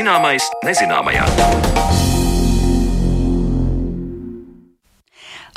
Zināmais 0.00 0.46
nezināmajā. 0.64 1.99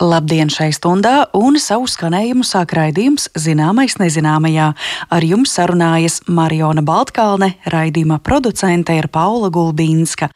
Labdien 0.04 0.50
šai 0.52 0.74
stundā 0.76 1.30
un 1.38 1.56
savu 1.64 1.86
skanējumu 1.88 2.44
sāk 2.44 2.74
raidījums 2.76 3.30
Zināmais 3.40 3.96
nezināmajā. 4.02 4.66
Ar 5.08 5.24
jums 5.24 5.54
sarunājas 5.56 6.18
Mariona 6.28 6.84
Baltkalne, 6.84 7.54
raidījuma 7.72 8.18
producente 8.20 8.98
ir 9.00 9.08
Paula 9.08 9.48
Gulbīnska. 9.54 10.28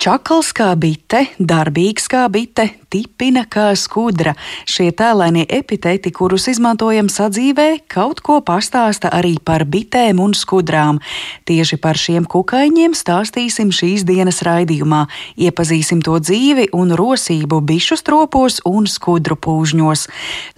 Čakals 0.00 0.54
kā 0.56 0.70
bite, 0.80 1.20
darbīgs 1.38 2.08
kā 2.10 2.24
bite, 2.32 2.64
tipina 2.90 3.44
kā 3.50 3.66
skudra. 3.78 4.32
Šie 4.66 4.88
tēlainie 4.96 5.44
epiteti, 5.52 6.10
kurus 6.14 6.48
izmantojam 6.50 7.10
sadzīvē, 7.12 7.84
kaut 7.90 8.22
ko 8.24 8.40
pastāsta 8.44 9.12
arī 9.14 9.36
par 9.38 9.66
bitēm 9.70 10.22
un 10.24 10.34
skudrām. 10.34 10.98
Tieši 11.46 11.78
par 11.82 12.00
šiem 12.00 12.26
kukaiņiem 12.30 12.96
stāstīsim 12.96 13.70
šīs 13.74 14.06
dienas 14.08 14.42
raidījumā. 14.46 15.04
Iepazīsim 15.36 16.02
to 16.04 16.18
dzīvi 16.22 16.70
un 16.74 16.96
rosību 16.98 17.60
bišu 17.68 18.00
stropos 18.00 18.60
un 18.68 18.90
skudru 18.94 19.36
pūžņos. 19.36 20.06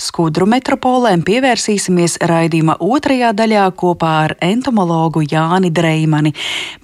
Skudru 0.09 0.49
metropolēm 0.51 1.25
pievērsīsimies 1.27 2.19
raidījuma 2.31 2.79
otrajā 2.85 3.33
daļā 3.37 3.67
kopā 3.81 4.13
ar 4.27 4.37
entomologu 4.45 5.25
Jāni 5.27 5.73
Dreimani, 5.75 6.35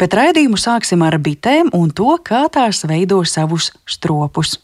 bet 0.00 0.18
raidījumu 0.18 0.60
sāksim 0.60 1.04
ar 1.06 1.20
bitēm 1.22 1.72
un 1.76 1.92
to, 1.94 2.16
kā 2.24 2.46
tās 2.52 2.84
veido 2.88 3.22
savus 3.28 3.72
stropus. 3.86 4.58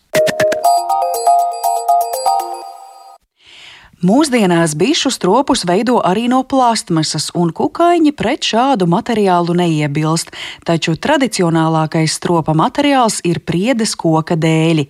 Mūsdienās 3.99 4.77
bišu 4.79 5.11
stropus 5.11 5.65
veido 5.67 5.97
arī 6.07 6.29
no 6.31 6.45
plastmasas, 6.47 7.33
un 7.35 7.49
kukaiņi 7.51 8.13
pret 8.15 8.47
šādu 8.47 8.87
materiālu 8.87 9.57
neiebilst, 9.59 10.31
taču 10.63 10.95
tradicionālākais 10.95 12.15
stropa 12.15 12.55
materiāls 12.55 13.17
ir 13.27 13.41
priedes 13.43 13.97
koka 13.99 14.37
dēļi. 14.39 14.85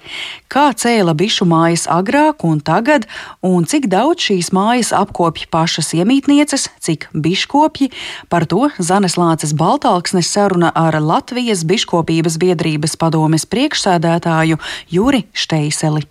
Kā 0.53 0.67
cēla 0.77 1.15
bišu 1.17 1.49
mājas 1.49 1.87
agrāk 1.89 2.45
un 2.45 2.61
tagad, 2.61 3.09
un 3.41 3.65
cik 3.65 3.89
daudz 3.89 4.29
šīs 4.29 4.53
mājas 4.53 4.93
apkopja 4.93 5.49
pašas 5.57 5.95
iemītnieces, 5.97 6.69
cik 6.77 7.09
biškopji, 7.17 7.89
par 8.29 8.45
to 8.45 8.69
Zanes 8.77 9.17
Lāces 9.17 9.57
Baltāksnes 9.57 10.29
saruna 10.29 10.69
ar 10.77 11.01
Latvijas 11.01 11.65
biškopības 11.65 12.37
biedrības 12.45 13.01
padomes 13.01 13.49
priekšsēdētāju 13.49 14.61
Juri 14.93 15.25
Šteiseli. 15.33 16.05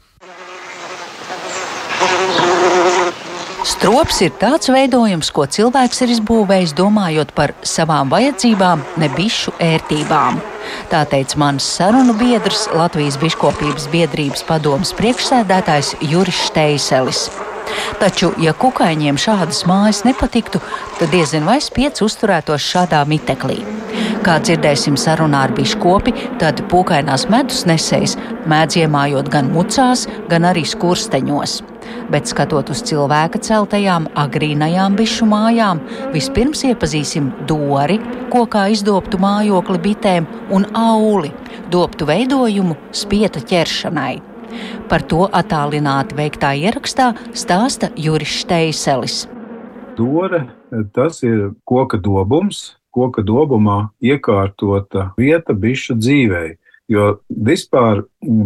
Strops 3.68 4.22
ir 4.24 4.32
tāds 4.40 4.70
veidojums, 4.72 5.28
ko 5.36 5.44
cilvēks 5.52 6.00
ir 6.06 6.14
izbūvējis 6.14 6.72
domājot 6.78 7.34
par 7.36 7.52
savām 7.68 8.08
vajadzībām, 8.14 8.86
ne 9.02 9.10
bišu 9.12 9.52
ērtībām. 9.60 10.40
Tā 10.88 11.02
teica 11.12 11.42
mans 11.42 11.68
sarunu 11.76 12.16
biedrs, 12.16 12.70
Latvijas 12.72 13.20
Biškopības 13.20 13.90
biedrības 13.92 14.46
padomas 14.48 14.96
priekšsēdētājs 14.96 15.98
Juris 16.08 16.46
Šteiselis. 16.48 17.26
Taču, 18.00 18.32
ja 18.40 18.56
kukaiņiem 18.56 19.20
šādas 19.20 19.66
mājas 19.68 20.06
nepatiktu, 20.08 20.64
tad 21.02 21.12
diezin 21.12 21.44
vai 21.44 21.60
spiedz 21.64 22.06
uzturētos 22.08 22.64
šādā 22.64 23.04
miteklī. 23.10 23.66
Kā 24.28 24.42
dzirdēsim 24.44 24.98
sarunā 25.00 25.46
ar 25.48 25.54
biškopi, 25.56 26.12
tad 26.42 26.60
pūkainās 26.68 27.30
medus 27.32 27.64
nesējs 27.70 28.18
mēdz 28.52 28.82
iemājot 28.82 29.32
gan 29.32 29.48
mucās, 29.54 30.04
gan 30.28 30.50
arī 30.50 30.66
skursteņos 30.68 31.62
bet 32.12 32.30
skatot 32.30 32.70
uz 32.72 32.82
cilvēka 32.88 33.40
celtajām 33.44 34.08
agrīnajām 34.20 34.96
bišu 35.00 35.28
mājām, 35.30 35.82
vispirms 36.14 36.64
iepazīsim 36.68 37.30
dori, 37.50 38.00
kokā 38.34 38.68
izdobtu 38.74 39.20
mājokli 39.22 39.82
bitēm 39.84 40.28
un 40.56 40.68
auli, 40.78 41.32
dobtu 41.72 42.08
veidojumu 42.08 42.78
spieta 42.96 43.44
ķeršanai. 43.44 44.16
Par 44.92 45.04
to 45.12 45.28
attālināti 45.28 46.16
veiktā 46.18 46.54
ierakstā 46.56 47.12
stāsta 47.36 47.92
Juris 48.00 48.42
Šteiselis. 48.42 49.26
Dore 49.98 50.46
tas 50.96 51.24
ir 51.26 51.52
koka 51.68 52.00
dobums, 52.00 52.78
koka 52.98 53.22
dobumā 53.26 53.92
iekārtota 54.02 55.12
vieta 55.20 55.54
bišu 55.54 55.98
dzīvei. 56.00 56.58
Jo 56.88 57.18
vispār 57.28 58.06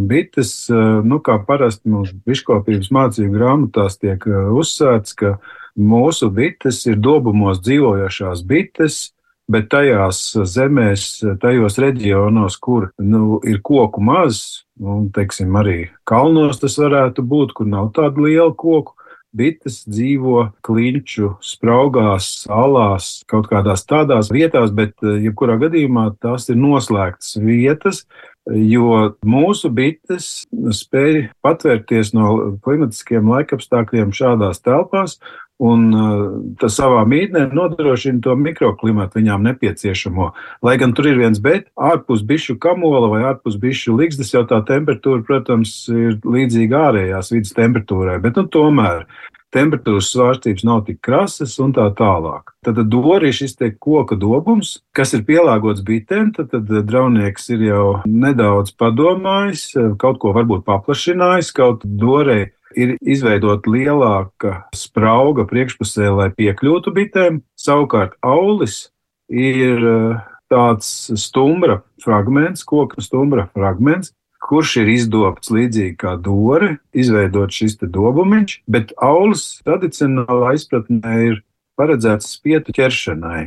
bites, 0.09 0.65
nu, 1.05 1.19
kā 1.21 1.37
parasti 1.45 1.91
mūsu 1.93 2.17
biškopības 2.25 2.89
mācību 2.89 3.35
grāmatās 3.35 3.99
tiek 4.01 4.25
eh, 4.27 4.47
uzsvērts, 4.57 5.13
ka 5.13 5.35
mūsu 5.77 6.31
bites 6.33 6.81
ir 6.89 6.97
dobumos 6.97 7.61
dzīvojošās 7.61 8.41
bites, 8.49 9.11
bet 9.51 9.69
tajās 9.71 10.23
zemēs, 10.47 11.05
tajos 11.41 11.77
reģionos, 11.81 12.57
kur 12.61 12.89
nu, 12.97 13.39
ir 13.47 13.59
koku 13.63 14.01
maz, 14.03 14.63
un 14.79 15.09
teiksim, 15.13 15.53
arī 15.59 15.91
kalnos 16.07 16.61
tas 16.61 16.77
varētu 16.79 17.25
būt, 17.27 17.53
kur 17.57 17.69
nav 17.69 17.91
tādu 17.95 18.27
lielu 18.27 18.53
koku, 18.55 18.95
bites 19.37 19.81
dzīvo 19.87 20.51
klinču 20.65 21.35
spraugās, 21.43 22.27
salās, 22.45 23.11
kaut 23.31 23.49
kādās 23.51 23.85
tādās 23.87 24.31
vietās, 24.33 24.73
bet 24.75 24.95
eh, 25.03 25.21
jebkurā 25.27 25.57
gadījumā 25.61 26.11
tās 26.23 26.49
ir 26.51 26.59
noslēgtas 26.59 27.37
vietas, 27.41 28.03
jo 28.49 29.13
mūsu 29.27 29.69
bites 29.73 30.29
spēj 30.51 31.27
patvērties 31.45 32.13
no 32.17 32.57
klimatiskiem 32.65 33.29
laikapstākļiem 33.29 34.13
šādās 34.17 34.63
telpās, 34.65 35.19
un 35.61 35.81
uh, 35.93 36.21
tas 36.61 36.75
savā 36.79 37.03
mītnē 37.05 37.47
nodrošina 37.53 38.21
to 38.25 38.35
mikroklimatu 38.39 39.19
viņām 39.19 39.43
nepieciešamo. 39.45 40.31
Lai 40.65 40.77
gan 40.81 40.95
tur 40.97 41.11
ir 41.11 41.19
viens 41.21 41.41
bet, 41.43 41.67
ārpus 41.77 42.23
bišu 42.25 42.57
kamola 42.61 43.11
vai 43.11 43.21
ārpus 43.29 43.59
bišu 43.61 43.93
ligzdas 43.99 44.33
jau 44.33 44.41
tā 44.49 44.63
temperatūra, 44.65 45.21
protams, 45.27 45.75
ir 45.93 46.17
līdzīga 46.25 46.87
ārējās 46.87 47.29
vidas 47.35 47.53
temperatūrai, 47.57 48.17
bet 48.23 48.39
nu, 48.41 48.47
tomēr 48.49 49.05
temperatūras 49.51 50.09
svārstības 50.13 50.63
nav 50.67 50.85
tik 50.87 51.01
krasas 51.03 51.57
un 51.61 51.73
tā 51.75 51.89
tālāk. 51.97 52.53
Tad 52.65 52.79
dori 52.91 53.29
ir 53.29 53.35
šis 53.35 53.57
koka 53.83 54.15
dobums, 54.19 54.77
kas 54.95 55.13
ir 55.17 55.25
pielāgots 55.27 55.83
bitēm. 55.85 56.31
Tad, 56.37 56.53
tad 56.53 56.71
draunieks 56.87 57.49
ir 57.51 57.67
jau 57.67 57.85
nedaudz 58.07 58.73
padomājis, 58.79 59.67
kaut 60.01 60.21
ko 60.23 60.33
varbūt 60.37 60.65
paplašinājis, 60.67 61.51
kaut 61.57 61.83
dorei 61.83 62.51
ir 62.77 62.95
izveidota 63.01 63.71
lielāka 63.71 64.55
sprauga 64.75 65.45
priekšpusē, 65.49 66.09
lai 66.15 66.29
piekļūtu 66.35 66.93
bitēm. 66.95 67.41
Savukārt 67.59 68.17
aulis 68.25 68.89
ir 69.31 69.85
eh, 69.91 70.23
tāds 70.51 71.11
stumbra 71.19 71.81
fragments, 72.03 72.65
koka 72.67 73.03
stumbra 73.03 73.47
fragments, 73.55 74.13
kurš 74.41 74.81
ir 74.81 74.91
izdobts 74.95 75.51
līdzīgi 75.53 75.95
kā 76.01 76.15
dore, 76.19 76.75
izveidot 76.97 77.53
šis 77.53 77.77
dobumiņš, 77.81 78.57
bet 78.67 78.95
aulis 78.97 79.61
tradicionālā 79.65 80.55
izpratnē 80.57 81.17
ir 81.29 81.41
paredzēts 81.79 82.33
spietu 82.35 82.73
ķeršanai. 82.75 83.45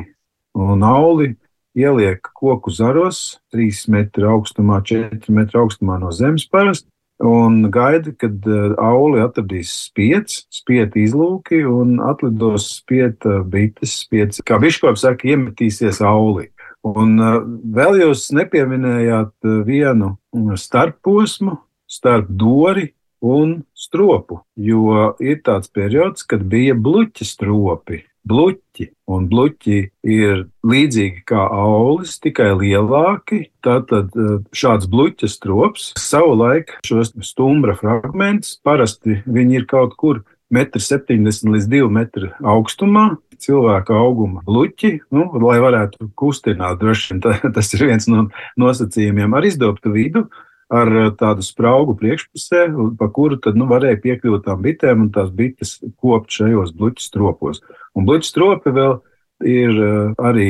Un 0.55 0.87
auli 0.87 1.35
ieliek 1.75 2.23
koku 2.39 2.71
zaros, 2.71 3.41
3 3.53 3.89
metru 3.91 4.31
augstumā, 4.37 4.79
4 4.87 5.35
metru 5.35 5.65
augstumā 5.65 5.99
no 5.99 6.13
zemes 6.15 6.47
parasti, 6.47 6.89
un 7.25 7.71
gaida, 7.73 8.13
kad 8.21 8.47
uh, 8.49 8.75
auli 8.81 9.23
atradīs 9.25 9.73
spiedzi, 9.89 10.45
spietu 10.53 11.03
izlūki 11.03 11.63
un 11.69 11.99
atlidos 12.05 12.69
spieta 12.79 13.41
bites, 13.43 14.01
spiedzi, 14.05 14.45
kā 14.47 14.61
biškops 14.63 15.07
saka, 15.07 15.29
iemetīsies 15.33 16.03
aulī. 16.05 16.51
Un 16.85 17.17
uh, 17.21 17.41
vēl 17.77 18.03
jūs 18.03 18.29
nepieminējāt 18.37 19.49
vienu 19.67 20.15
starposmu 20.61 21.59
starp 21.91 22.29
dori 22.29 22.91
un 23.25 23.63
stropu, 23.73 24.43
jo 24.57 25.15
ir 25.23 25.41
tāds 25.47 25.71
periods, 25.73 26.27
kad 26.29 26.45
bija 26.45 26.77
bluķi 26.77 27.27
stropi. 27.27 28.05
Bluķi, 28.25 28.87
un 29.13 29.27
bluķi 29.29 29.79
ir 30.09 30.47
līdzīgi 30.65 31.27
kā 31.29 31.43
aulis, 31.53 32.15
tikai 32.25 32.55
lielāki. 32.57 33.51
Tātad 33.65 34.15
uh, 34.17 34.39
šāds 34.57 34.89
bluķa 34.89 35.29
strops 35.29 35.91
savulaik 36.01 36.73
šos 36.89 37.13
stumbra 37.21 37.77
fragmentus 37.77 38.57
parasti 38.65 39.21
viņi 39.29 39.61
ir 39.61 39.69
kaut 39.69 39.93
kur 40.01 40.23
1,70 40.55 41.53
līdz 41.53 41.69
2 41.69 41.91
metru 41.93 42.31
augstumā, 42.41 43.11
cilvēka 43.45 43.97
auguma 43.99 44.41
luķi, 44.49 44.95
nu, 45.13 45.27
lai 45.45 45.59
varētu 45.61 46.11
kustināt. 46.17 46.81
Droši 46.81 47.15
vien 47.15 47.23
tas 47.57 47.73
ir 47.77 47.87
viens 47.91 48.09
no 48.09 48.29
nosacījumiem 48.61 49.37
ar 49.37 49.49
izdobtu 49.49 49.93
vidu, 49.95 50.27
ar 50.73 50.91
tādu 51.19 51.45
spraugu 51.45 51.97
priekšpusē, 52.01 52.67
pa 52.99 53.09
kuru 53.13 53.39
tad 53.43 53.59
nu, 53.59 53.67
varēja 53.71 54.01
piekļūt 54.05 54.47
tām 54.47 54.63
bitēm 54.65 55.07
un 55.07 55.11
tās 55.15 55.31
bites 55.35 55.77
kopt 56.01 56.33
šajos 56.35 56.73
bluķu 56.77 57.05
stropos. 57.05 57.61
Un 57.95 58.09
bluķu 58.09 58.29
stropi 58.29 58.75
vēl 58.75 58.99
ir 59.45 59.79
arī 60.19 60.49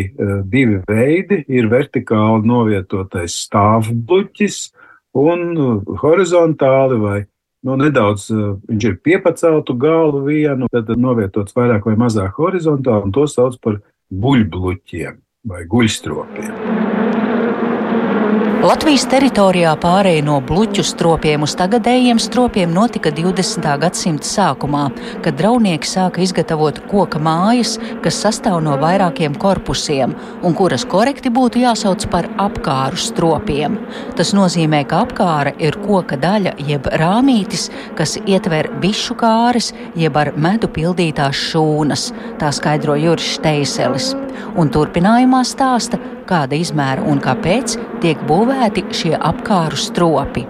divi 0.50 0.80
veidi. 0.88 1.42
Ir 1.48 1.68
vertikāli 1.72 2.46
novietotais 2.48 3.36
stāvbluķis 3.46 4.58
un 5.18 5.56
horizontāli 6.02 6.98
vai 7.02 7.18
nu, 7.64 7.78
nedaudz 7.80 8.28
viņš 8.30 8.88
ir 8.90 8.98
piepaceltu 9.04 9.76
galu 9.80 10.24
vienu, 10.26 10.68
tad 10.72 10.90
novietots 11.00 11.56
vairāk 11.56 11.88
vai 11.88 11.96
mazāk 12.00 12.36
horizontāli, 12.40 13.08
un 13.08 13.14
to 13.14 13.26
sauc 13.30 13.56
par 13.64 13.80
buļbuļķiem 14.12 15.22
vai 15.48 15.64
guļstropiem. 15.68 16.93
Latvijas 18.64 19.02
teritorijā 19.12 19.74
pārēja 19.76 20.22
no 20.24 20.38
bluķu 20.40 20.80
stropiem 20.88 21.42
uz 21.44 21.52
tagadējiem 21.60 22.16
stropiem 22.22 22.70
notika 22.72 23.10
20. 23.12 23.66
gadsimta 23.82 24.24
sākumā, 24.24 24.86
kad 25.20 25.36
draunieki 25.36 25.90
sāka 25.90 26.22
izgatavot 26.24 26.80
koka 26.88 27.20
mājas, 27.20 27.74
kas 28.00 28.22
sastāv 28.24 28.62
no 28.64 28.78
vairākiem 28.80 29.36
korpusiem 29.42 30.14
un 30.40 30.56
kuras 30.56 30.86
korekti 30.88 31.28
būtu 31.28 31.60
jāsauc 31.60 32.08
par 32.08 32.30
apkāru 32.40 32.96
stropiem. 32.96 33.76
Tas 34.16 34.32
nozīmē, 34.32 34.80
ka 34.88 35.02
apkāra 35.04 35.52
ir 35.60 35.76
koka 35.84 36.16
daļa 36.24 36.56
jeb 36.64 36.88
rāmītis, 37.04 37.68
kas 38.00 38.16
ietver 38.24 38.70
bišu 38.80 39.18
kāres 39.20 39.74
jeb 39.92 40.16
ar 40.16 40.32
medu 40.40 40.72
pildītās 40.72 41.36
šūnas, 41.50 42.14
tā 42.40 42.48
skaidro 42.56 42.96
Juris 42.96 43.34
Steiselis. 43.36 44.14
Un 44.56 44.72
turpinājumā 44.72 45.44
stāsta, 45.46 46.00
kāda 46.28 46.56
izmēra 46.58 47.04
un 47.10 47.20
kāpēc 47.22 47.76
tiek 48.02 48.20
būvēti 48.54 48.84
šie 48.94 49.16
apkāru 49.18 49.74
stropi. 49.74 50.44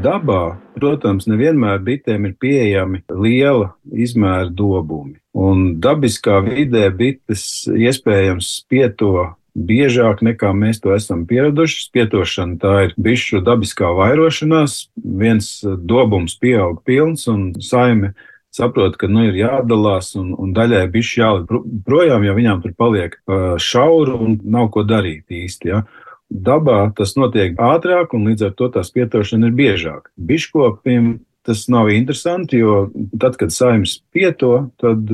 Dabā, 0.00 0.60
protams, 0.78 1.26
nevienmēr 1.26 1.82
bitēm 1.82 2.28
ir 2.28 2.36
pieejami 2.38 3.02
liela 3.10 3.72
izmēra 3.90 4.48
dobumi. 4.48 5.18
Un 5.34 5.80
dabiskā 5.82 6.38
vidē 6.46 6.86
bites 6.94 7.66
iespējams 7.66 8.62
spieto 8.62 9.34
biežāk 9.58 10.22
nekā 10.22 10.54
mēs 10.54 10.80
to 10.80 10.94
esam 10.94 11.26
pieraduši. 11.26 11.82
Spietošana 11.90 12.58
tā 12.62 12.74
ir 12.86 12.94
bišu 12.96 13.42
dabiskā 13.42 13.90
vairošanās. 13.98 14.86
Viens 14.94 15.50
dobums 15.66 16.38
pieaug 16.38 16.78
pilns 16.86 17.26
un 17.28 17.50
saime 17.58 18.14
saprot, 18.54 18.96
ka 18.98 19.10
nu, 19.10 19.26
ir 19.28 19.42
jādalās 19.42 20.14
un, 20.18 20.30
un 20.38 20.54
daļai 20.54 20.86
bišķi 20.94 21.20
jāliek 21.20 21.50
projām, 21.86 22.24
jo 22.26 22.38
viņām 22.38 22.62
tur 22.62 22.78
paliek 22.78 23.18
šauri 23.62 24.14
un 24.14 24.38
nav 24.46 24.70
ko 24.74 24.86
darīt 24.86 25.26
īsti. 25.26 25.74
Ja. 25.74 25.82
Dabā 26.30 26.92
tas 26.96 27.16
notiek 27.18 27.58
ātrāk, 27.58 28.14
un 28.14 28.30
līdz 28.30 28.46
ar 28.48 28.54
to 28.58 28.70
tās 28.70 28.92
pietošana 28.94 29.50
ir 29.50 29.56
biežāk. 29.58 30.12
Biškopim 30.14 31.18
tas 31.46 31.64
nav 31.72 31.88
interesanti, 31.90 32.60
jo 32.60 32.90
tad, 33.18 33.38
kad 33.40 33.50
saimnes 33.54 33.96
pieto, 34.14 34.70
tad 34.80 35.08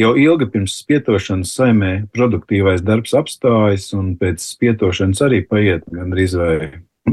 jau 0.00 0.12
ilgi 0.16 0.48
pirms 0.52 0.78
spietošanas 0.84 1.52
saimē 1.58 1.92
produktīvais 2.14 2.84
darbs 2.86 3.12
apstājas, 3.18 3.90
un 3.98 4.14
pēc 4.20 4.40
spietošanas 4.54 5.22
arī 5.26 5.42
paiet 5.48 5.84
gandrīz 5.92 6.38
vai 6.38 6.56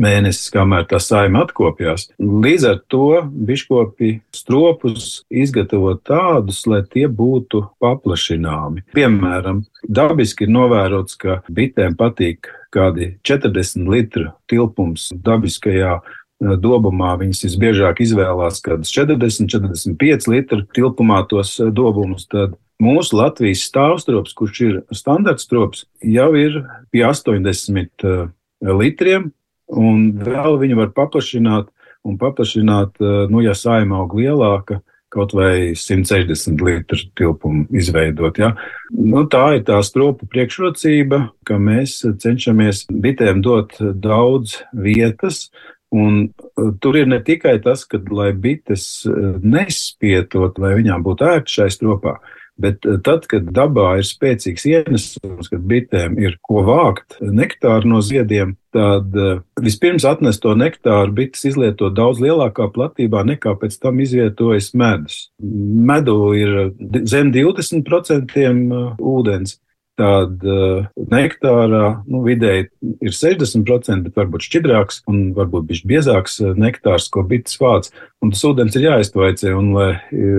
mēnesis, 0.02 0.52
kamēr 0.54 0.88
tā 0.90 1.00
saima 1.04 1.44
atkopjās. 1.46 2.10
Līdz 2.20 2.68
ar 2.70 2.80
to 2.92 3.10
biškopi 3.30 4.14
stropus 4.36 5.24
izgatavo 5.30 5.96
tādus, 5.96 6.64
lai 6.70 6.82
tie 6.88 7.08
būtu 7.08 7.66
paplašināmi. 7.84 8.86
Piemēram, 8.96 9.64
dabiski 9.84 10.48
ir 10.48 10.56
novērots, 10.56 11.20
ka 11.20 11.42
bitēm 11.52 11.98
patīk 12.00 12.52
kādi 12.74 13.14
40 13.26 13.90
litru 13.90 14.30
tilpums 14.50 15.10
dabiskajā 15.26 15.94
eh, 16.00 16.56
dobumā. 16.62 17.16
Viņas 17.22 17.46
visbiežāk 17.48 18.04
izvēlās 18.06 18.62
kaut 18.64 18.80
kādus 18.80 18.94
40, 18.96 19.50
45 19.52 20.30
litru 20.32 20.66
tilpumā 20.76 21.24
tos 21.30 21.56
eh, 21.60 21.72
dobumus. 21.74 22.28
Tad 22.30 22.56
mūsu 22.82 23.20
Latvijas 23.20 23.66
stāvstrops, 23.70 24.36
kurš 24.38 24.62
ir 24.68 24.78
standarts 24.96 25.48
strops, 25.48 25.86
jau 26.04 26.32
ir 26.40 26.62
pie 26.94 27.04
80 27.08 28.08
eh, 28.08 28.30
litriem. 28.62 29.32
Un 29.70 30.12
vēl 30.18 30.58
viņu 30.62 30.80
var 30.80 30.94
paplašināt, 30.96 31.70
un 32.08 32.18
paplašināt, 32.18 32.98
eh, 33.02 33.26
nu, 33.30 33.42
ja 33.46 33.54
saima 33.54 34.00
aug 34.02 34.16
lielāka, 34.18 34.82
kaut 35.10 35.34
vai 35.34 35.74
160 35.74 36.62
litru 36.62 36.98
tilpumu 37.18 37.66
izveidot. 37.74 38.38
Ja? 38.38 38.54
Nu, 38.94 39.26
tā 39.26 39.58
ir 39.58 39.66
tā 39.66 39.80
stropu 39.86 40.30
priekšrocība, 40.30 41.32
ka 41.46 41.58
mēs 41.58 42.04
cenšamies 42.22 42.86
bitēm 42.94 43.42
dot 43.42 43.74
daudz 43.80 44.60
vietas. 44.74 45.50
Un 45.90 46.28
eh, 46.30 46.72
tur 46.82 46.98
ir 46.98 47.08
ne 47.10 47.18
tikai 47.26 47.58
tas, 47.66 47.86
ka 47.90 48.02
lai 48.14 48.32
bites 48.34 49.06
eh, 49.10 49.38
nespietot, 49.42 50.62
lai 50.62 50.76
viņām 50.78 51.06
būtu 51.06 51.26
ērti 51.26 51.58
šai 51.58 51.70
stropā, 51.74 52.20
Bet 52.60 52.86
eh, 52.86 52.98
tad, 53.04 53.26
kad 53.32 53.48
dabā 53.56 53.94
ir 54.02 54.08
spēcīgs 54.08 54.66
ienesums, 54.68 55.50
kad 55.52 55.64
bitēm 55.70 56.18
ir 56.20 56.36
ko 56.44 56.64
vākt 56.68 57.20
nektāru 57.24 57.94
no 57.94 58.02
ziediem, 58.04 58.56
tad 58.76 59.16
eh, 59.16 59.40
vispirms 59.64 60.06
atnest 60.08 60.44
to 60.44 60.56
nektāru 60.60 61.16
bites 61.16 61.46
izlieto 61.48 61.92
daudz 61.94 62.20
lielākā 62.24 62.68
platībā 62.76 63.24
nekā 63.32 63.56
pēc 63.62 63.80
tam 63.80 64.02
izvietojas 64.04 64.74
medus. 64.78 65.22
Medu 65.40 66.34
ir 66.36 66.60
zem 67.08 67.32
20% 67.36 68.38
eh, 68.44 68.62
ūdens. 69.00 69.58
Tad 70.00 70.46
uh, 70.48 70.86
nektārā 71.12 71.86
nu, 72.08 72.22
vidēji 72.24 72.70
ir 73.04 73.16
60%, 73.16 74.06
bet 74.06 74.16
varbūt 74.16 74.46
šķidrāks 74.48 75.02
un 75.12 75.34
varbūt 75.36 75.68
bijis 75.68 75.84
biezāks 75.90 76.40
nektārs, 76.56 77.10
ko 77.12 77.26
bites 77.28 77.60
vāc. 77.60 77.92
Un 78.24 78.32
tas 78.32 78.44
ūdens 78.48 78.76
ir 78.80 78.88
jāiztvaicē, 78.88 79.52
un 79.60 79.74
lai 79.76 79.90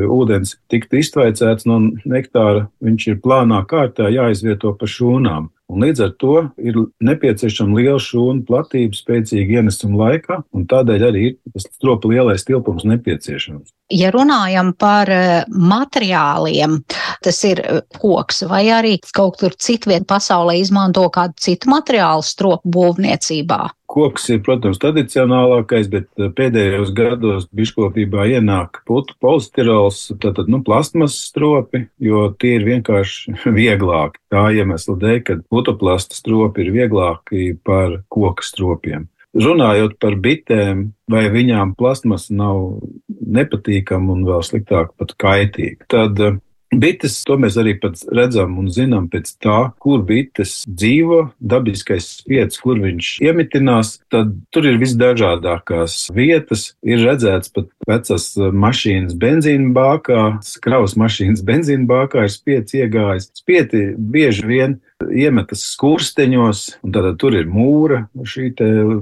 ūdens 0.08 0.56
tiktu 0.72 1.00
iztvaicēts 1.00 1.68
no 1.68 1.78
nektāra, 2.08 2.66
viņš 2.84 3.08
ir 3.12 3.20
plānā 3.24 3.60
kārtā 3.68 4.08
jāizvieto 4.12 4.72
pa 4.80 4.88
šūnām. 4.88 5.50
Un 5.70 5.84
līdz 5.84 6.02
ar 6.02 6.14
to 6.18 6.36
ir 6.58 6.78
nepieciešama 7.06 7.78
liela 7.78 8.00
šūnu 8.02 8.42
platība, 8.48 8.96
spēcīga 8.98 9.60
ienesuma 9.60 10.00
laikā, 10.08 10.40
un 10.56 10.66
tādēļ 10.70 11.04
arī 11.06 11.26
ir 11.28 11.36
tas 11.54 11.68
stropa 11.70 12.10
lielais 12.10 12.42
tilpums 12.46 12.86
nepieciešams. 12.90 13.70
Ja 13.94 14.10
runājam 14.14 14.72
par 14.78 15.10
eh, 15.10 15.44
materiāliem, 15.50 16.80
tas 17.22 17.38
ir 17.46 17.62
eh, 17.62 17.82
koks 18.02 18.44
vai 18.50 18.64
arī 18.74 18.96
kaut 19.14 19.38
kur 19.42 19.54
citviet 19.54 20.08
pasaulē 20.10 20.58
izmanto 20.58 21.06
kādu 21.14 21.38
citu 21.42 21.70
materiālu 21.70 22.26
stropu 22.26 22.70
būvniecībā. 22.74 23.62
Koks 23.90 24.28
ir, 24.30 24.38
protams, 24.46 24.78
tradicionālākais, 24.78 25.88
bet 25.90 26.06
eh, 26.20 26.28
pēdējos 26.36 26.92
gados 26.94 27.48
biškopībā 27.56 28.28
ienāk 28.36 28.82
polistirols, 28.86 30.04
tātad, 30.22 30.50
nu, 30.52 30.60
plasmas 30.66 31.16
stropi, 31.26 31.88
jo 31.98 32.28
tie 32.38 32.54
ir 32.60 32.66
vienkārši 32.68 33.34
vieglāki. 33.60 34.22
Tā 34.30 34.44
iemesla 34.54 34.94
dēļ, 35.00 35.22
ka 35.26 35.38
putoplasta 35.50 36.18
stropi 36.18 36.66
ir 36.66 36.74
vieglāki 36.76 37.56
par 37.66 37.98
koka 38.12 38.46
stropiem. 38.46 39.08
Runājot 39.30 39.98
par 40.02 40.16
bitēm, 40.18 40.88
vai 41.10 41.28
viņām 41.30 41.76
plasmas 41.78 42.28
nav 42.34 42.80
nepatīkama 43.08 44.14
un 44.14 44.24
vēl 44.26 44.42
sliktāk 44.46 44.94
pat 44.98 45.14
kaitīga, 45.18 45.86
tad 45.90 46.22
eh, 46.22 46.38
Bites, 46.70 47.16
to 47.26 47.34
mēs 47.40 47.56
arī 47.58 47.72
redzam 48.14 48.52
un 48.62 48.68
zinām 48.70 49.08
pēc 49.10 49.32
tā, 49.42 49.58
kur 49.82 50.04
bites 50.06 50.60
dzīvo, 50.70 51.32
dabiskais 51.42 52.20
vietas, 52.30 52.60
kur 52.62 52.78
viņš 52.78 53.16
iemitinās. 53.26 53.96
Tad 54.12 54.36
tur 54.54 54.68
ir 54.70 54.78
visdažādākās 54.78 56.12
vietas. 56.14 56.68
Ir 56.86 57.02
redzēts 57.02 57.50
pat 57.56 57.72
vecas 57.90 58.28
mašīnas 58.38 59.18
benzīna 59.18 59.72
bākā, 59.74 60.22
kravas 60.62 60.94
mašīnas 61.00 61.42
benzīna 61.50 61.90
bākā 61.90 62.28
ir 62.28 62.34
spiedz 62.36 62.76
iegājis. 62.78 63.32
Spieti 63.42 63.82
bieži 63.98 64.46
vien 64.46 64.78
iemetas 65.10 65.66
skursteņos, 65.72 66.62
un 66.86 66.94
tad 66.94 67.10
tur 67.18 67.34
ir 67.34 67.50
mūra, 67.50 68.04
šī 68.22 68.52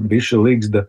biša 0.08 0.40
līgsta. 0.40 0.86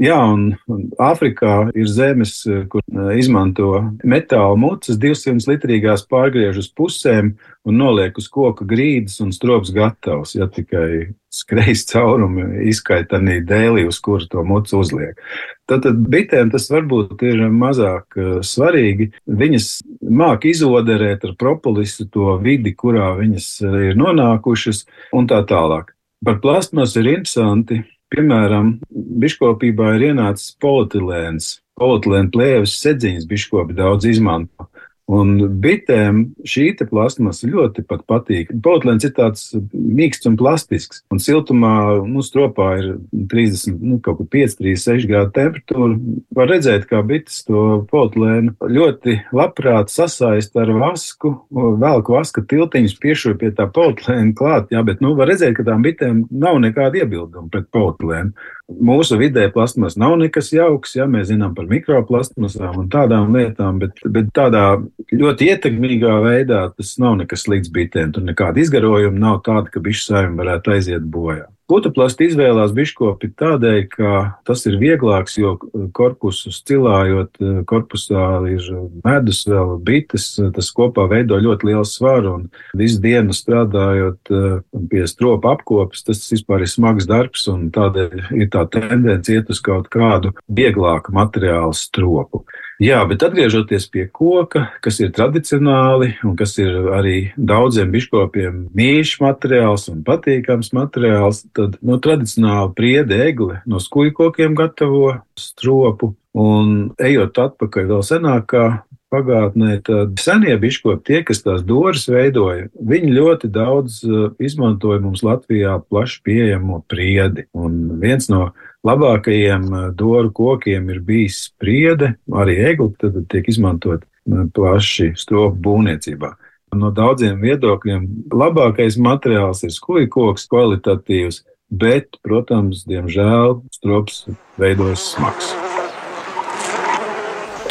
Jā, 0.00 0.16
un 0.24 0.54
Āfrikā 0.96 1.66
ir 1.76 1.88
zemes, 1.90 2.38
eh, 2.48 2.62
kur 2.64 2.80
eh, 2.80 3.10
izmanto 3.20 3.74
metāla 4.08 4.56
mucas, 4.56 4.96
200 4.96 5.44
litrīgās 5.50 6.06
pārgriež 6.08 6.62
uz 6.62 6.70
pusēm 6.72 7.34
un 7.68 7.76
noliek 7.76 8.16
uz 8.16 8.30
koka 8.32 8.64
grīdas, 8.64 9.18
un 9.20 9.34
strops 9.36 9.68
gatavs. 9.74 10.32
Ja 10.38 10.48
tikai 10.48 11.12
skrejas 11.28 11.84
caurumi 11.92 12.64
izskaita 12.72 13.20
arī 13.20 13.42
dēlī, 13.44 13.84
uz 13.86 14.00
kuru 14.00 14.24
to 14.32 14.46
mucu 14.48 14.80
uzliek. 14.80 15.20
Tad, 15.68 15.84
tad 15.84 16.00
bitēm 16.08 16.48
tas 16.52 16.70
varbūt 16.72 17.20
ir 17.28 17.44
mazāk 17.52 18.16
uh, 18.18 18.34
svarīgi. 18.44 19.12
Viņas 19.28 19.70
māk 20.08 20.48
izoderēt 20.48 21.24
ar 21.28 21.36
propolisu 21.38 22.08
to 22.12 22.34
vidi, 22.42 22.74
kurā 22.74 23.12
viņas 23.20 23.48
ir 23.62 23.96
nonākušas, 24.00 24.86
un 25.16 25.30
tā 25.30 25.44
tālāk. 25.48 25.94
Par 26.24 26.42
plastmasu 26.42 27.00
ir 27.00 27.14
interesanti 27.16 27.84
Piemēram, 28.12 28.74
biškopībā 29.22 29.94
ir 29.96 30.10
ienācis 30.10 30.52
polietilēns. 30.60 31.46
Polietilēna 31.80 32.28
plēves 32.34 32.74
sedziņas 32.82 33.24
biškopi 33.30 33.76
daudz 33.78 34.04
izmanto. 34.10 34.68
Un 35.10 35.34
bitēm 35.62 36.22
šī 36.46 36.68
plasmasa 36.86 37.48
ļoti 37.50 37.82
patīk. 37.88 38.52
Polietilēns 38.62 39.06
ir 39.08 39.12
tāds 39.16 39.42
mīksts 39.72 40.28
un 40.30 40.36
plastisks. 40.38 41.02
Un 41.12 41.18
siltumā, 41.22 41.74
nu, 42.06 42.22
stropā 42.22 42.68
ir 42.78 42.86
30, 43.32 43.80
nu, 43.82 43.98
kaut 44.04 44.20
kur 44.20 44.28
5, 44.30 44.56
36 44.62 45.08
grādu 45.10 45.34
temperatūra. 45.34 45.98
Var 46.38 46.50
redzēt, 46.54 46.86
kā 46.90 47.02
bites 47.06 47.42
to 47.48 47.82
polietilēnu 47.90 48.54
ļoti 48.62 49.18
labprāt 49.34 49.92
sasaist 49.92 50.56
ar 50.60 50.70
vasku, 50.78 51.34
velku 51.50 52.16
vaska 52.16 52.46
tiltiņus, 52.48 52.96
piešuvi 53.02 53.40
pie 53.42 53.52
tā 53.58 53.66
polietilēna 53.74 54.36
klāt. 54.38 54.70
Jā, 54.72 54.86
bet, 54.86 55.02
nu, 55.04 55.16
var 55.18 55.32
redzēt, 55.32 55.58
ka 55.58 55.66
tām 55.66 55.82
bitēm 55.84 56.26
nav 56.30 56.62
nekāda 56.62 57.02
iebilduma 57.02 57.50
pret 57.52 57.68
polietilēnu. 57.74 58.32
Mūsu 58.80 59.18
vidē 59.20 59.46
plasmas 59.52 59.98
nav 60.00 60.16
nekas 60.20 60.52
jauks, 60.54 60.96
ja 60.96 61.06
mēs 61.10 61.28
zinām 61.30 61.54
par 61.56 61.68
mikroplasmasām 61.70 62.80
un 62.84 62.90
tādām 62.92 63.34
lietām, 63.36 63.80
bet, 63.82 64.00
bet 64.14 64.32
tādā 64.36 64.64
ļoti 65.12 65.52
ietekmīgā 65.52 66.18
veidā 66.24 66.64
tas 66.76 66.94
nav 67.02 67.18
nekas 67.20 67.44
slikts 67.46 67.72
bitēm. 67.72 68.14
Tur 68.16 68.24
nekāda 68.26 68.62
izgarojuma 68.62 69.18
nav 69.18 69.42
tāda, 69.46 69.68
ka 69.72 69.82
bišu 69.84 70.08
saimē 70.08 70.40
varētu 70.40 70.76
aiziet 70.76 71.04
bojā. 71.04 71.51
Putuplastu 71.70 72.26
izvēlās 72.26 72.72
biškopi 72.74 73.30
tādēļ, 73.38 73.78
ka 73.92 74.12
tas 74.46 74.64
ir 74.66 74.76
vieglāks, 74.80 75.36
jo 75.38 75.54
korpusu 75.94 76.50
stilājot, 76.52 77.38
korpusā 77.70 78.24
ir 78.50 78.66
medus, 79.04 79.44
vēl 79.48 79.76
bites, 79.86 80.26
tas 80.56 80.72
kopā 80.74 81.06
veido 81.12 81.38
ļoti 81.40 81.70
lielu 81.70 81.86
svaru 81.88 82.34
visu 82.78 82.98
dienu 83.04 83.36
strādājot 83.36 84.32
eh, 84.34 84.58
pie 84.90 85.04
stropa 85.10 85.54
apkopes, 85.56 86.02
tas 86.08 86.24
vispār 86.32 86.66
ir 86.66 86.72
smags 86.72 87.06
darbs 87.08 87.46
tādēļ 87.46 88.34
ir 88.42 88.50
tā 88.52 88.66
tendence 88.72 89.32
iet 89.32 89.50
uz 89.52 89.62
kaut 89.62 89.88
kādu 89.92 90.34
vieglāku 90.50 91.14
materiālu 91.14 91.76
stropu. 91.78 92.42
Jā, 92.82 92.98
bet 93.06 93.22
atgriežoties 93.22 93.84
pie 93.94 94.08
koka, 94.10 94.64
kas 94.82 94.96
ir 94.98 95.12
tradicionāli 95.14 96.16
un 96.26 96.32
kas 96.38 96.56
ir 96.58 96.88
arī 96.90 97.16
daudziem 97.38 97.92
biškopiem 97.94 98.56
mīļš 98.74 99.12
materiāls 99.22 99.86
un 99.92 100.00
patīkams 100.02 100.72
materiāls, 100.74 101.44
tad 101.54 101.76
no 101.78 101.94
nu, 101.94 102.00
tradicionāli 102.02 102.72
priede 102.74 103.20
egle 103.22 103.60
no 103.70 103.78
skujkokiem 103.78 104.58
gatavo 104.58 105.12
stropu. 105.38 106.16
Un 106.32 106.90
ejot 106.98 107.38
atpakaļ 107.38 107.86
vēl 107.92 108.02
senākā 108.08 108.64
pagātnē, 109.12 109.76
tad 109.84 110.16
senie 110.18 110.56
biškopi, 110.58 111.04
tie, 111.06 111.20
kas 111.28 111.42
tās 111.44 111.62
dūris 111.68 112.08
veidoja, 112.10 112.70
viņi 112.80 113.12
ļoti 113.12 113.50
daudz 113.52 114.00
uh, 114.08 114.30
izmantoja 114.42 115.02
mums 115.04 115.22
Latvijā 115.26 115.76
plaši 115.84 116.22
pieejamo 116.26 116.82
priedi. 116.90 117.46
Un 117.52 118.00
viens 118.02 118.30
no 118.32 118.48
labākajiem 118.86 119.66
eh, 119.70 119.90
dūru 119.98 120.32
kokiem 120.34 120.90
ir 120.92 121.02
bijis 121.06 121.46
spriede, 121.48 122.14
arī 122.32 122.58
egli, 122.70 122.90
tad 123.00 123.18
tiek 123.32 123.48
izmantot 123.48 124.04
eh, 124.04 124.46
plaši 124.54 125.12
stropu 125.18 125.60
būvniecībā. 125.68 126.34
No 126.78 126.88
daudziem 126.94 127.42
viedokļiem 127.42 128.06
labākais 128.32 128.96
materiāls 128.96 129.60
ir 129.66 129.74
skuju 129.74 130.08
koks, 130.12 130.48
kvalitatīvs, 130.48 131.42
bet, 131.68 132.16
protams, 132.24 132.86
diemžēl 132.88 133.60
strops 133.76 134.24
veidojas 134.60 135.12
smags. 135.12 135.52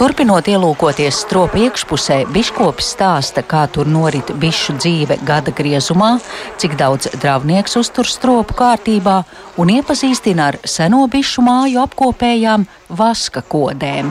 Turpinot 0.02 0.48
ielūkoties 0.50 1.20
stropa 1.28 1.60
iekšpusē, 1.62 2.16
biškops 2.34 2.88
stāsta, 2.96 3.44
kā 3.46 3.68
tur 3.70 3.86
norit 3.86 4.32
bišu 4.42 4.74
dzīve 4.80 5.20
gada 5.28 5.54
griezumā, 5.54 6.16
cik 6.58 6.74
daudz 6.80 7.12
dravnieks 7.22 7.78
uztur 7.78 8.10
stropu 8.10 8.58
kārtībā 8.58 9.20
un 9.62 9.70
iepazīstina 9.70 10.48
ar 10.50 10.58
seno 10.66 11.04
bišu 11.06 11.46
māju 11.46 11.84
apkopējām 11.84 12.66
vaska 12.98 13.44
kodēm. 13.46 14.10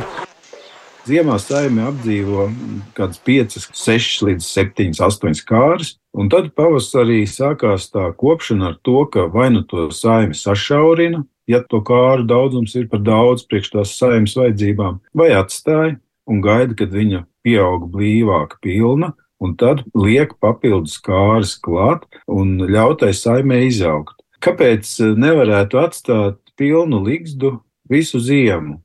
Ziemā 1.11 1.40
saime 1.42 1.88
apdzīvo 1.88 2.47
kaut 2.94 3.18
kādas 3.18 3.25
5, 3.26 3.59
6 3.75 4.23
līdz 4.28 4.47
7, 4.47 4.94
8 4.94 5.42
kārtas. 5.49 5.97
Un 6.14 6.30
tad 6.30 6.52
pavasarī 6.54 7.25
sākās 7.26 7.90
tā 7.90 8.12
kopšana 8.14 8.70
ar 8.70 8.78
to, 8.87 9.09
ka 9.11 9.26
vai 9.26 9.50
nu 9.50 9.66
to 9.66 9.88
saimi 9.90 10.38
sašaurina, 10.38 11.25
ja 11.50 11.62
to 11.66 11.83
kāru 11.87 12.26
daudzums 12.28 12.76
ir 12.78 12.87
par 12.90 13.02
daudz 13.04 13.45
priekš 13.49 13.75
tās 13.75 13.97
saimnes 13.99 14.37
vajadzībām, 14.38 15.00
vai 15.16 15.33
atstāja 15.37 15.99
un 16.30 16.40
gaida, 16.45 16.76
kad 16.78 16.95
viņa 16.95 17.25
pieaug 17.45 17.88
blīvāk, 17.90 18.59
pilna, 18.62 19.14
un 19.40 19.57
tad 19.59 19.83
liek 19.97 20.37
papildus 20.42 20.99
kāras 21.02 21.57
klāt 21.59 22.04
un 22.28 22.59
ļautai 22.71 23.12
saimē 23.16 23.64
izaugt. 23.69 24.19
Kāpēc 24.40 24.92
nevarētu 25.21 25.80
atstāt 25.80 26.38
pilnu 26.61 27.02
ligzdu 27.04 27.59
visu 27.90 28.21
ziemu? 28.23 28.78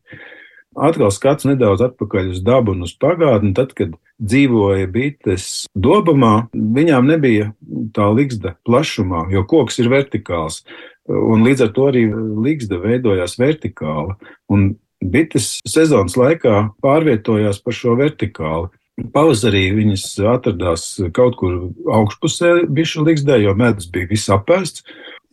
Atkal 0.76 1.12
skats 1.16 1.48
nedaudz 1.48 1.86
atpakaļ 1.86 2.34
uz 2.34 2.42
dabu 2.44 2.74
un 2.76 2.84
uz 2.84 2.92
pagātni. 3.00 3.54
Tad, 3.56 3.72
kad 3.78 3.94
dzīvoja 4.20 4.90
bites 4.92 5.46
dobamā, 5.72 6.50
viņām 6.52 7.08
nebija 7.08 7.54
tā 7.96 8.10
ligzda 8.12 8.58
plašumā, 8.68 9.30
jo 9.32 9.46
koks 9.48 9.80
ir 9.80 9.92
vertikāls. 9.92 10.64
Un 11.10 11.46
līdz 11.46 11.68
ar 11.68 11.74
to 11.76 11.90
arī 11.92 12.08
līgsta 12.14 12.80
veidojās 12.82 13.38
vertikāli. 13.38 14.16
Un 14.50 14.72
bites 15.06 15.60
sezonas 15.70 16.18
laikā 16.18 16.72
pārvietojās 16.84 17.62
pa 17.62 17.74
šo 17.76 17.94
vertikāli. 18.00 18.72
Pavasarī 19.14 19.68
viņas 19.76 20.06
atradās 20.32 20.86
kaut 21.14 21.36
kur 21.42 21.58
augšpusē, 21.92 22.64
bišu 22.72 23.04
līgstē, 23.04 23.42
jo 23.44 23.54
medus 23.60 23.90
bija 23.92 24.08
visapēsts. 24.10 24.86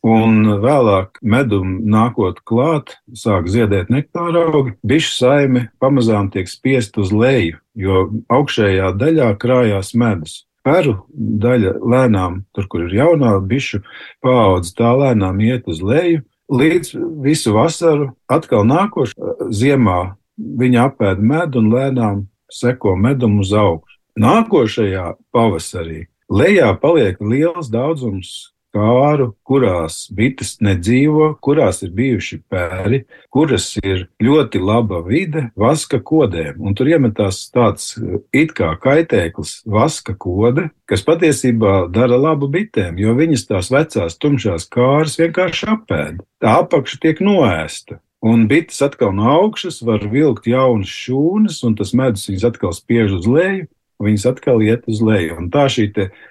Un 0.03 0.59
vēlāk, 0.59 1.21
medum 1.23 1.77
nākot 1.87 2.41
klāt, 2.43 2.97
sāk 3.15 3.47
ziedēt 3.47 3.87
nektāra 3.87 4.49
augi. 4.51 4.75
Bišu 4.83 5.13
saime 5.15 5.69
pamazām 5.79 6.33
tiek 6.35 6.51
spiest 6.51 6.99
uz 6.99 7.15
leju, 7.15 7.61
jo 7.79 8.09
augšējā 8.27 8.91
daļā 8.99 9.29
krājās 9.39 9.95
medus. 9.95 10.41
Peru 10.63 10.97
daļa 11.13 11.75
lēnām, 11.83 12.43
tur, 12.55 12.69
kur 12.71 12.87
ir 12.87 12.95
jaunā 13.01 13.35
bišu 13.47 13.83
paudze, 14.23 14.75
tā 14.79 14.93
lēnām 14.99 15.41
iet 15.43 15.67
uz 15.71 15.83
leju. 15.83 16.23
Līdz 16.53 16.95
visu 17.25 17.55
vasaru, 17.55 18.11
atkal 18.31 18.67
nākošā 18.69 19.49
ziemā, 19.55 20.15
viņa 20.37 20.89
apēda 20.91 21.25
medu 21.33 21.63
un 21.63 21.71
lēnām 21.73 22.23
seko 22.53 22.95
medumu 23.01 23.43
uz 23.43 23.55
augšu. 23.57 23.99
Nākošajā 24.21 25.07
pavasarī 25.33 26.07
lejā 26.29 26.73
paliek 26.81 27.21
liels 27.21 27.71
daudzums 27.73 28.53
kāru, 28.73 29.33
kurās 29.47 30.07
bites 30.15 30.57
nedzīvo, 30.65 31.33
kurās 31.45 31.83
ir 31.87 31.93
bijuši 31.97 32.41
pēri, 32.51 33.03
kuras 33.33 33.73
ir 33.83 34.07
ļoti 34.23 34.63
laba 34.63 35.03
vide 35.07 35.49
vaska 35.59 36.01
kodēm. 36.05 36.61
Un 36.63 36.77
tur 36.79 36.91
iemetās 36.93 37.45
tāds 37.53 37.95
it 38.35 38.55
kā 38.57 38.73
kaitēklis 38.83 39.61
vaska 39.69 40.17
kode, 40.19 40.71
kas 40.89 41.05
patiesībā 41.07 41.87
dara 41.93 42.19
labu 42.21 42.51
bitēm, 42.53 43.01
jo 43.01 43.17
viņas 43.19 43.49
tās 43.51 43.73
vecās 43.73 44.19
tumšās 44.21 44.69
kāras 44.73 45.19
vienkārši 45.21 45.69
apēda. 45.77 46.25
Tā 46.43 46.57
apakša 46.65 47.03
tiek 47.05 47.23
noēsta. 47.25 48.01
Un 48.23 48.45
bites 48.47 48.79
atkal 48.85 49.11
no 49.19 49.27
augšas 49.33 49.81
var 49.83 50.05
vilkt 50.07 50.47
jaunas 50.47 50.91
šūnas, 50.95 51.57
un 51.67 51.75
tas 51.79 51.91
medus 51.99 52.29
viņas 52.29 52.45
atkal 52.53 52.75
spiež 52.77 53.17
uz 53.17 53.27
leju, 53.27 53.67
viņas 54.03 54.27
atkal 54.33 54.63
iet 54.65 54.87
uz 54.91 55.01
leju. 55.05 55.39
Un 55.41 55.51
tā 55.53 55.67
šī 55.73 55.89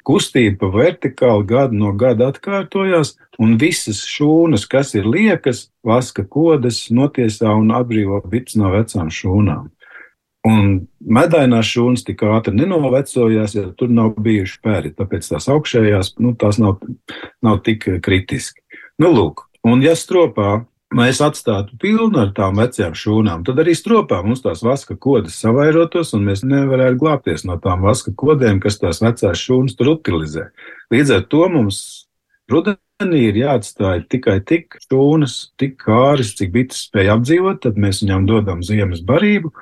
kustība 0.07 0.69
vertikāli 0.73 1.47
gadu 1.49 1.79
no 1.79 1.91
gada 1.97 2.31
atkārtojās, 2.31 3.15
un 3.41 3.57
visas 3.61 4.03
šūnas, 4.07 4.67
kas 4.69 4.95
ir 4.97 5.07
liekas, 5.09 5.69
vaska 5.85 6.25
kodas, 6.27 6.85
notiesā 6.93 7.53
un 7.57 7.71
atbrīvo 7.75 8.21
bites 8.31 8.57
no 8.59 8.73
vecām 8.73 9.11
šūnām. 9.13 9.69
Un 10.47 10.87
medainās 11.05 11.69
šūnas 11.69 12.01
tik 12.07 12.23
ātri 12.25 12.55
nenovecojās, 12.57 13.53
ja 13.53 13.67
tur 13.77 13.91
nav 13.93 14.15
bijuši 14.17 14.57
pēri. 14.65 14.93
Tāpēc 14.97 15.27
tās 15.29 15.45
augšējās, 15.53 16.15
nu, 16.23 16.33
tās 16.33 16.57
nav, 16.61 16.79
nav 17.45 17.61
tik 17.65 17.85
kritiski. 18.01 18.63
Nu, 19.01 19.11
lūk, 19.13 19.45
un 19.67 19.85
ja 19.85 19.93
stropā 19.97 20.63
mēs 20.95 21.21
atstātu 21.23 21.77
pilnu 21.81 22.19
ar 22.21 22.31
tām 22.35 22.59
vecajām 22.59 22.95
šūnām, 22.97 23.45
tad 23.47 23.59
arī 23.63 23.73
stropā 23.77 24.21
mums 24.25 24.43
tās 24.43 24.63
vaska 24.65 24.97
kodas 24.99 25.39
savairotos, 25.41 26.13
un 26.17 26.25
mēs 26.27 26.43
nevarētu 26.47 26.99
glābties 27.01 27.45
no 27.47 27.57
tām 27.63 27.85
vaska 27.85 28.13
kodēm, 28.17 28.59
kas 28.63 28.79
tās 28.81 29.01
vecās 29.03 29.39
šūnas 29.39 29.77
tur 29.79 29.93
utilizē. 29.95 30.49
Līdz 30.93 31.15
ar 31.17 31.27
to 31.31 31.47
mums 31.53 31.81
rudenī 32.51 33.25
ir 33.29 33.39
jāatstāj 33.41 34.05
tikai 34.11 34.39
tik 34.47 34.79
šūnas, 34.89 35.37
tik 35.61 35.77
kāris, 35.81 36.35
cik 36.39 36.51
bites 36.55 36.85
spēj 36.89 37.13
apdzīvot, 37.15 37.63
tad 37.65 37.79
mēs 37.79 38.03
viņām 38.03 38.27
dodam 38.29 38.65
ziemas 38.65 39.03
barību 39.07 39.53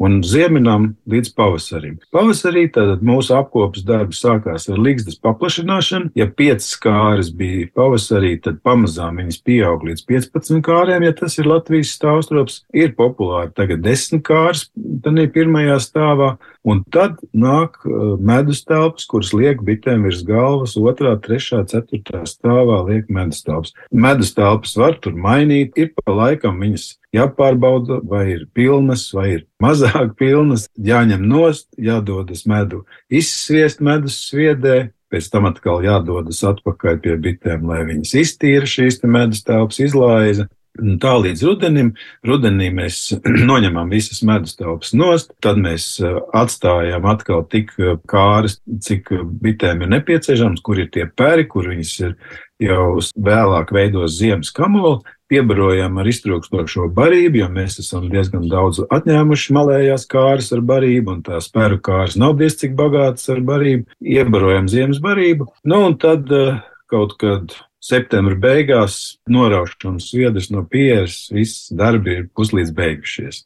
un 0.00 0.20
zieminām 0.24 0.94
līdz 1.10 1.32
pavasarim. 1.36 1.98
Pavasarī 2.14 2.66
tātad 2.72 3.04
mūsu 3.04 3.34
apkopes 3.36 3.84
darbs 3.86 4.22
sākās 4.24 4.68
ar 4.72 4.80
līgstas 4.80 5.18
paplašināšanu. 5.20 6.12
Ja 6.18 6.26
piecas 6.26 6.72
kāras 6.80 7.30
bija 7.36 7.68
pavasarī, 7.76 8.34
tad 8.42 8.62
pamazām 8.64 9.20
viņas 9.20 9.40
pieaug 9.44 9.84
līdz 9.88 10.04
15 10.08 10.64
kārēm, 10.66 11.04
ja 11.04 11.14
tas 11.16 11.36
ir 11.38 11.50
Latvijas 11.50 11.92
stāvstrops. 11.98 12.62
Ir 12.76 12.94
populāri 12.96 13.52
tagad 13.56 13.84
10 13.84 14.24
kāras, 14.26 14.68
tad 15.04 15.20
ir 15.20 15.30
pirmajā 15.34 15.76
stāvā, 15.84 16.30
un 16.64 16.82
tad 16.92 17.20
nāk 17.36 17.76
uh, 17.84 18.16
medus 18.16 18.64
telpas, 18.68 19.06
kuras 19.10 19.34
liek 19.36 19.60
bitēm 19.66 20.06
virs 20.08 20.24
galvas, 20.26 20.78
otrā, 20.80 21.16
trešā, 21.20 21.62
ceturtā 21.68 22.24
stāvā 22.28 22.80
liek 22.88 23.12
medus 23.12 23.44
telpas. 23.44 23.76
Medus 23.92 24.32
telpas 24.36 24.76
var 24.80 24.96
tur 25.02 25.16
mainīt, 25.16 25.76
ir 25.76 25.92
pa 25.96 26.16
laikam 26.16 26.60
viņas 26.62 26.94
jāpārbauda, 27.16 28.00
vai 28.06 28.24
ir 28.36 28.46
pilnas, 28.54 29.08
vai 29.14 29.26
ir 29.38 29.42
mazāk 29.62 30.14
pilnas, 30.20 30.68
jāņem 30.78 31.26
nost, 31.26 31.68
jādodas 31.78 32.46
medu, 32.50 32.84
izsviest 33.10 33.82
medus 33.84 34.20
sviedē, 34.28 34.90
pēc 35.10 35.30
tam 35.32 35.50
atkal 35.50 35.82
jādodas 35.84 36.42
atpakaļ 36.46 37.02
pie 37.02 37.18
bitēm, 37.18 37.66
lai 37.66 37.82
viņas 37.88 38.14
iztīra 38.22 38.68
šīs 38.68 39.02
medus 39.10 39.44
telpas, 39.46 39.82
izlaiza. 39.82 40.46
Un 40.78 41.00
tā 41.02 41.16
līdz 41.18 41.40
rudenim. 41.44 41.88
Rudenī 42.24 42.68
mēs 42.72 43.00
noņemam 43.50 43.90
visas 43.90 44.22
medus 44.24 44.54
telpas 44.56 44.94
nost, 44.94 45.34
tad 45.42 45.58
mēs 45.60 45.96
eh, 45.98 46.14
atstājam 46.38 47.08
atkal 47.10 47.42
tik 47.50 47.74
eh, 47.82 47.96
kāras, 48.08 48.60
cik 48.86 49.10
bitēm 49.42 49.82
ir 49.82 49.90
nepieciešams, 49.96 50.62
kur 50.62 50.78
ir 50.78 50.92
tie 50.94 51.08
pēri, 51.10 51.48
kur 51.50 51.66
viņas 51.72 51.94
ir 52.06 52.14
jau 52.62 52.84
vēlāk 53.18 53.74
veidos 53.74 54.14
ziemas 54.20 54.54
kamoli 54.54 55.02
piebarojam 55.30 56.00
ar 56.02 56.10
iztrūkstošo 56.10 56.88
barību, 56.94 57.42
jo 57.44 57.48
mēs 57.54 57.78
esam 57.82 58.08
diezgan 58.12 58.48
daudz 58.50 58.82
atņēmuši 58.90 59.56
malējās 59.56 60.06
kāras 60.10 60.50
ar 60.56 60.64
barību, 60.66 61.16
un 61.16 61.24
tās 61.26 61.50
pēru 61.54 61.80
kāras 61.86 62.18
nav 62.20 62.36
diez 62.40 62.58
cik 62.60 62.76
bagātas 62.78 63.30
ar 63.32 63.42
barību. 63.46 63.86
Iebarojam 64.02 64.68
ziemas 64.70 65.02
barību, 65.02 65.48
nu 65.70 65.82
un 65.88 65.98
tad 66.02 66.30
eh, 66.34 66.60
kaut 66.90 67.16
kad 67.20 67.54
septembra 67.80 68.36
beigās 68.36 69.20
noraušana 69.30 70.02
sviedras 70.04 70.50
no 70.52 70.66
pieres, 70.68 71.28
viss 71.32 71.70
darbi 71.72 72.18
ir 72.20 72.28
puslīdz 72.36 72.74
beigušies. 72.76 73.44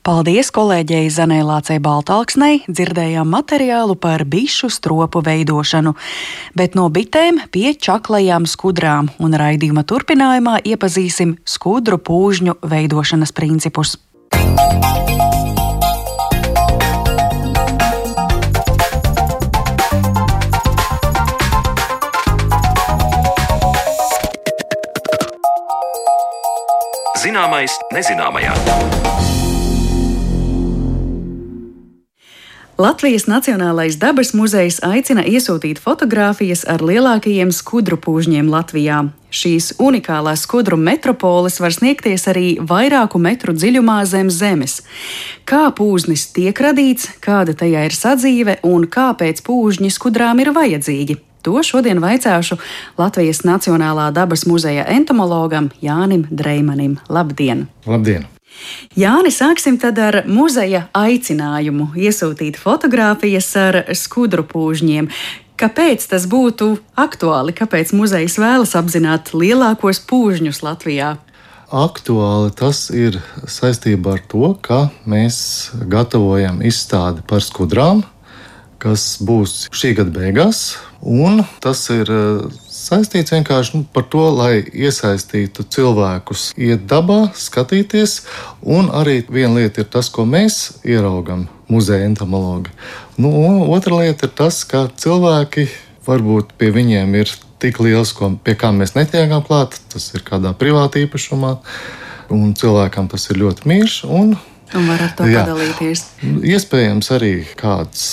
Paldies 0.00 0.48
kolēģei 0.56 1.10
Zanē 1.12 1.42
Lācei 1.44 1.76
Baltāksnei, 1.76 2.62
dzirdējām 2.72 3.28
materiālu 3.28 3.98
par 4.00 4.22
bišu 4.24 4.70
stropu 4.72 5.20
veidošanu, 5.20 5.92
bet 6.56 6.72
no 6.78 6.86
bitēm 6.88 7.42
pie 7.52 7.74
čaklajām 7.76 8.46
skudrām 8.48 9.10
un 9.20 9.36
raidījuma 9.36 9.84
turpinājumā 9.84 10.62
iepazīsim 10.64 11.36
skudru 11.44 12.00
pūžņu 12.00 12.56
veidošanas 12.64 13.36
principus. 13.36 13.98
Zināmais 27.20 27.76
nezināmajā. 27.92 28.56
Latvijas 32.80 33.26
Nacionālais 33.28 33.98
dabas 34.00 34.30
muzejs 34.32 34.78
aicina 34.80 35.20
iesūtīt 35.28 35.76
fotogrāfijas 35.84 36.62
ar 36.64 36.80
lielākajiem 36.80 37.50
skudru 37.52 37.98
pūžņiem 38.00 38.48
Latvijā. 38.48 39.02
Šīs 39.28 39.74
unikālās 39.84 40.46
skudru 40.46 40.78
metropoles 40.80 41.60
var 41.60 41.76
sniegties 41.76 42.24
arī 42.32 42.54
vairāku 42.72 43.20
metru 43.20 43.52
dziļumā 43.52 43.98
zem 44.08 44.32
zemes. 44.32 44.78
Kā 45.44 45.66
pūznis 45.76 46.30
tiek 46.32 46.56
radīts, 46.56 47.10
kāda 47.20 47.52
tajā 47.52 47.84
ir 47.90 47.98
sadzīve 48.00 48.56
un 48.64 48.88
kāpēc 48.88 49.44
pūžņi 49.44 49.92
skudrām 49.92 50.40
ir 50.40 50.54
vajadzīgi? 50.56 51.20
To 51.44 51.60
šodien 51.60 52.00
vaicāšu 52.00 52.56
Latvijas 52.96 53.44
Nacionālā 53.44 54.08
dabas 54.16 54.48
muzeja 54.48 54.88
entomologam 54.88 55.68
Jānim 55.84 56.24
Dreimanim. 56.32 56.96
Labdien! 57.12 57.68
Labdien! 57.84 58.24
Jāni, 58.98 59.30
sāksim 59.34 59.78
tad 59.80 59.98
ar 60.02 60.22
muzeja 60.26 60.86
aicinājumu 60.96 61.92
iesūtīt 61.96 62.58
fotogrāfijas 62.60 63.50
ar 63.60 63.80
skudru 63.96 64.44
pūžņiem. 64.48 65.10
Kāpēc 65.60 66.06
tas 66.08 66.24
būtu 66.24 66.72
aktuāli? 66.96 67.52
Kāpēc 67.52 67.92
muzejs 67.92 68.38
vēlas 68.40 68.72
apzināt 68.78 69.34
lielākos 69.36 70.00
pūžņus 70.08 70.62
Latvijā? 70.64 71.18
Aktuāli 71.70 72.50
tas 72.58 72.88
ir 72.90 73.20
saistībā 73.46 74.16
ar 74.16 74.22
to, 74.32 74.54
ka 74.64 74.88
mēs 75.06 75.36
gatavojam 75.92 76.64
izstādi 76.66 77.22
par 77.28 77.44
skudrām, 77.46 78.00
kas 78.82 79.20
būs 79.22 79.68
šī 79.70 79.92
gada 80.00 80.10
beigās. 80.16 80.80
Tas 81.62 81.84
ir 81.94 82.10
saistīts 82.80 83.34
vienkārši 83.34 83.76
nu, 83.78 83.84
par 83.94 84.06
to, 84.12 84.22
lai 84.34 84.62
iesaistītu 84.64 85.66
cilvēkus, 85.74 86.50
iet 86.56 86.86
dabā, 86.90 87.30
skatīties. 87.36 88.20
Un 88.64 88.90
arī 88.94 89.20
viena 89.28 89.60
lieta 89.60 89.84
ir 89.84 89.90
tas, 89.92 90.10
ko 90.12 90.26
mēs 90.28 90.80
ieraugam 90.84 91.46
muzeja 91.70 92.08
entomologi. 92.08 92.72
Nu, 93.20 93.30
otra 93.74 94.00
lieta 94.02 94.28
ir 94.28 94.34
tas, 94.36 94.62
ka 94.64 94.88
cilvēki 94.96 95.68
varbūt 96.06 96.54
pie 96.58 96.72
viņiem 96.74 97.14
ir 97.20 97.32
tik 97.60 97.80
liels, 97.84 98.14
ko, 98.16 98.32
pie 98.44 98.56
kā 98.58 98.72
mēs 98.74 98.96
netiekam 98.96 99.44
klāt. 99.46 99.78
Tas 99.92 100.10
ir 100.16 100.24
kādā 100.26 100.54
privātā 100.56 101.04
īpašumā, 101.04 101.56
un 102.32 102.54
cilvēkam 102.56 103.10
tas 103.12 103.28
ir 103.30 103.42
ļoti 103.44 103.68
mīļš. 103.68 103.98
Un 104.08 104.34
var 104.74 105.02
ar 105.02 105.14
to 105.18 105.26
Jā. 105.26 105.42
padalīties. 105.42 106.04
Iespējams, 106.22 107.10
arī 107.16 107.32
kāds 107.58 108.04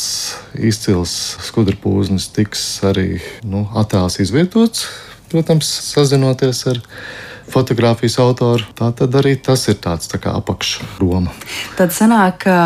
izcils 0.57 1.13
skudru 1.45 1.77
pūznis 1.83 2.29
tiks 2.33 2.65
arī 2.87 3.21
nu, 3.45 3.67
attēls 3.77 4.19
izvietots, 4.23 4.87
protams, 5.31 5.69
sazinoties 5.91 6.63
ar 6.71 6.81
viņu 6.81 7.26
fotografijas 7.51 8.17
autoru. 8.19 8.65
Tā 8.77 8.91
tad 8.95 9.15
arī 9.19 9.35
tas 9.41 9.67
ir 9.71 9.77
tāds 9.83 10.09
tā 10.11 10.19
kā 10.21 10.33
apakšroma. 10.37 11.33
Tad 11.77 11.93
sanāk, 11.95 12.43
ka 12.43 12.57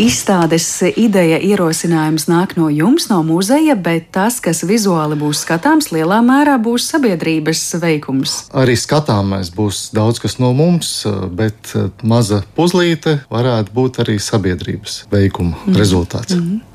izstādes 0.00 0.66
ideja 0.96 1.38
ierosinājums 1.38 2.28
nāk 2.30 2.56
no 2.58 2.68
jums, 2.72 3.08
no 3.12 3.22
muzeja, 3.26 3.76
bet 3.76 4.10
tas, 4.14 4.40
kas 4.44 4.64
vizuāli 4.66 5.18
būs 5.20 5.44
skatāms, 5.46 5.90
lielā 5.94 6.20
mērā 6.24 6.58
būs 6.62 6.88
sabiedrības 6.94 7.64
veikums. 7.82 8.36
Arī 8.54 8.76
skatāmais 8.78 9.52
būs 9.54 9.88
daudz 9.96 10.22
kas 10.22 10.38
no 10.42 10.52
mums, 10.56 10.92
bet 11.30 11.74
maza 12.02 12.42
puzlīte 12.56 13.20
varētu 13.32 13.74
būt 13.74 14.04
arī 14.04 14.20
sabiedrības 14.22 15.04
veikuma 15.12 15.56
mm. 15.64 15.76
rezultāts. 15.78 16.34
Mm 16.36 16.44
-hmm. 16.44 16.73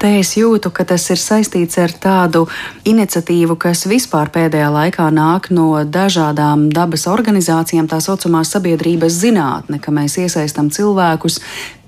Te 0.00 0.12
es 0.18 0.32
jūtu, 0.38 0.72
ka 0.72 0.86
tas 0.88 1.04
ir 1.12 1.20
saistīts 1.20 1.78
ar 1.82 1.92
tādu 1.92 2.46
iniciatīvu, 2.88 3.56
kas 3.60 3.84
vispār 3.90 4.30
pēdējā 4.32 4.70
laikā 4.72 5.08
nāk 5.12 5.50
no 5.54 5.72
dažādām 5.84 6.68
dabas 6.72 7.06
organizācijām, 7.10 7.88
tā 7.90 8.00
saucamā 8.00 8.44
sabiedrības 8.48 9.20
zinātne, 9.24 9.80
ka 9.82 9.92
mēs 9.94 10.18
iesaistām 10.24 10.70
cilvēkus 10.72 11.40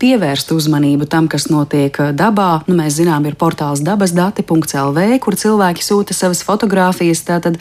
pievērst 0.02 0.52
uzmanību 0.54 1.06
tam, 1.10 1.28
kas 1.30 1.46
notiek 1.52 1.96
dabā. 2.18 2.50
Nu, 2.66 2.76
mēs 2.80 2.98
zinām, 2.98 3.26
ir 3.28 3.38
portāls 3.38 3.84
dabasdati.lv, 3.86 5.06
kur 5.22 5.38
cilvēki 5.38 5.84
sūta 5.86 6.16
savas 6.16 6.42
fotogrāfijas. 6.46 7.22
Tātad 7.28 7.60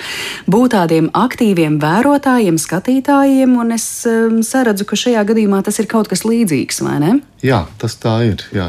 būt 0.49 0.73
tādiem 0.75 1.11
aktīviem 1.17 1.77
vērotājiem, 1.81 2.57
skatītājiem, 2.61 3.57
un 3.61 3.75
es 3.77 3.87
um, 4.09 4.39
saredzu, 4.45 4.87
ka 4.89 4.99
šajā 4.99 5.25
gadījumā 5.29 5.61
tas 5.65 5.77
ir 5.81 5.89
kaut 5.91 6.09
kas 6.11 6.25
līdzīgs, 6.27 6.81
vai 6.85 6.97
ne? 7.03 7.19
Jā, 7.41 7.63
tas 7.81 7.95
tā 7.97 8.19
ir. 8.27 8.43
Jā. 8.53 8.67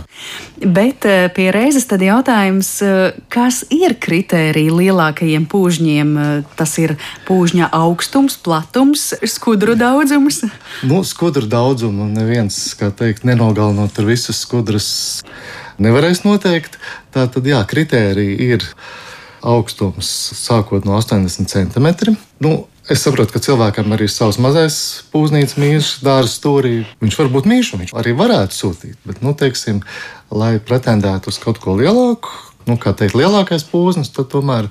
Bet 0.64 1.04
uh, 1.08 1.26
pie 1.34 1.50
reizes 1.52 1.88
tad 1.90 2.04
jautājums, 2.04 2.70
kas 3.32 3.62
ir 3.72 3.96
kritērija 4.00 4.72
lielākajiem 4.72 5.44
pūžņiem? 5.50 6.14
Tas 6.56 6.76
ir 6.80 6.96
pūžņa 7.28 7.68
augstums, 7.76 8.38
platums, 8.40 9.10
skudru 9.28 9.76
daudzums. 9.78 10.42
Nu, 10.88 11.02
skudru 11.06 11.48
daudzumu 11.50 12.08
neviens, 12.10 12.58
kā 12.78 12.90
teikt, 12.96 13.26
nenogalina 13.28 13.61
nogalinot 13.62 13.94
tur 13.94 14.08
visas 14.10 14.42
skudras, 14.42 14.88
nevarēs 15.82 16.24
noteikt. 16.26 16.78
Tā 17.14 17.28
tad, 17.30 17.46
jā, 17.46 17.60
kritērija 17.68 18.56
ir 18.56 18.66
augstums 19.42 20.10
sākot 20.38 20.86
no 20.86 20.98
80 20.98 21.50
centimetriem. 21.50 22.18
Nu, 22.42 22.66
Es 22.90 23.04
saprotu, 23.06 23.30
ka 23.30 23.38
cilvēkam 23.38 23.92
arī 23.94 24.08
ir 24.08 24.10
savs 24.10 24.40
mazais 24.42 24.76
pūznīts, 25.12 25.54
mīļš, 25.54 25.90
dārza 26.02 26.32
stūrī. 26.32 26.72
Viņš 26.98 27.18
var 27.20 27.28
būt 27.30 27.46
mīļš, 27.46 27.68
viņš 27.78 27.92
arī 27.94 28.14
varētu 28.18 28.56
sūtīt. 28.56 28.96
Bet, 29.06 29.20
nu, 29.22 29.36
teiksim, 29.38 29.78
lai 30.34 30.56
pretendētu 30.58 31.30
uz 31.30 31.38
kaut 31.38 31.60
ko 31.62 31.76
lielāku, 31.78 32.34
nu, 32.66 32.74
kā 32.82 32.90
teikt, 32.98 33.14
lielākais 33.14 33.62
pūznis, 33.70 34.10
tad 34.10 34.32
tomēr 34.34 34.66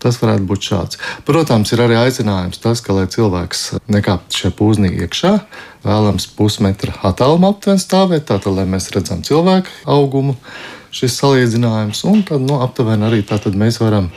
Tas 0.00 0.16
varētu 0.20 0.46
būt 0.48 0.64
šāds. 0.64 0.98
Protams, 1.28 1.72
ir 1.74 1.82
arī 1.84 1.98
aicinājums 2.00 2.60
tas, 2.62 2.80
ka, 2.84 2.94
lai 2.96 3.04
cilvēks 3.10 3.66
nekāptu 3.92 4.38
šajā 4.38 4.54
pūznī 4.56 4.92
iekšā, 5.04 5.34
vēlams 5.84 6.28
pusmetra 6.38 6.94
attālumā 7.04 7.52
aptuveni 7.52 7.82
stāvēt, 7.82 8.24
tātad, 8.30 8.54
lai 8.56 8.64
mēs 8.70 8.88
redzam 8.94 9.20
cilvēku 9.26 9.74
augumu, 9.90 10.38
šis 10.94 11.18
salīdzinājums, 11.20 12.02
un 12.08 12.24
tad 12.26 12.44
nu, 12.46 12.56
aptuveni 12.64 13.10
arī 13.10 13.20
tātad 13.28 13.58
mēs 13.60 13.80
varam 13.82 14.08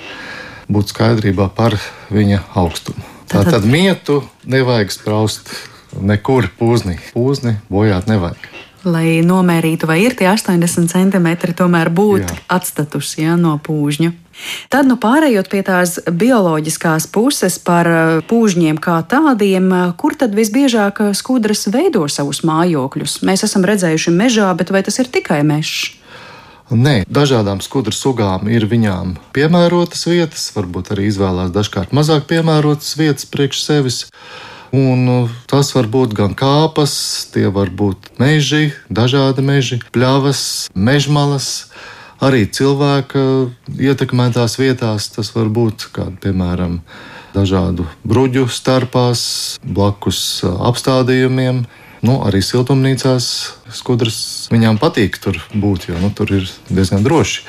būt 0.72 0.96
skaidrībā 0.96 1.50
par 1.58 1.76
viņa 2.14 2.46
augstumu. 2.60 3.04
Tātad, 3.28 3.52
tātad 3.52 3.68
mietu 3.68 4.22
nevajag 4.48 4.96
spraust 4.96 5.52
nekur 6.00 6.48
pūznī. 6.60 7.00
Pūzni 7.12 7.58
bojāt 7.68 8.08
nevajag 8.08 8.48
lai 8.86 9.22
nomērītu, 9.26 9.88
vai 9.90 10.02
ir 10.04 10.16
tie 10.20 10.30
80 10.32 10.92
centimetri, 10.92 11.56
tomēr 11.58 11.92
būt 11.94 12.26
jā. 12.26 12.38
atstatus 12.52 13.16
ja, 13.20 13.38
no 13.40 13.56
pūžņa. 13.64 14.12
Tad, 14.74 14.88
nu, 14.90 14.98
pārējot 14.98 15.50
pie 15.52 15.62
tās 15.66 16.00
bioloģiskās 16.10 17.08
puses 17.14 17.60
par 17.62 17.90
uh, 17.90 18.22
pūžņiem 18.28 18.80
kā 18.82 19.00
tādiem, 19.08 19.70
uh, 19.70 19.92
kur 19.98 20.18
tad 20.18 20.34
visbiežāk 20.36 21.04
uh, 21.06 21.12
skudras 21.18 21.68
veido 21.72 22.08
savus 22.10 22.42
mājokļus? 22.48 23.22
Mēs 23.28 23.46
esam 23.46 23.66
redzējuši 23.70 24.16
mežā, 24.16 24.50
bet 24.58 24.74
vai 24.74 24.82
tas 24.86 24.98
ir 25.04 25.12
tikai 25.14 25.44
mežs? 25.48 25.94
Nē, 26.74 27.04
dažādām 27.12 27.60
skudru 27.62 27.94
sugām 27.94 28.48
ir 28.50 28.66
viņām 28.66 29.18
piemērotas 29.36 30.08
vietas, 30.10 30.48
varbūt 30.56 30.94
arī 30.96 31.10
izvēlās 31.12 31.52
dažkārt 31.54 31.94
mazāk 31.94 32.26
piemērotas 32.32 32.96
vietas 32.98 33.28
priekš 33.30 33.62
sevis. 33.62 34.00
Un 34.74 35.06
uh, 35.06 35.34
tas 35.46 35.68
var 35.76 35.86
būt 35.86 36.16
gan 36.18 36.32
kāpas, 36.34 36.94
tie 37.30 37.46
var 37.54 37.70
būt 37.70 38.16
meži, 38.18 38.72
dažādi 38.90 39.46
meži, 39.46 39.78
pļavas, 39.94 40.72
mežmalas. 40.74 41.50
Arī 42.24 42.48
cilvēka 42.50 43.22
ietekmētās 43.70 44.58
vietās 44.58 45.12
tas 45.14 45.30
var 45.36 45.52
būt 45.54 45.86
kāda, 45.94 46.16
piemēram, 46.24 46.80
dažādu 47.36 47.86
bruģu 48.08 48.48
starpās, 48.50 49.22
blakus 49.62 50.42
apstādījumiem. 50.42 51.68
Nu, 52.04 52.18
arī 52.26 52.42
siltumnīcās 52.42 53.30
skudras 53.78 54.18
viņām 54.50 54.82
patīk 54.82 55.22
tur 55.22 55.38
būt, 55.54 55.92
jo 55.92 56.02
nu, 56.02 56.10
tur 56.18 56.34
ir 56.34 56.50
diezgan 56.74 57.06
droši. 57.06 57.46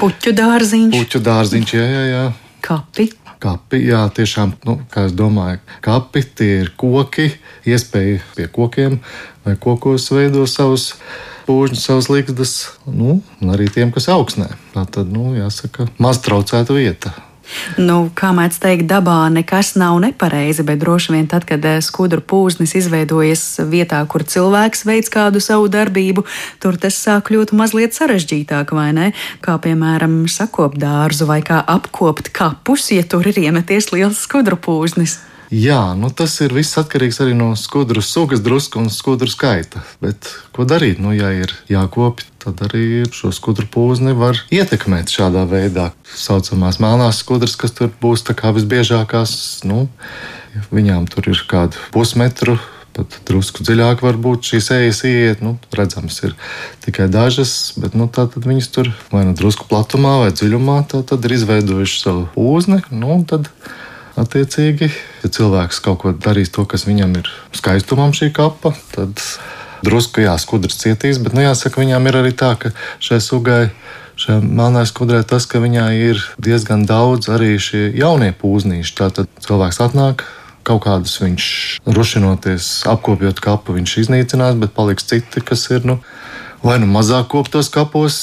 Puķu 0.00 0.32
dārziņš. 0.40 0.96
Puķu 0.96 1.22
dārziņš, 1.28 1.76
jā, 1.76 1.84
jā. 1.84 2.02
jā. 2.14 2.26
Kapi 2.64 3.10
kapi. 3.46 3.82
Jā, 3.90 4.02
tiešām, 4.14 4.56
nu, 4.66 4.78
kā 4.92 5.06
es 5.08 5.14
domāju, 5.16 5.62
kapi 5.84 6.24
tie 6.38 6.50
ir 6.64 6.72
koki, 6.78 7.30
iespēja 7.68 8.20
pie 8.36 8.50
kokiem 8.52 9.00
vai 9.46 9.54
kokos 9.60 10.08
veidot 10.14 10.50
savus 10.50 10.92
pūžņus, 11.46 11.84
savas 11.86 12.10
līgstas, 12.10 12.56
nu, 12.90 13.20
un 13.22 13.54
arī 13.54 13.68
tiem, 13.70 13.94
kas 13.94 14.10
augsnē. 14.10 14.50
Tā 14.74 14.86
tad, 14.90 15.12
nu, 15.12 15.30
jāsaka, 15.38 15.86
maz 16.02 16.18
traucēta 16.24 16.74
vieta. 16.74 17.14
Nu, 17.78 17.98
kā 18.16 18.32
mēdz 18.36 18.58
teikt, 18.62 18.86
dabā 18.90 19.26
nekas 19.32 19.74
nav 19.78 19.98
nepareizi, 20.02 20.64
bet 20.66 20.80
droši 20.82 21.14
vien 21.14 21.28
tad, 21.30 21.46
kad 21.48 21.64
eh, 21.68 21.78
skudru 21.84 22.22
pūznis 22.22 22.74
izveidojas 22.78 23.44
vietā, 23.70 24.00
kur 24.10 24.24
cilvēks 24.26 24.86
veids 24.88 25.12
kādu 25.12 25.42
savu 25.42 25.70
darbību, 25.72 26.26
tur 26.62 26.78
tas 26.80 26.98
sāk 26.98 27.28
kļūt 27.30 27.54
mazliet 27.56 27.96
sarežģītāk, 27.96 28.74
vai 28.76 28.90
ne? 28.96 29.12
Kā 29.44 29.58
piemēram 29.62 30.24
sakopt 30.30 30.80
dārzu 30.82 31.28
vai 31.30 31.42
kā 31.46 31.62
apkopt 31.62 32.32
kapus, 32.34 32.90
ja 32.94 33.06
tur 33.06 33.26
ir 33.26 33.38
iemeties 33.46 33.92
liels 33.94 34.22
skudru 34.26 34.58
pūznis. 34.58 35.20
Jā, 35.52 35.94
nu 35.94 36.10
tas 36.10 36.32
ir 36.42 36.54
viss 36.56 36.78
atkarīgs 36.80 37.20
arī 37.22 37.34
no 37.38 37.52
skudru 37.58 38.02
sugas, 38.02 38.42
drusku 38.42 38.80
un 38.82 38.90
skudru 38.90 39.30
skaita. 39.30 39.84
Bet 40.02 40.30
ko 40.56 40.66
darīt? 40.66 40.98
Nu, 41.02 41.12
ja 41.14 41.30
ir 41.36 41.54
jākopja, 41.70 42.26
tad 42.42 42.62
arī 42.66 43.04
šo 43.14 43.30
skudru 43.34 43.68
pūzni 43.70 44.16
var 44.18 44.40
ietekmēt 44.50 45.12
šādā 45.14 45.46
veidā. 45.50 45.92
Tā 45.94 46.18
saucamās 46.18 46.80
melnās 46.82 47.22
skudras, 47.22 47.54
kas 47.58 47.76
tur 47.78 47.92
būs 48.02 48.26
visbiežākās, 48.26 49.36
nu, 49.70 49.86
viņām 50.74 51.06
tur 51.12 51.30
ir 51.30 51.44
kāda 51.46 51.78
pusmetru 51.94 52.58
pat 52.96 53.18
drusku 53.28 53.64
dziļāk 53.66 54.02
var 54.04 54.16
būt 54.20 54.50
šīs 54.50 54.70
ejas 54.76 55.02
iet. 55.08 55.42
Nu, 55.44 55.56
redzams, 55.76 56.18
ir 56.24 56.36
tikai 56.84 57.08
dažas, 57.12 57.74
bet 57.80 57.96
nu, 57.98 58.08
viņas 58.48 58.70
tur 58.72 58.92
vai 59.12 59.26
nu 59.28 59.34
drusku 59.36 59.68
platumā 59.68 60.16
vai 60.24 60.30
dziļumā 60.34 60.78
ir 61.28 61.36
izveidojušas 61.36 62.06
savu 62.06 62.24
pūzni. 62.34 62.80
Nu, 62.90 63.18
tad 63.28 63.50
Attiecīgi, 64.16 64.88
ja 65.20 65.28
cilvēks 65.28 65.82
kaut 65.84 65.98
ko 66.00 66.14
darīs, 66.16 66.48
to, 66.48 66.64
kas 66.64 66.86
viņam 66.88 67.18
ir 67.20 67.28
skaistumam 67.52 68.14
šī 68.16 68.30
kapa, 68.36 68.72
tad 68.94 69.20
drusku 69.84 70.24
jāskudras 70.24 70.78
cietīs. 70.80 71.20
Bet 71.20 71.36
nu, 71.36 71.44
jāsaka, 71.44 71.82
viņām 71.82 72.08
ir 72.08 72.20
arī 72.22 72.32
tā, 72.32 72.54
ka 72.60 72.72
šai 73.02 73.20
sugai. 73.20 73.62
Šajā 74.16 74.40
melnā 74.40 74.86
skudrē 74.88 75.18
tas, 75.28 75.44
ka 75.44 75.60
viņā 75.60 75.90
ir 76.00 76.22
diezgan 76.40 76.86
daudz 76.88 77.28
arī 77.28 77.58
šie 77.60 77.90
jaunie 77.92 78.30
pūznīši. 78.32 78.94
Tātad 78.96 79.28
cilvēks 79.44 79.82
atnāk, 79.84 80.24
kaut 80.64 80.86
kādus 80.86 81.18
viņš 81.20 81.48
rušinoties, 81.84 82.70
apkopjot 82.88 83.42
kapu, 83.44 83.76
viņš 83.76 83.98
iznīcinās, 84.06 84.56
bet 84.62 84.72
paliks 84.72 85.04
citi, 85.12 85.44
kas 85.44 85.68
ir 85.68 85.84
nu, 85.84 85.98
vai 86.64 86.78
nu 86.80 86.88
mazāk 86.88 87.28
koptos 87.34 87.68
kapos 87.68 88.16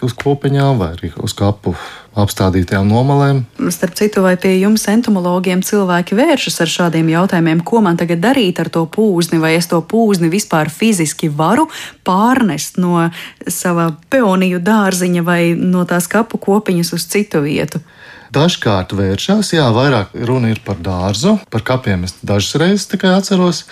uz 0.00 0.16
kopiņām, 0.16 0.80
vai 0.80 0.94
arī 0.96 1.12
uz 1.20 1.36
kapu 1.36 1.76
apstādītajām 2.18 2.88
nomalēm. 2.90 3.44
Starp 3.70 3.94
citu, 3.98 4.24
vai 4.24 4.34
pie 4.40 4.56
jums 4.58 4.86
entomologiem 4.90 5.62
cilvēki 5.66 6.18
vēršas 6.18 6.60
ar 6.64 6.72
šādiem 6.72 7.10
jautājumiem, 7.12 7.62
ko 7.66 7.82
man 7.84 8.00
tagad 8.00 8.22
darīt 8.24 8.58
ar 8.62 8.70
to 8.72 8.82
pūzni, 8.90 9.38
vai 9.42 9.54
es 9.58 9.70
to 9.70 9.78
pūzni 9.80 10.30
vispār 10.32 10.72
fiziski 10.74 11.30
varu 11.30 11.68
pārnest 12.06 12.80
no 12.82 13.08
sava 13.46 13.90
peoniju 14.10 14.60
dārziņa 14.66 15.24
vai 15.26 15.40
no 15.54 15.86
tās 15.86 16.10
kapu 16.10 16.40
kopiņas 16.42 16.94
uz 16.98 17.06
citu 17.10 17.44
vietu? 17.46 17.82
Dažkārt 18.30 18.92
vēršās, 18.94 19.54
jā, 19.56 19.64
vairāk 19.74 20.14
runa 20.26 20.52
ir 20.52 20.60
par 20.62 20.78
dārzu, 20.78 21.38
par 21.50 21.64
kapiem 21.66 22.06
es 22.06 22.14
dažas 22.22 22.58
reizes 22.62 22.86
tikai 22.90 23.16
atceros 23.16 23.64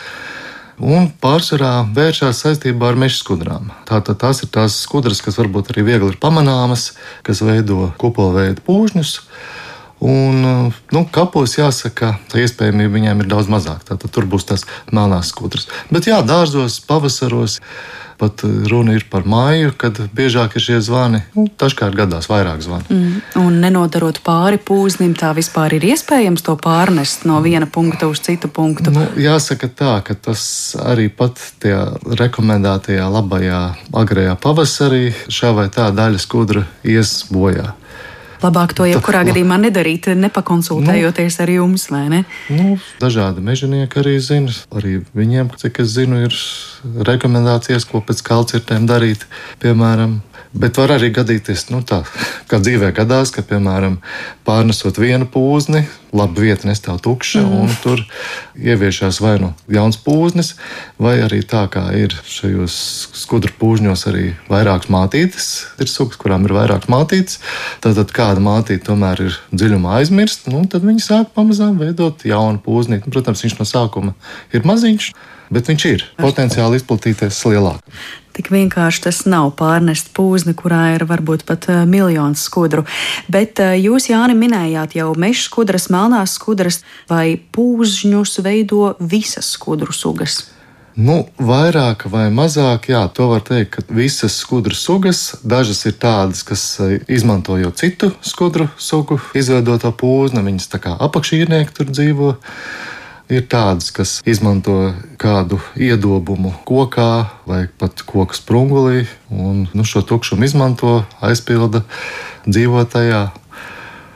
un 0.79 1.09
pārsvarā 1.23 1.73
vēršās 1.95 2.43
saistībā 2.45 2.93
ar 2.93 2.99
meža 3.01 3.21
skudrām. 3.21 3.73
Tātad 3.89 4.21
tās 4.23 4.43
ir 4.45 4.51
tās 4.55 4.79
skudras, 4.85 5.23
kas 5.25 5.39
varbūt 5.41 5.73
arī 5.73 5.87
viegli 5.91 6.13
ir 6.13 6.21
pamanāmas, 6.23 6.93
kas 7.27 7.43
veido 7.45 7.91
kupolveidu 8.01 8.65
pūžņus. 8.67 9.15
Un, 9.99 10.45
nu, 10.95 11.01
kapos 11.11 11.57
jāsaka, 11.59 12.13
tā 12.31 12.45
iespējamība 12.45 12.95
viņiem 12.95 13.25
ir 13.25 13.31
daudz 13.31 13.49
mazāka. 13.51 13.97
Tad 13.99 14.07
tur 14.15 14.29
būs 14.31 14.47
tās 14.47 14.63
melnās 14.95 15.33
skudras. 15.33 15.67
Bet 15.91 16.07
jā, 16.07 16.21
dārzos, 16.23 16.79
pavasaros 16.87 17.59
Pat 18.19 18.43
eh, 18.47 18.55
runa 18.71 18.97
ir 18.99 19.07
par 19.11 19.27
māju, 19.29 19.73
kad 19.79 19.99
biežāk 20.15 20.57
ir 20.59 20.65
šie 20.65 20.79
zvani. 20.85 21.23
Nu, 21.37 21.47
dažkārt 21.61 21.97
gadās 21.99 22.29
vairāk 22.31 22.63
zvanu. 22.65 22.87
Mm. 22.91 23.21
Un 23.41 23.59
nenodarot 23.63 24.21
pāri 24.27 24.59
pūznim, 24.59 25.15
tā 25.19 25.31
vispār 25.37 25.79
ir 25.79 25.87
iespējams 25.93 26.45
to 26.47 26.57
pārnest 26.59 27.27
no 27.29 27.39
viena 27.45 27.69
punkta 27.71 28.11
uz 28.11 28.23
citu 28.25 28.51
punktu. 28.51 28.93
Nu, 28.95 29.07
jāsaka 29.19 29.71
tā, 29.71 29.97
ka 30.07 30.19
tas 30.29 30.43
arī 30.83 31.09
pat 31.15 31.39
tajā 31.63 31.85
rekomendētajā 32.19 33.07
labajā 33.13 33.63
agrējā 33.97 34.39
pavasarī 34.43 35.05
šā 35.31 35.55
vai 35.57 35.69
tā 35.73 35.91
daļa 35.95 36.23
skudra 36.23 36.67
ies 36.83 37.21
bojā. 37.33 37.73
Labāk 38.39 38.75
to 38.79 38.87
jebkurā 38.87 39.25
gadījumā 39.27 39.57
nedarīt, 39.65 40.07
nepakonsultējoties 40.15 41.39
nu, 41.39 41.43
ar 41.45 41.53
jums, 41.53 41.89
vai 41.91 42.05
ne? 42.13 42.21
Nu, 42.55 42.77
dažādi 43.03 43.43
mežonieki 43.45 43.99
arī 44.03 44.15
zina. 44.23 44.55
Arī 44.79 45.01
viņiem, 45.19 45.51
cik 45.59 45.83
es 45.83 45.91
zinu, 45.97 46.23
ir 46.29 46.37
rekomendācijas, 47.09 47.89
ko 47.89 48.03
pēc 48.05 48.23
kalcirtēm 48.29 48.87
darīt. 48.87 49.27
Piemēram, 49.63 50.21
Bet 50.53 50.79
var 50.81 50.95
arī 50.95 51.11
gadīties, 51.13 51.67
nu, 51.69 51.83
tā, 51.85 52.01
kā 52.49 52.57
dzīvē 52.63 52.89
gadās, 52.97 53.29
ka, 53.35 53.43
piemēram, 53.45 53.99
pārnesot 54.49 54.97
vienu 54.97 55.27
pūzni, 55.29 55.83
laba 56.17 56.41
vieta 56.41 56.65
nestāv 56.71 57.03
tukša, 57.05 57.43
mm. 57.43 57.59
un 57.61 57.75
tur 57.83 58.01
ieviešās 58.57 59.21
vai 59.21 59.35
nu 59.43 59.51
jauns 59.69 60.01
pūznis, 60.01 60.55
vai 60.97 61.19
arī 61.27 61.43
tā 61.45 61.67
kā 61.69 61.85
ir 62.01 62.17
šajos 62.25 62.79
skudru 63.21 63.53
pūžņos 63.61 64.07
arī 64.09 64.27
vairākas 64.49 64.89
mātītes. 64.93 65.49
Ir 65.85 65.93
sugas, 65.93 66.17
kurām 66.21 66.49
ir 66.49 66.57
vairākas 66.57 66.89
mātītes. 66.89 67.43
Tad, 67.85 68.01
kāda 68.17 68.41
mātīte 68.41 68.89
tomēr 68.89 69.27
ir 69.29 69.41
dziļumā 69.53 70.01
aizmirsta, 70.01 70.55
nu, 70.55 70.65
tad 70.65 70.89
viņi 70.89 71.05
sāk 71.05 71.35
pamazām 71.37 71.77
veidot 71.83 72.25
jaunu 72.25 72.63
pūzni. 72.65 73.03
Protams, 73.05 73.45
viņš 73.45 73.61
no 73.61 73.69
sākuma 73.69 74.17
ir 74.57 74.65
maziņš 74.65 75.13
bet 75.53 75.69
viņš 75.71 75.85
ir 75.89 76.07
potenciāli 76.21 76.81
izplatīties 76.81 77.45
lielāk. 77.49 78.01
Tik 78.39 78.53
vienkārši 78.55 79.01
tas 79.09 79.25
nav 79.27 79.49
pārnest 79.59 80.13
pūzni, 80.15 80.53
kurā 80.55 80.93
ir 80.95 81.03
varbūt 81.11 81.43
pat 81.49 81.65
uh, 81.73 81.81
miljons 81.91 82.45
skudru. 82.47 82.85
Bet 83.27 83.59
uh, 83.59 83.73
jūs, 83.75 84.07
Jāni, 84.13 84.37
minējāt 84.39 84.95
jau 84.95 85.09
meža 85.19 85.49
skudras, 85.49 85.89
melnās 85.91 86.37
skudras 86.39 86.85
vai 87.11 87.35
pūžņus 87.35 88.39
veido 88.47 88.93
visas 89.03 89.51
skudru 89.57 89.91
sugas. 89.91 90.45
Nu, 90.99 91.17
vairāk 91.43 92.09
vai 92.11 92.29
mazāk, 92.35 92.89
jā, 92.91 93.01
to 93.15 93.27
var 93.31 93.43
teikt, 93.47 93.75
ka 93.75 93.83
visas 93.95 94.39
skudru 94.39 94.75
sugas, 94.75 95.37
dažas 95.43 95.83
ir 95.91 95.99
tādas, 95.99 96.45
kas 96.47 96.65
izmantojot 97.11 97.79
citu 97.79 98.13
skudru 98.23 98.67
sugu 98.79 99.19
izveidoto 99.35 99.91
pūzni, 99.99 100.43
viņas 100.47 100.71
tā 100.71 100.81
kā 100.87 100.95
apakšīrnieki 101.07 101.75
tur 101.75 101.91
dzīvo. 101.91 102.33
Ir 103.29 103.45
tādas, 103.45 103.91
kas 103.93 104.19
izmanto 104.25 104.95
kādu 105.21 105.59
iedobumu 105.77 106.55
kokā 106.65 107.29
vai 107.45 107.67
pat 107.69 108.01
koku 108.09 108.33
sprungulī, 108.33 109.03
un 109.29 109.67
nu, 109.69 109.85
šo 109.85 110.01
tukšumu 110.01 110.47
izmanto, 110.49 111.03
aizpilda 111.21 111.83
dzīvotajā. 112.49 113.27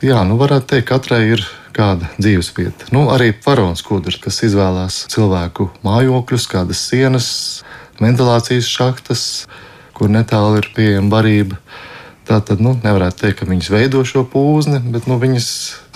Jā, 0.02 0.22
nu 0.24 0.38
varētu 0.40 0.70
teikt, 0.72 0.88
katrai 0.88 1.26
ir 1.34 1.44
kāda 1.76 2.08
dzīvesvieta. 2.16 2.88
Nu, 2.96 3.06
arī 3.12 3.34
faraons 3.44 3.84
kudrs, 3.84 4.16
kas 4.22 4.40
izvēlās 4.48 5.02
cilvēku 5.12 5.68
mājokļus, 5.84 6.48
kādas 6.48 6.80
sienas, 6.88 7.28
ventilācijas 8.00 8.68
šахtas, 8.68 9.24
kur 9.96 10.08
netālu 10.12 10.62
ir 10.62 10.72
pieejama 10.76 11.12
barība. 11.12 11.60
Tā 12.28 12.38
tad 12.40 12.62
nu, 12.62 12.76
nevarētu 12.80 13.24
teikt, 13.26 13.40
ka 13.40 13.48
viņas 13.50 13.68
veido 13.74 14.02
šo 14.08 14.22
pūzni, 14.24 14.78
bet 14.94 15.08
nu, 15.10 15.18
viņas 15.20 15.48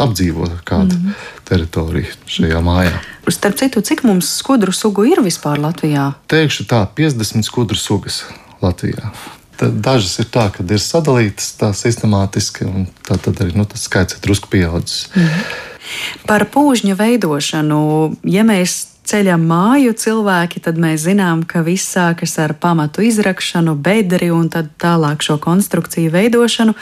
apdzīvo 0.05 0.51
kādu 0.67 0.99
mm 0.99 1.03
-hmm. 1.03 1.36
Teritoriju 1.47 2.13
šajā 2.31 2.61
mājā. 2.65 2.99
Starp 3.33 3.59
citu, 3.59 3.83
cik 3.83 4.05
mums 4.07 4.29
skudru 4.41 4.75
sugu 4.75 5.07
ir 5.09 5.23
vispār 5.25 5.61
Latvijā? 5.63 6.13
Teikšu 6.31 6.67
tā, 6.71 6.83
50 6.99 7.47
skudru 7.47 7.79
sugas 7.79 8.25
Latvijā. 8.63 9.13
Tad 9.57 9.79
dažas 9.81 10.19
ir 10.21 10.29
tā, 10.29 10.51
ka 10.53 10.65
ir 10.67 10.83
sadalītas 10.83 11.55
tā 11.57 11.71
sistemātiski, 11.77 12.67
un 12.69 12.91
tā 13.07 13.17
tad 13.23 13.41
arī 13.41 13.57
nu, 13.57 13.65
tas 13.69 13.87
skaits 13.89 14.19
ir 14.19 14.25
drusku 14.27 14.51
pieaudzis. 14.53 15.09
Mm 15.15 15.23
-hmm. 15.23 15.76
Par 16.27 16.47
pūžņu 16.53 16.97
veidošanu, 16.99 17.81
ja 18.27 18.45
mēs 18.47 18.97
ceļam 19.07 19.45
māju 19.47 19.95
cilvēki, 19.97 20.63
tad 20.65 20.81
mēs 20.83 21.05
zinām, 21.07 21.45
ka 21.47 21.63
viss 21.67 21.95
sākas 21.95 22.37
ar 22.43 22.57
pamatu 22.59 23.05
izrakšanu, 23.07 23.77
bedri 23.79 24.33
un 24.35 24.51
tad 24.53 24.73
tālāk 24.83 25.23
šo 25.23 25.39
konstrukciju 25.43 26.11
veidošanu. 26.15 26.75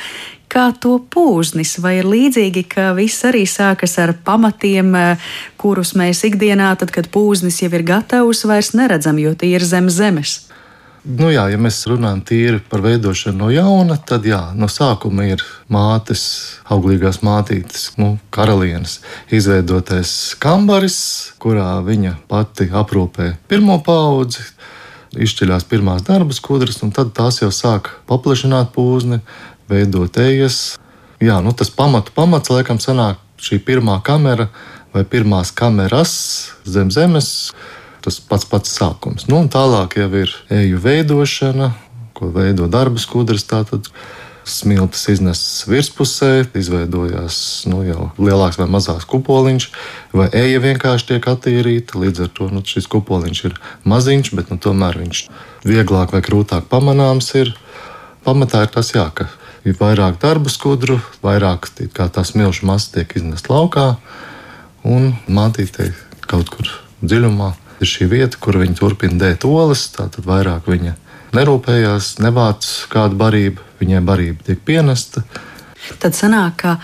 Kā 0.54 0.68
to 0.78 1.00
pūznis, 1.10 1.74
vai 1.82 1.96
ir 1.98 2.06
līdzīgi, 2.06 2.62
ka 2.70 2.92
viss 2.94 3.24
arī 3.26 3.42
sākas 3.48 3.96
ar 3.98 4.12
pamatiem, 4.24 4.92
kurus 5.58 5.96
mēs 5.98 6.22
ikdienā, 6.28 6.70
tad, 6.78 6.94
kad 6.94 7.08
pūznis 7.10 7.58
jau 7.64 7.72
ir 7.74 7.82
gatavs, 7.82 8.44
vairs 8.46 8.70
neredzam, 8.78 9.18
jo 9.18 9.34
tie 9.34 9.56
ir 9.56 9.66
zem 9.66 9.90
zemes? 9.90 10.43
Nu 11.04 11.26
jā, 11.28 11.42
ja 11.52 11.58
mēs 11.60 11.82
runājam 11.84 12.22
tīri 12.24 12.62
par 12.64 12.80
veidošanu 12.80 13.36
no 13.42 13.50
jauna, 13.52 13.98
tad 14.08 14.24
jā, 14.24 14.38
no 14.56 14.70
sākuma 14.72 15.26
ir 15.28 15.42
mātes, 15.68 16.22
auglīgās 16.72 17.18
mātītes, 17.20 17.90
nu, 18.00 18.14
karalienes 18.32 19.02
izveidotais 19.28 20.32
kambaris, 20.40 20.96
kurā 21.36 21.82
viņa 21.84 22.14
pati 22.30 22.70
aprūpē 22.72 23.34
pirmo 23.52 23.76
paudzi. 23.84 24.46
Izšķiļās 25.14 25.68
pirmās 25.68 26.06
darbas 26.08 26.40
kudras, 26.40 26.80
un 26.82 26.90
tad 26.96 27.12
tās 27.14 27.42
jau 27.42 27.52
sāk 27.52 27.92
paplašināt 28.08 28.72
pūzni, 28.72 29.20
veidot 29.68 30.16
ejas. 30.24 30.78
Jā, 31.20 31.36
nu 31.44 31.52
tas 31.52 31.68
pamatu 31.68 32.16
pamats 32.16 32.48
laikam 32.48 32.80
sanāk 32.80 33.20
šī 33.44 33.60
pirmā 33.60 34.00
kamera 34.08 34.48
vai 34.96 35.04
pirmās 35.04 35.52
kameras 35.52 36.16
zem 36.64 36.88
zemes, 36.88 37.52
tas 38.04 38.20
pats 38.20 38.44
pats 38.48 38.74
sākums. 38.76 39.28
Nu, 39.30 39.40
tālāk 39.50 39.96
jau 40.00 40.10
ir 40.20 40.32
eju 40.52 40.80
veidošana, 40.84 41.72
ko 42.14 42.28
veido 42.34 42.68
darba 42.70 43.00
skudras. 43.00 43.46
Tātad 43.48 43.88
smiltis 44.44 45.06
izneses 45.08 45.64
virspusē, 45.68 46.44
izveidojās 46.60 47.36
nu, 47.70 47.80
jau 47.86 48.10
lielāks 48.20 48.58
vai 48.60 48.68
mazāks 48.68 49.08
kupoliņš, 49.08 49.68
vai 50.12 50.28
eja 50.36 50.60
vienkārši 50.60 51.14
tiek 51.14 51.28
attīrīta. 51.32 51.96
Līdz 52.00 52.26
ar 52.26 52.32
to 52.36 52.50
nu, 52.52 52.60
šis 52.60 52.88
kupoliņš 52.92 53.42
ir 53.48 53.56
maziņš, 53.88 54.34
bet 54.36 54.52
nu, 54.52 54.60
tomēr 54.60 55.00
viņš 55.00 55.24
vieglāk 55.64 56.12
vai 56.12 56.22
grūtāk 56.24 56.68
pamanāms 56.72 57.32
ir. 57.40 57.54
Pamatā 58.24 58.62
ir 58.64 58.70
tas, 58.72 58.92
jā, 58.94 59.08
ka 59.16 59.28
ir 59.68 59.76
vairāk 59.80 60.20
darba 60.20 60.52
skudru, 60.52 61.00
vairāk 61.24 61.68
tā 61.92 62.24
smilšu 62.24 62.68
masa 62.68 62.98
tiek 62.98 63.16
iznesta 63.20 63.52
laukā, 63.52 63.90
un 64.84 65.12
mātītei 65.28 65.92
kaut 66.28 66.52
kur 66.52 66.72
dziļumā 67.04 67.52
ir 67.84 67.90
šī 67.90 68.08
vieta, 68.10 68.40
kur 68.40 68.58
viņi 68.60 68.78
turpina 68.80 69.20
dēt 69.26 69.44
olas. 69.48 69.86
Tātad 69.94 70.26
vairāk 70.26 70.68
viņa 70.70 70.96
nerūpējās, 71.36 72.16
nevāc 72.24 72.68
kādu 72.92 73.18
barību, 73.20 73.64
viņai 73.82 74.04
barība 74.06 74.48
tiek 74.48 74.62
pienesta. 74.64 75.24
Tad 76.00 76.16
sanāk, 76.16 76.62
ka 76.62 76.78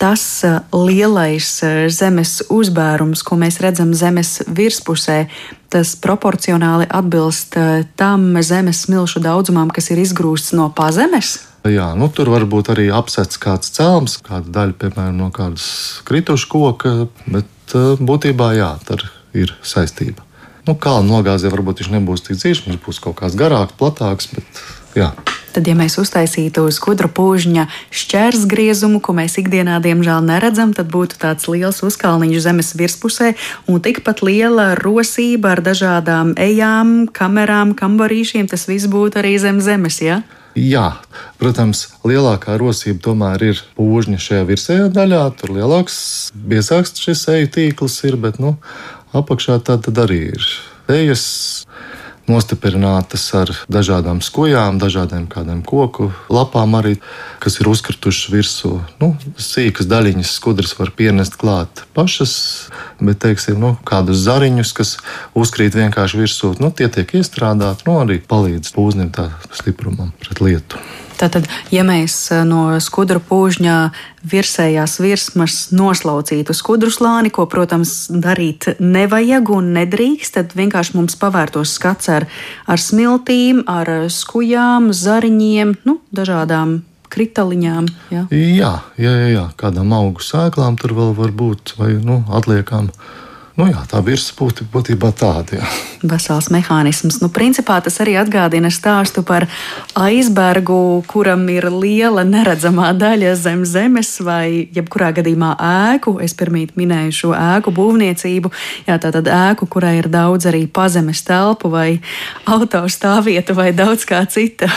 tas 0.00 0.22
uh, 0.44 0.58
lielais 0.74 1.46
uh, 1.62 1.86
zemes 1.92 2.40
uzbērums, 2.50 3.22
ko 3.22 3.38
mēs 3.38 3.60
redzam 3.62 3.92
zemes 3.94 4.40
virspusē, 4.48 5.20
tas 5.70 5.92
proporcionāli 6.02 6.88
atbilst 6.90 7.54
uh, 7.60 7.84
tam 8.00 8.34
zemes 8.42 8.82
smilšu 8.88 9.22
daudzumam, 9.22 9.70
kas 9.70 9.92
ir 9.94 10.02
izgrūsts 10.02 10.56
no 10.58 10.66
pazemes. 10.74 11.36
Jā, 11.68 11.92
nu, 11.94 12.08
tur 12.08 12.32
var 12.32 12.48
būt 12.48 12.72
arī 12.72 12.88
apsets 12.90 13.38
kāds 13.38 13.70
cēlums, 13.76 14.16
kāda 14.24 14.48
daļa, 14.56 14.76
piemēram, 14.80 15.20
no 15.20 15.28
kādas 15.34 15.68
krituša 16.08 16.48
koka, 16.50 16.94
bet 17.28 17.76
būtībā 18.00 18.54
jā, 18.56 18.72
tur 18.88 19.04
ir 19.36 19.52
saistība. 19.60 20.24
Nu, 20.68 20.76
Kalnu 20.76 21.16
nogāzē 21.16 21.50
varbūt 21.52 21.82
viņš 21.82 21.92
nebūs 21.96 22.26
tik 22.26 22.38
dziļš, 22.40 22.64
viņš 22.68 22.80
būs 22.84 23.02
kaut 23.02 23.20
kāds 23.22 23.36
garāks, 23.38 23.76
platāks. 23.80 24.30
Bet, 24.34 24.64
jā. 24.98 25.12
Tad, 25.50 25.66
ja 25.66 25.74
mēs 25.74 25.96
uztaisītu 25.98 26.68
skudru 26.70 27.08
pūžņa 27.10 27.66
šķērsgriezumu, 27.90 29.00
ko 29.02 29.16
mēs 29.18 29.34
ikdienā 29.42 29.80
diemžēl 29.82 30.22
neredzam, 30.22 30.74
tad 30.76 30.92
būtu 30.92 31.18
tāds 31.18 31.48
liels 31.50 31.82
uzkalniņš 31.86 32.44
zemes 32.44 32.74
virspusē 32.78 33.32
un 33.66 33.80
tikpat 33.82 34.22
liela 34.22 34.74
rosība 34.78 35.56
ar 35.56 35.64
dažādām 35.66 36.36
ejām, 36.38 37.08
kamerām, 37.10 37.74
kambarīšiem. 37.74 38.46
Tas 38.50 38.68
viss 38.70 38.90
būtu 38.90 39.24
arī 39.24 39.34
zem 39.42 39.58
zemes. 39.64 39.98
Ja? 40.04 40.20
Jā, 40.58 40.96
protams, 41.38 41.84
lielākā 42.02 42.56
rosība 42.58 42.98
tomēr 43.04 43.42
ir 43.52 43.60
pūžņa 43.78 44.22
šajā 44.22 44.46
virsējā 44.48 44.88
daļā. 44.94 45.20
Tur 45.38 45.54
lielāks, 45.54 45.98
biezāks 46.34 46.98
šis 46.98 47.22
eju 47.30 47.50
tīkls 47.54 48.00
ir, 48.08 48.18
bet 48.18 48.38
nu, 48.42 48.56
apakšā 49.16 49.60
tā 49.64 49.78
tad 49.82 50.04
arī 50.04 50.20
ir 50.34 50.46
ejas 50.90 51.24
nostiprinātas 52.30 53.24
ar 53.34 53.50
dažādām 53.72 54.20
skujām, 54.22 54.78
dažādiem 54.78 55.26
kādiem 55.30 55.64
koku 55.66 56.10
lapām, 56.30 56.76
arī, 56.78 56.96
kas 57.42 57.58
ir 57.60 57.70
uzkritušas 57.70 58.30
virsū. 58.30 58.72
Nu, 59.02 59.12
sīkas 59.40 59.88
daļiņas 59.90 60.34
skudras 60.38 60.76
var 60.78 60.92
pienest 60.96 61.38
klāt 61.40 61.84
pašas, 61.96 62.34
bet, 63.00 63.20
teiksim, 63.24 63.58
nu, 63.62 63.74
kādus 63.88 64.22
zariņus, 64.28 64.74
kas 64.76 64.96
uzkrīt 65.34 65.78
vienkārši 65.78 66.22
virsū, 66.22 66.54
nu, 66.62 66.70
tie 66.70 66.90
tiek 66.92 67.18
iestrādāti, 67.20 67.88
nu, 67.90 67.98
arī 68.04 68.20
palīdz 68.22 68.74
pūznim 68.76 69.10
tā 69.14 69.30
stiprumam 69.50 70.14
pret 70.22 70.44
lietu. 70.44 70.82
Tātad, 71.20 71.48
ja 71.72 71.84
mēs 71.84 72.16
eh, 72.32 72.42
no 72.48 72.78
skudru 72.80 73.20
pūžņa 73.20 73.76
virsējās 74.30 74.98
virsmas 75.00 75.56
noslaucītu 75.76 76.56
skudru 76.56 76.92
slāni, 76.92 77.32
ko, 77.32 77.46
protams, 77.50 78.08
darīt 78.10 78.70
nevajag 78.80 79.52
un 79.52 79.72
nedrīkst, 79.76 80.36
tad 80.38 80.56
vienkārši 80.56 80.96
mums 80.96 81.16
pavērtos 81.20 81.76
skats 81.76 82.12
ar, 82.12 82.28
ar 82.68 82.80
smiltīm, 82.80 83.64
ar 83.68 84.08
skujām, 84.12 84.92
zariņiem, 84.96 85.76
nu, 85.88 85.98
dažādām 86.16 86.80
kritaliņām. 87.10 87.88
Jā, 88.14 88.26
jā, 88.30 88.74
jā, 88.96 89.14
jā, 89.24 89.30
jā. 89.34 89.46
kādām 89.60 89.92
augu 89.96 90.22
sēklām 90.24 90.78
tur 90.80 90.94
vēl 90.96 91.16
var 91.18 91.34
būt 91.34 91.74
vai 91.80 91.94
nu, 91.98 92.22
atliekām. 92.30 92.92
Nu, 93.60 93.66
jā, 93.68 93.82
tā 93.84 93.98
virsma 94.00 94.46
būtībā 94.72 95.10
tāda. 95.20 95.58
Jā. 95.58 95.66
Vesels 96.08 96.46
mehānisms. 96.48 97.18
Nu, 97.20 97.28
principā 97.28 97.74
tas 97.84 97.98
arī 98.00 98.14
atgādina 98.16 98.70
stāstu 98.72 99.20
par 99.26 99.44
aizbergu, 100.00 101.02
kuram 101.10 101.42
ir 101.52 101.66
liela 101.68 102.24
neredzamā 102.24 102.94
daļa 102.96 103.34
zem 103.36 103.66
zemes, 103.68 104.14
vai 104.24 104.64
jebkurā 104.72 105.10
gadījumā 105.18 105.52
ēku. 105.90 106.16
Es 106.24 106.32
pirmīt 106.40 106.72
minēju 106.80 107.18
šo 107.18 107.34
ēku 107.36 107.74
būvniecību. 107.76 108.54
Jā, 108.88 108.96
tā 108.96 109.12
tad 109.12 109.28
ēku, 109.28 109.68
kurai 109.68 109.98
ir 109.98 110.08
daudz 110.08 110.48
arī 110.48 110.64
pazemes 110.64 111.20
telpu 111.28 111.68
vai 111.76 111.90
autostāvvietu 112.48 113.60
vai 113.60 113.74
daudz 113.76 114.08
kā 114.08 114.24
cita 114.24 114.72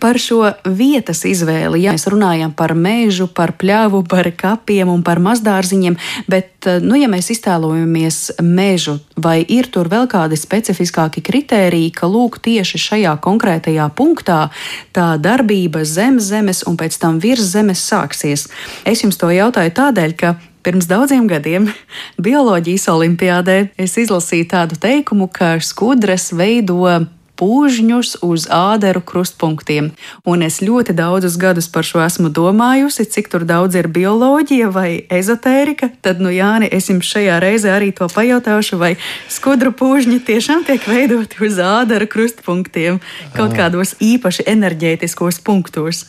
par 0.00 0.18
šo 0.20 0.52
vietas 0.64 1.24
izvēli. 1.28 1.82
Ja 1.84 1.94
mēs 1.96 2.06
runājam 2.10 2.52
par 2.56 2.74
mežu, 2.78 3.28
par 3.28 3.54
pļāvu, 3.58 4.04
par 4.08 4.30
kapiem 4.38 4.90
un 4.92 5.02
par 5.06 5.20
mazdārziņiem, 5.22 5.98
bet, 6.30 6.66
eh, 6.66 6.80
nu, 6.80 6.96
ja 6.96 7.08
mēs 7.08 7.30
iztēlojamies 7.34 8.40
mežu, 8.42 8.98
vai 9.16 9.42
ir 9.42 9.70
tur 9.70 9.88
vēl 9.88 10.08
kādi 10.08 10.36
specifiskāki 10.36 11.22
kritēriji, 11.22 11.94
ka 11.94 12.06
lūk, 12.06 12.40
tieši 12.42 12.78
šajā 12.78 13.16
konkrētajā 13.20 13.88
punktā 13.94 14.50
tā 14.92 15.16
darbība 15.18 15.84
zem 15.84 16.20
zemes 16.20 16.64
un 16.66 16.76
pēc 16.76 16.98
tam 16.98 17.18
virs 17.18 17.52
zemes 17.54 17.82
sāksies? 17.82 18.48
Es 18.84 19.02
jums 19.02 19.16
to 19.16 19.30
jautāju 19.30 19.74
tādēļ, 19.74 20.16
ka 20.16 20.36
Pirms 20.68 20.84
daudziem 20.84 21.28
gadiem 21.30 21.70
bioloģijas 22.26 22.88
olimpiādē 22.92 23.54
es 23.80 23.94
izlasīju 23.96 24.48
tādu 24.50 24.76
teikumu, 24.76 25.30
ka 25.32 25.54
skudras 25.64 26.32
veido 26.36 27.06
pūžņus 27.38 28.18
uz 28.26 28.46
āderu 28.52 29.02
krustpunktiem. 29.06 29.92
Un 30.28 30.44
es 30.46 30.60
ļoti 30.64 30.94
daudzus 30.98 31.38
gadus 31.40 31.70
par 31.72 31.86
šo 31.86 32.02
esmu 32.04 32.32
domājusi, 32.34 33.06
cik 33.08 33.30
tur 33.32 33.46
daudz 33.48 33.78
ir 33.78 33.90
bioloģija 33.94 34.70
vai 34.74 34.90
ezotērika. 35.20 35.90
Tad, 36.02 36.22
nu, 36.24 36.32
Jāni, 36.34 36.70
es 36.72 36.90
jums 36.90 37.08
šajā 37.08 37.38
reizē 37.44 37.76
arī 37.76 37.92
to 37.96 38.08
pajautāšu, 38.12 38.80
vai 38.80 38.94
skudru 39.30 39.72
pūžņi 39.76 40.20
tiešām 40.26 40.66
tiek 40.68 40.84
veidoti 40.88 41.42
uz 41.46 41.60
āderu 41.62 42.10
krustpunktiem 42.10 42.98
kaut 43.36 43.54
kādos 43.56 43.94
īpaši 44.02 44.48
enerģētiskos 44.50 45.42
punktos. 45.46 46.06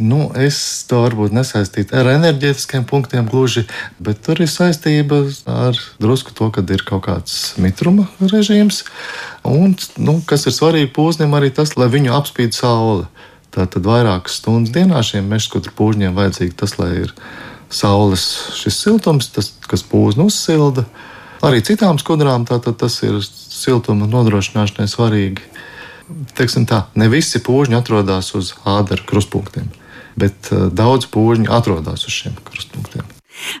Nu, 0.00 0.30
es 0.40 0.56
to 0.88 1.02
varbūt 1.02 1.34
nesaistītu 1.36 1.92
ar 1.98 2.08
enerģētiskiem 2.14 2.86
punktiem 2.88 3.26
gluži, 3.28 3.66
bet 4.00 4.22
tur 4.24 4.40
ir 4.40 4.48
saistība 4.48 5.20
ar 5.44 5.76
drusku 6.00 6.32
to, 6.36 6.48
ka 6.54 6.64
ir 6.64 6.84
kaut 6.88 7.04
kāds 7.04 7.58
mitruma 7.60 8.06
režīms. 8.20 8.82
Un, 9.44 9.76
nu, 10.00 10.20
kas 10.24 10.46
ir 10.48 10.56
svarīgi 10.56 10.92
pūznim, 10.96 11.34
arī 11.36 11.52
tas, 11.52 11.74
lai 11.76 11.90
viņu 11.92 12.14
apspīd 12.16 12.56
saule. 12.56 13.04
Tātad 13.52 13.84
vairākas 13.84 14.38
stundas 14.40 14.72
dienā 14.72 15.02
šiem 15.04 15.28
mežskutru 15.28 15.74
pūžņiem 15.76 16.16
vajadzīgi 16.16 16.56
tas, 16.56 16.78
lai 16.80 17.02
ir 17.02 17.12
saules 17.68 18.24
šis 18.56 18.80
siltums, 18.80 19.28
tas, 19.34 19.52
kas 19.68 19.84
pūzni 19.84 20.24
uzsilda. 20.24 20.86
Arī 21.44 21.60
citām 21.60 22.00
skudrām 22.00 22.46
tātad 22.48 22.80
tas 22.80 22.96
ir 23.04 23.20
siltuma 23.28 24.08
nodrošināšanai 24.08 24.88
svarīgi. 24.88 25.44
Teiksim 26.38 26.64
tā, 26.68 26.86
ne 26.96 27.12
visi 27.12 27.44
pūžņi 27.44 27.76
atrodas 27.76 28.32
uz 28.38 28.54
ādaru 28.64 29.04
krustpunktiem 29.08 29.68
bet 30.16 30.52
eh, 30.52 30.68
daudz 30.72 31.08
pūžņu 31.12 31.50
atrodas 31.52 32.06
uz 32.08 32.20
šiem 32.22 32.38
krustpunktiem. 32.46 33.08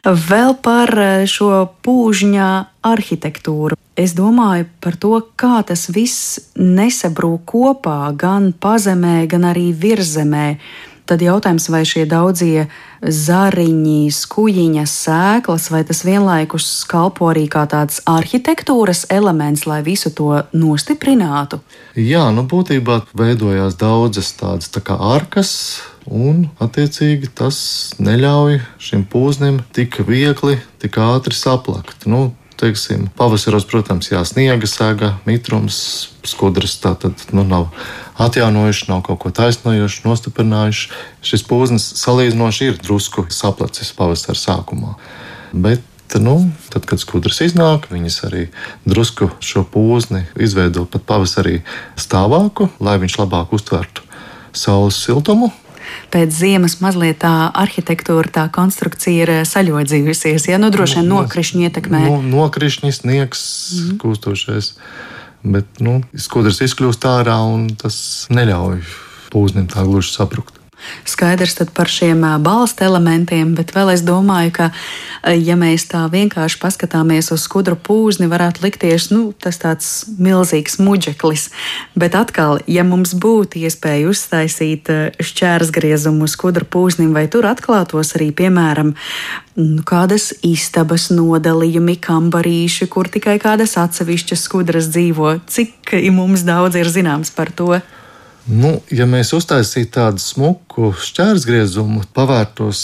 Vēl 0.04 0.56
par 0.62 0.92
eh, 0.98 1.24
šo 1.30 1.66
pūžņa 1.84 2.50
arhitektūru. 2.86 3.78
Es 3.98 4.14
domāju 4.16 4.68
par 4.80 4.96
to, 4.96 5.18
kā 5.36 5.60
tas 5.68 5.88
viss 5.92 6.38
nesabrūk 6.56 7.44
kopā 7.52 8.14
gan 8.16 8.52
pazemē, 8.52 9.26
gan 9.28 9.50
arī 9.50 9.70
virzemē. 9.76 10.56
Tad 11.02 11.20
jautājums, 11.20 11.66
vai 11.68 11.82
šie 11.84 12.04
daudzie 12.06 12.68
zariņi, 13.02 14.06
skujiņas, 14.14 14.92
sēklas, 15.06 15.66
vai 15.74 15.82
tas 15.84 16.04
vienlaikus 16.06 16.68
kalpo 16.88 17.26
arī 17.32 17.48
kā 17.50 17.64
tāds 17.68 17.98
arhitektūras 18.08 19.08
elements, 19.10 19.66
lai 19.66 19.80
visu 19.82 20.12
to 20.14 20.44
nostiprinātu? 20.54 21.58
Jā, 21.98 22.28
nu 22.32 22.46
būtībā 22.48 23.02
veidojās 23.18 23.74
daudzas 23.80 24.30
tādas 24.38 24.70
tā 24.72 24.80
kā 24.86 24.94
arkas, 24.94 25.82
un 26.06 26.46
attiecīgi 26.62 27.30
tas 27.38 27.56
neļauj 28.02 28.60
šim 28.82 29.04
pūznim 29.10 29.60
tik 29.76 30.00
viegli, 30.06 30.58
tik 30.82 30.98
ātri 31.02 31.36
saplakt. 31.36 32.06
Nu, 32.10 32.32
teiksim, 32.60 33.08
pavasaros, 33.18 33.66
protams, 33.66 34.12
jā, 34.12 34.22
sniega 34.26 34.68
sēga, 34.70 35.16
mitrums, 35.26 35.78
skudras 36.26 36.76
tā 36.82 36.94
tad 36.98 37.24
nu, 37.34 37.42
nav 37.46 37.70
atjaunojuši, 38.22 38.88
nav 38.90 39.02
kaut 39.06 39.22
ko 39.24 39.32
taisnojuši, 39.34 40.04
nostiprinājuši. 40.06 40.92
Šis 41.26 41.46
pūznis 41.48 41.88
salīdzinoši 42.02 42.70
ir 42.70 42.82
drusku 42.82 43.26
saplacis 43.34 43.94
pavasara 43.98 44.38
sākumā. 44.38 44.94
Bet 45.52 45.88
Nu, 46.20 46.50
tad, 46.68 46.84
kad 46.84 47.00
skudras 47.00 47.38
iznāk, 47.40 47.86
viņas 47.88 48.18
arī 48.28 48.42
drusku 48.84 49.30
šo 49.40 49.62
pūzni 49.64 50.26
izveido 50.36 50.84
pat 50.84 51.06
pavasarī 51.08 51.62
stāvāku, 51.96 52.68
lai 52.84 52.98
viņš 53.00 53.16
labāk 53.22 53.54
uztvertu 53.56 54.04
saules 54.52 54.98
siltumu. 55.00 55.48
Pēc 56.14 56.32
ziemas 56.36 56.78
mazliet 56.84 57.20
tā 57.24 57.50
arhitektūra, 57.62 58.30
tā 58.32 58.46
konstrukcija 58.54 59.26
ir 59.26 59.34
saļodzījusies. 59.48 60.48
Ja? 60.50 60.60
Nu, 60.62 60.72
droši 60.74 61.00
vien 61.00 61.12
nokrišņi 61.12 61.68
ietekmē. 61.68 62.04
No, 62.08 62.22
nokrišņi, 62.22 62.94
sniegs, 63.02 63.44
mm. 63.76 64.00
kūstošais. 64.02 64.72
Bet 65.42 65.82
nu, 65.82 66.00
skudrs 66.14 66.62
izkļūst 66.62 67.06
ārā 67.10 67.40
un 67.50 67.68
tas 67.74 67.96
neļauj 68.30 68.82
pūznim 69.32 69.66
tā 69.70 69.82
gluži 69.88 70.14
sabrukt 70.14 70.61
skaidrs 71.08 71.58
par 71.74 71.90
šiem 71.90 72.24
balsta 72.42 72.86
elementiem, 72.88 73.54
bet 73.58 73.74
vēl 73.74 73.92
es 73.94 74.02
domāju, 74.06 74.52
ka, 74.56 74.68
ja 75.36 75.56
mēs 75.58 75.86
tā 75.90 76.04
vienkārši 76.12 76.58
paskatāmies 76.62 77.32
uz 77.34 77.44
skudru 77.46 77.76
pūzni, 77.76 78.28
varētu 78.30 78.64
likties, 78.64 79.10
nu, 79.14 79.32
tas 79.32 79.60
tāds 79.62 79.90
milzīgs 80.18 80.78
muģeklis. 80.82 81.48
Bet 81.98 82.16
atkal, 82.18 82.60
ja 82.66 82.84
mums 82.86 83.14
būtu 83.14 83.62
iespēja 83.62 84.10
uztaisīt 84.10 84.90
šķērsgriezumu 85.22 86.28
skudru 86.30 86.66
pūznim, 86.68 87.14
vai 87.16 87.26
tur 87.32 87.48
atklātos 87.50 88.14
arī, 88.16 88.30
piemēram, 88.36 88.94
nu, 89.58 89.82
kādas 89.88 90.32
istabas 90.46 91.10
nodalījumi, 91.14 91.98
kambarīši, 92.02 92.88
kur 92.92 93.10
tikai 93.12 93.38
kādas 93.42 93.76
atsevišķas 93.80 94.46
skudras 94.48 94.92
dzīvo, 94.92 95.36
cik 95.46 95.96
mums 96.14 96.46
daudz 96.48 96.78
ir 96.80 96.90
zināms 96.90 97.32
par 97.34 97.52
to. 97.54 97.82
Nu, 98.50 98.80
ja 98.90 99.06
mēs 99.06 99.30
uztaisītu 99.36 99.92
tādu 99.94 100.18
smuku 100.18 100.90
šķērsgriezumu, 100.98 102.02
pavērtos 102.14 102.80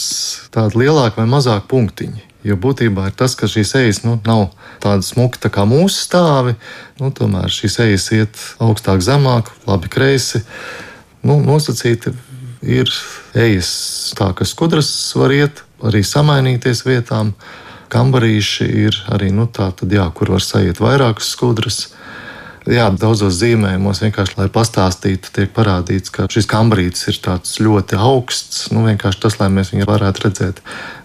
tādi 0.55 0.85
lielāki 0.85 1.19
vai 1.19 1.27
mazāki 1.33 1.67
punktiņi. 1.73 2.23
Jo 2.47 2.55
būtībā 2.63 3.09
ir 3.09 3.17
tas, 3.19 3.35
ka 3.35 3.49
šīs 3.51 3.75
ejas 3.81 4.05
nu, 4.05 4.15
nav 4.27 4.53
tādas 4.79 5.11
smukas 5.11 5.43
tā 5.43 5.51
kā 5.51 5.65
mūsu 5.67 5.99
stāvi, 6.05 6.55
nu, 7.03 7.11
tomēr 7.11 7.51
šīs 7.51 7.81
ejas 7.89 8.07
iet 8.15 8.45
augstāk, 8.63 9.03
zemāk, 9.03 9.51
labi 9.67 9.91
kreisi. 9.91 10.45
Nu, 11.27 11.41
nosacīti 11.43 12.15
ir 12.63 12.95
ejas 13.35 13.73
tā, 14.15 14.31
ka 14.39 14.47
skudras 14.47 14.93
var 15.19 15.35
iet, 15.35 15.65
arī 15.83 16.05
samainīties 16.07 16.87
vietām. 16.87 17.35
Kambarīši 17.91 18.67
ir 18.85 19.03
arī 19.11 19.33
nu, 19.35 19.49
tā, 19.51 19.73
tad, 19.75 19.91
jā, 19.91 20.07
kur 20.15 20.37
var 20.37 20.45
sajiet 20.45 20.79
vairākas 20.79 21.33
skudras 21.35 21.89
jā, 22.73 22.89
daudzos 22.95 23.37
zīmējumos 23.41 24.03
vienkārši, 24.05 24.37
lai 24.41 24.49
pastāstītu, 24.53 25.33
tiek 25.35 25.53
parādīts, 25.57 26.13
ka 26.15 26.29
šis 26.33 26.49
kambarītis 26.51 27.09
ir 27.11 27.21
ļoti 27.67 27.99
augsts. 27.99 28.69
Nu, 28.75 28.85
vienkārši 28.87 29.23
tas, 29.25 29.39
lai 29.41 29.51
mēs 29.53 29.73
viņu 29.75 29.89
varētu 29.89 30.27
redzēt. 30.27 30.63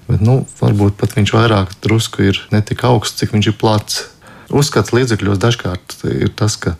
Bet, 0.10 0.24
nu, 0.24 0.42
varbūt 0.60 0.98
pat 1.00 1.16
viņš 1.16 1.34
vairāk 1.36 1.78
drusku 1.84 2.28
ir 2.28 2.42
ne 2.52 2.62
tik 2.66 2.84
augsts, 2.88 3.22
cik 3.22 3.36
viņš 3.36 3.52
ir 3.52 3.58
plats. 3.60 4.04
Uzskats 4.54 4.94
līdzekļos 4.94 5.40
dažkārt 5.42 5.98
ir 6.12 6.34
tas, 6.38 6.60
ka 6.60 6.76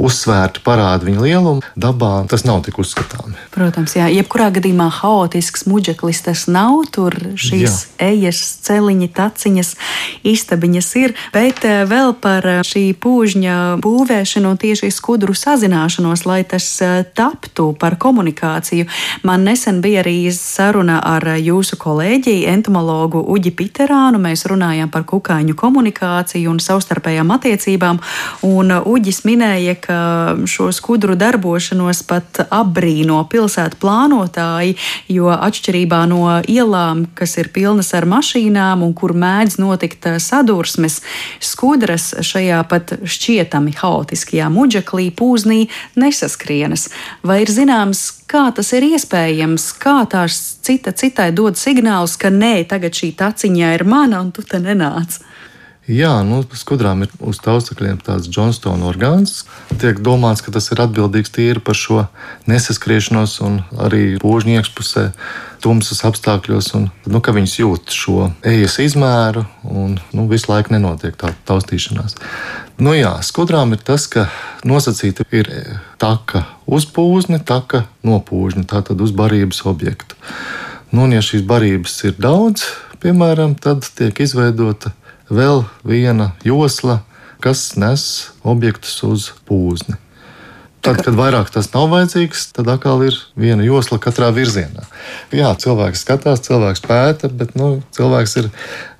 uzsvērti 0.00 0.62
parāda 0.64 1.06
viņa 1.06 1.22
lielumu. 1.22 1.62
Dabā 1.78 2.24
tas 2.30 2.44
nav 2.46 2.62
tik 2.66 2.78
uzskatāms. 2.82 3.38
Protams, 3.54 3.94
jā, 3.96 4.08
jebkurā 4.10 4.50
gadījumā 4.54 4.88
haotisks 5.00 5.66
muģeklis 5.70 6.24
tas 6.26 6.46
nav. 6.50 6.82
Tur 6.94 7.14
šīs 7.38 7.62
jā. 7.70 8.10
ejas, 8.10 8.40
celiņi, 8.66 9.08
taciņas, 9.14 9.74
istabiņas 10.26 10.88
ir. 11.00 11.14
Bet 11.34 11.64
eh, 11.68 11.84
vēl 11.88 12.14
par 12.22 12.46
eh, 12.50 12.60
šī 12.66 12.84
pūžņa 13.00 13.58
būvēšanu 13.84 14.54
un 14.54 14.60
tieši 14.60 14.90
skudru 14.94 15.36
sazināšanos, 15.38 16.24
lai 16.28 16.42
tas 16.48 16.66
eh, 16.82 17.04
taptu 17.14 17.70
par 17.78 17.98
komunikāciju. 18.02 18.88
Man 19.26 19.46
nesen 19.46 19.80
bija 19.84 20.02
arī 20.04 20.16
saruna 20.34 21.00
ar 21.14 21.26
jūsu 21.38 21.78
kolēģi, 21.80 22.40
entomologu 22.50 23.22
Uģi 23.34 23.54
Piterānu. 23.54 24.20
Mēs 24.22 24.46
runājām 24.50 24.90
par 24.94 25.06
kukaiņu 25.08 25.56
komunikāciju 25.58 26.50
un 26.50 26.60
savstarpējām 26.62 27.30
attiecībām. 27.34 28.02
Un 28.50 28.74
Uģis 28.84 29.22
minēja, 29.28 29.78
ka 29.84 30.36
šo 30.48 30.70
skudru 30.72 31.16
darbošanos 31.18 32.02
pat 32.08 32.40
apbrīno 32.48 33.18
pilsētu 33.30 33.78
plānotāji, 33.82 34.76
jo 35.12 35.28
atšķirībā 35.34 36.00
no 36.08 36.22
ielām, 36.40 37.04
kas 37.18 37.36
ir 37.42 37.50
pilnas 37.54 37.92
ar 37.96 38.08
mašīnām 38.08 38.84
un 38.86 38.94
kur 38.96 39.12
mēdz 39.12 39.58
notikt 39.60 40.08
eh, 40.08 40.18
sadursmes, 40.22 41.00
skudras 41.44 42.12
šajā 42.24 42.62
pat 42.70 42.96
šķietami 43.04 43.76
haotiskajā 43.80 44.48
muģeklī 44.54 45.10
pūznī 45.18 45.60
nesaskrienas. 46.00 46.88
Vai 47.26 47.42
ir 47.44 47.52
zināms, 47.52 48.06
kā 48.30 48.46
tas 48.56 48.72
ir 48.76 48.88
iespējams, 48.94 49.68
kā 49.82 50.00
tās 50.10 50.40
cita 50.64 50.94
citai 50.96 51.30
dod 51.36 51.60
signālus, 51.60 52.16
ka 52.20 52.32
nē, 52.32 52.56
tagad 52.70 52.96
šī 52.96 53.12
taciņā 53.20 53.76
ir 53.76 53.84
mana 53.88 54.24
un 54.24 54.32
tu 54.32 54.46
te 54.46 54.62
nenāc? 54.62 55.20
Jā, 55.84 56.22
nu, 56.24 56.38
skudrām 56.56 57.02
ir 57.04 57.10
uz 57.20 57.36
taustakļiem 57.44 57.98
tāds 58.06 58.30
Johnstone 58.32 58.86
orgāns. 58.88 59.42
Tiek 59.76 59.98
domāts, 60.00 60.40
ka 60.40 60.54
tas 60.54 60.70
ir 60.72 60.80
atbildīgs 60.80 61.34
tīri 61.34 61.60
par 61.60 61.76
šo 61.76 62.06
nesaskriešanos 62.48 63.34
un 63.44 63.58
arī 63.84 64.14
požņu 64.22 64.54
iekšpusē, 64.56 65.04
tumsas 65.60 66.00
apstākļos, 66.08 66.70
un 66.78 66.88
nu, 67.04 67.20
ka 67.20 67.36
viņas 67.36 67.58
jūt 67.60 67.92
šo 67.92 68.30
ejas 68.48 68.78
izmēru 68.80 69.44
un 69.68 69.98
nu, 70.16 70.24
visu 70.32 70.48
laiku 70.54 70.72
nenotiek 70.72 71.20
tā 71.20 71.34
taustīšanās. 71.44 72.16
Nu, 72.80 72.96
jā, 72.96 73.12
skudrām 73.20 73.76
ir 73.76 73.84
tas, 73.84 74.08
ka 74.08 74.30
nosacīta 74.64 75.28
ir 75.36 75.52
taka 76.00 76.46
uz 76.64 76.88
pūzni, 76.88 77.44
taka 77.44 77.84
no 78.00 78.22
pūžņa, 78.24 78.64
tātad 78.72 79.04
uz 79.04 79.12
barības 79.12 79.66
objektu. 79.68 80.16
Nu, 80.96 81.04
un, 81.04 81.12
ja 81.12 81.20
šīs 81.20 81.44
barības 81.44 82.00
ir 82.08 82.16
daudz, 82.16 82.70
piemēram, 83.04 83.52
tad 83.60 83.84
tiek 83.92 84.24
izveidota 84.24 84.96
vēl 85.30 85.64
viena 85.86 86.32
josla, 86.44 87.02
kas 87.44 87.74
nes 87.76 88.32
objektus 88.42 88.96
uz 89.06 89.30
pūzni. 89.48 89.98
Tad, 90.84 90.98
kad 91.00 91.16
vairāk 91.16 91.48
tas 91.48 91.70
nav 91.72 91.86
vajadzīgs, 91.94 92.50
tad 92.52 92.68
atkal 92.68 93.00
ir 93.06 93.16
viena 93.40 93.64
josla 93.64 93.96
katrā 94.04 94.28
virzienā. 94.36 94.84
Jā, 95.32 95.54
cilvēks 95.56 96.02
skatās, 96.04 96.42
cilvēks 96.44 96.84
pēta, 96.84 97.30
bet 97.32 97.54
nu, 97.56 97.78
cilvēks 97.96 98.36
ir 98.42 98.50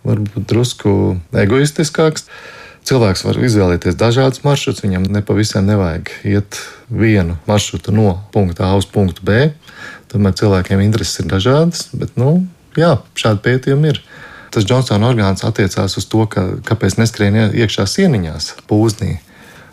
varbūt 0.08 0.46
drusku 0.48 0.94
egoistiskāks. 1.44 2.24
Cilvēks 2.88 3.24
var 3.24 3.36
izvēlēties 3.36 4.00
dažādus 4.00 4.40
maršrutus, 4.44 4.84
viņam 4.84 5.04
nepavisam 5.12 5.68
nevajag 5.68 6.08
iet 6.28 6.56
vienu 6.88 7.36
maršrutu 7.48 7.92
no 7.92 8.16
punkta 8.32 8.70
A 8.70 8.80
uz 8.80 8.88
punktu 8.88 9.24
B. 9.24 9.50
Tomēr 10.12 10.36
cilvēkiem 10.40 10.80
intereses 10.84 11.20
ir 11.20 11.28
dažādas, 11.28 11.90
bet 11.92 12.16
nu, 12.20 12.46
jā, 12.80 12.94
šādi 13.12 13.44
pētījumi 13.44 13.92
ir 13.92 14.00
tas 14.54 14.66
Johnsona 14.68 15.10
orgāns 15.10 15.44
attiecās 15.46 15.98
uz 16.00 16.06
to, 16.10 16.24
ka, 16.30 16.46
kāpēc 16.66 16.98
neskrien 17.00 17.38
iekšā 17.50 17.86
sieniņās, 17.90 18.50
pūznī. 18.70 19.18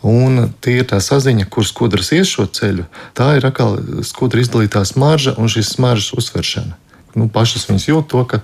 Un 0.02 0.48
tie 0.58 0.80
ir 0.80 0.88
tā 0.90 0.98
saziņa, 0.98 1.46
kur 1.46 1.66
skudras 1.66 2.10
ies 2.14 2.30
šo 2.30 2.48
ceļu. 2.50 2.88
Tā 3.14 3.36
ir 3.38 3.46
atkal 3.46 3.78
skudra 4.06 4.42
izdalītā 4.42 4.82
smarža 4.88 5.36
un 5.38 5.50
šīs 5.52 5.76
smaržas 5.76 6.10
uzsveršana. 6.18 6.74
Nu, 7.14 7.28
pašas 7.30 7.68
viņas 7.68 7.86
jūt 7.90 8.08
to, 8.10 8.24
ka, 8.26 8.40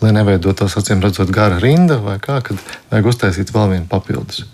lai 0.00 0.14
neveidotos 0.14 0.78
acīm 0.78 1.02
redzot 1.02 1.30
gara 1.34 1.58
rinda 1.60 1.98
vai 2.00 2.16
kā, 2.22 2.38
kad 2.46 2.58
vajag 2.90 3.12
uztaisīt 3.12 3.52
vēl 3.52 3.74
vienu 3.74 3.88
papildus. 3.90 4.46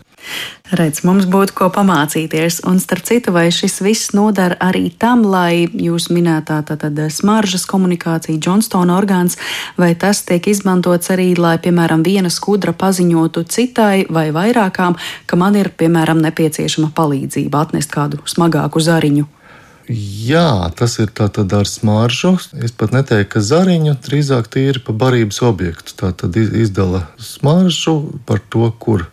Redz, 0.68 1.00
mums 1.08 1.24
būtu 1.24 1.54
ko 1.56 1.68
pamācīties. 1.72 2.60
Un, 2.68 2.76
starp 2.82 3.06
citu, 3.08 3.32
vai 3.32 3.46
šis 3.54 3.78
viss 3.80 4.12
nodara 4.12 4.58
arī 4.60 4.90
tam, 4.92 5.22
lai 5.24 5.64
jūs 5.64 6.10
minētā 6.12 6.58
tātad 6.68 6.98
smaržas 7.14 7.64
komunikācija, 7.70 8.36
Johnstone 8.36 8.92
orgāns, 8.92 9.38
vai 9.80 9.94
tas 9.96 10.20
tiek 10.28 10.44
izmantots 10.52 11.08
arī, 11.14 11.30
lai, 11.40 11.56
piemēram, 11.62 12.04
viena 12.04 12.28
skudra 12.28 12.76
paziņotu 12.76 13.46
citai 13.48 14.04
vai 14.12 14.28
vairākām, 14.36 14.98
ka 15.26 15.40
man 15.40 15.56
ir, 15.56 15.72
piemēram, 15.72 16.20
nepieciešama 16.28 16.92
palīdzība 16.92 17.64
atnest 17.64 17.94
kādu 17.94 18.20
smagāku 18.28 18.84
zariņu? 18.84 19.28
Jā, 19.88 20.68
tas 20.76 20.98
ir 21.00 21.08
tātad 21.16 21.48
ar 21.56 21.64
smaržu. 21.64 22.34
Es 22.60 22.74
pat 22.76 22.92
neteiktu, 22.92 23.30
ka 23.32 23.40
zariņu 23.40 23.94
drīzāk 24.04 24.50
tīri 24.52 24.82
pa 24.84 24.92
barības 24.92 25.40
objektu. 25.48 25.94
Tā 25.96 26.12
tad 26.12 26.36
izdala 26.36 27.06
smaržu 27.16 28.20
par 28.28 28.42
to, 28.52 28.68
kur 28.76 29.06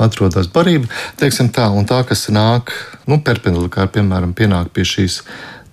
atrodas 0.00 0.50
barība. 0.52 0.90
Teiksim 1.20 1.50
tā, 1.54 1.68
un 1.74 1.88
tā, 1.88 2.02
kas 2.08 2.28
nāk 2.32 2.72
nu, 3.10 3.20
perpendikulāri, 3.24 3.94
piemēram, 3.98 4.34
pienāk 4.36 4.72
pie 4.74 4.86
šīs 4.88 5.22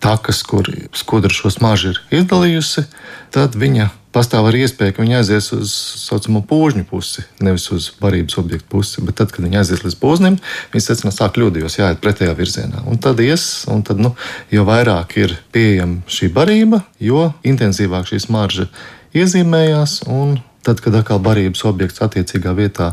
takas, 0.03 0.43
kur 0.45 0.67
skudra 0.93 1.33
šo 1.33 1.49
smaržu 1.53 1.95
ir 1.95 2.01
izdalījusi, 2.19 2.85
tad 3.33 3.57
viņa 3.57 3.89
pastāv 4.17 4.47
arī 4.49 4.63
iespēja, 4.65 4.95
ka 4.95 5.03
viņa 5.03 5.19
aizies 5.19 5.49
uz 5.55 5.73
tā 5.73 6.01
saucamo 6.01 6.41
požņu 6.47 6.85
pusi, 6.89 7.23
nevis 7.43 7.67
uz 7.73 7.89
barības 8.01 8.37
objektu 8.41 8.69
pusi. 8.71 9.03
Bet 9.05 9.19
tad, 9.19 9.33
kad 9.33 9.45
viņa 9.45 9.61
aizies 9.61 9.83
līdz 9.85 9.97
poznim, 10.01 10.39
viņa 10.73 10.85
secinās, 10.85 11.19
ka 11.19 11.29
kļūdījos, 11.35 11.77
jāiet 11.81 12.01
pretējā 12.03 12.33
virzienā. 12.37 12.85
Un 12.89 13.01
tad 13.03 13.21
ies, 13.23 13.65
un 13.71 13.83
tad, 13.85 14.01
nu, 14.01 14.13
jo 14.53 14.65
vairāk 14.67 15.17
ir 15.21 15.37
pieejama 15.53 16.01
šī 16.09 16.31
barība, 16.33 16.81
jo 17.03 17.29
intensīvāk 17.47 18.09
šī 18.09 18.21
smarža 18.25 18.69
iezīmējās. 19.17 20.01
Tad, 20.67 20.81
kad 20.83 20.97
atkal 20.99 21.21
barības 21.23 21.63
objekts 21.69 22.01
attiecīgā 22.03 22.51
vietā 22.57 22.91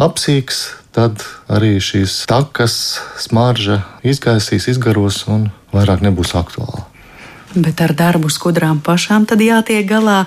apsīks, 0.00 0.64
tad 0.94 1.22
arī 1.50 1.76
šīs 1.82 2.24
takas 2.30 2.98
smarža 3.20 3.82
izgaisīs, 4.06 4.68
izgaros 4.74 5.24
un 5.30 5.50
vairāk 5.74 6.04
nebūs 6.04 6.34
aktuāla. 6.38 6.86
Bet 7.54 7.78
ar 7.84 7.92
darbu 7.94 8.26
skudrām 8.34 8.80
pašām 8.82 9.28
tad 9.30 9.38
jātiek 9.42 9.86
galā. 9.86 10.24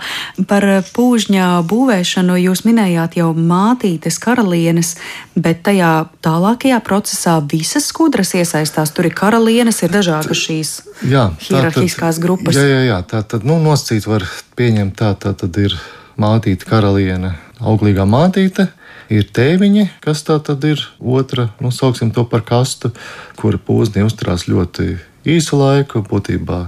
Par 0.47 0.63
pūžņā 0.95 1.47
būvēšanu 1.67 2.37
jūs 2.39 2.63
minējāt 2.63 3.17
jau 3.19 3.33
mātītes 3.35 4.15
karalienes, 4.23 4.93
bet 5.35 5.59
tajā 5.67 6.07
tālākajā 6.23 6.79
procesā 6.87 7.35
visas 7.43 7.89
skudras 7.91 8.31
iesaistās. 8.31 8.95
Tur 8.95 9.09
ir 9.11 9.17
karalienes, 9.17 9.81
ir 9.83 9.91
dažādas 9.91 10.39
šīs 10.39 10.73
jā, 11.03 11.27
hierarhiskās 11.49 12.21
grupas. 12.23 12.55
Jā, 12.55 12.63
jā, 12.63 12.81
jā 12.93 13.01
tā 13.11 13.23
tad 13.27 13.43
nu, 13.43 13.59
nosacīt 13.59 14.07
var 14.07 14.23
pieņemt 14.55 14.95
tā, 14.95 15.11
tā 15.19 15.35
tad 15.35 15.59
ir 15.59 15.75
mātīte 16.15 16.69
karaliene, 16.69 17.35
auglīgā 17.59 18.07
mātīte. 18.07 18.69
Ir 19.13 19.23
tēviņi, 19.31 19.85
kas 20.03 20.25
tā 20.27 20.35
tad 20.43 20.65
ir 20.67 20.81
otra, 20.99 21.47
nu, 21.63 21.71
sauksim 21.71 22.11
to 22.11 22.25
par 22.27 22.43
kastu, 22.43 22.91
kura 23.39 23.59
pūzni 23.59 24.03
uzturās 24.03 24.49
ļoti 24.51 24.97
īsu 25.27 25.59
laiku, 25.59 26.03
būtībā 26.03 26.59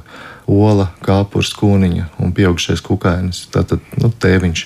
ola, 0.49 0.89
kāpurs, 1.05 1.51
kūniņa 1.59 2.07
un 2.23 2.31
pieaugušais 2.35 2.83
kukainis. 2.85 3.43
Tātad 3.53 3.83
nu, 3.99 4.11
tēviņš 4.11 4.65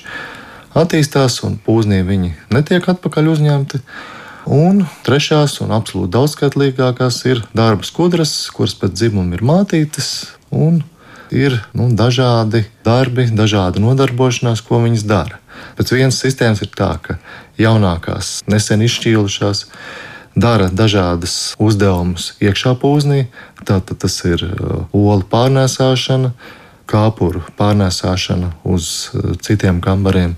attīstās, 0.77 1.41
un 1.47 1.57
pūznī 1.61 2.03
viņi 2.05 2.33
netiek 2.53 2.87
atpakaļ 2.93 3.31
uzņemti. 3.33 3.81
Un 4.53 4.83
trešās 5.07 5.61
un 5.63 5.71
absolūti 5.73 6.13
daudzskaitlīgākās 6.13 7.21
ir 7.31 7.45
darba 7.55 7.87
skudras, 7.87 8.33
kuras 8.53 8.75
pēc 8.77 8.97
dzimuma 8.99 9.37
ir 9.37 9.45
mātītes. 9.47 10.09
Ir 11.33 11.55
nu, 11.73 11.87
dažādi 11.97 12.67
darbi, 12.85 13.25
dažāda 13.33 13.81
nodarbošanās, 13.81 14.61
ko 14.61 14.83
viņas 14.83 15.07
dara. 15.09 15.39
Pēc 15.77 15.93
vienas 15.95 16.19
sistēmas 16.21 16.63
ir 16.65 16.71
tā, 16.73 16.91
ka 17.03 17.17
jaunākās, 17.59 18.41
nesen 18.49 18.83
izšķīlušās, 18.85 19.65
dara 20.35 20.69
dažādas 20.73 21.53
uzdevumus 21.61 22.33
iekšā 22.41 22.75
pūznī. 22.81 23.27
Tātad 23.63 24.01
tas 24.03 24.17
ir 24.27 24.43
uh, 24.47 24.85
olu 24.91 25.25
pārnēsāšana, 25.29 26.33
kāpuru 26.89 27.43
pārnēsāšana 27.59 28.53
uz 28.67 29.11
uh, 29.13 29.33
citiem 29.41 29.81
kambariem, 29.83 30.35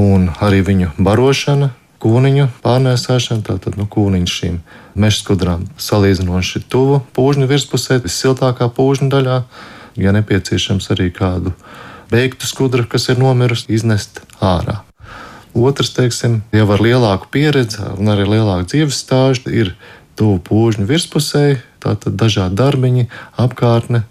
un 0.00 0.30
arī 0.40 0.62
viņu 0.66 0.92
barošana, 0.98 1.70
kūniņu 2.02 2.48
pārnēsāšana. 2.64 3.44
Tātad 3.46 3.78
nu, 3.78 3.86
kūniņš 3.90 4.38
šīm 4.40 4.58
meža 4.98 5.20
skudrām 5.20 5.68
salīdzinoši 5.80 6.64
tuvu 6.72 7.02
pūžņu 7.16 7.48
virspusē, 7.50 8.00
vissiltākā 8.02 8.68
pūžņu 8.74 9.12
daļā. 9.12 9.38
Ja 10.00 10.12
nepieciešams 10.16 10.88
arī 10.94 11.10
kādu 11.12 11.52
beigtu 12.12 12.48
skudru, 12.48 12.86
kas 12.88 13.08
ir 13.12 13.20
nomirusi, 13.20 13.70
iznest 13.72 14.22
ārā. 14.42 14.82
Otrs, 15.52 15.92
teiksim, 15.92 16.40
jau 16.54 16.64
ar 16.72 16.80
lielāku 16.80 17.28
pieredzi 17.32 17.82
un 17.98 18.08
arī 18.12 18.24
lielāku 18.30 18.70
dzīves 18.70 19.02
stāžu, 19.04 19.52
ir 19.52 19.74
tuvu 20.16 20.38
pūžņu 20.46 20.86
virspusē, 20.88 21.44
tātad 21.82 22.16
dažādi 22.16 22.56
darbiņi, 22.56 23.08
apkārtne, 23.40 24.04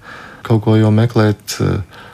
kaut 0.46 0.66
ko 0.68 0.78
jau 0.78 0.94
meklēt. 0.94 1.58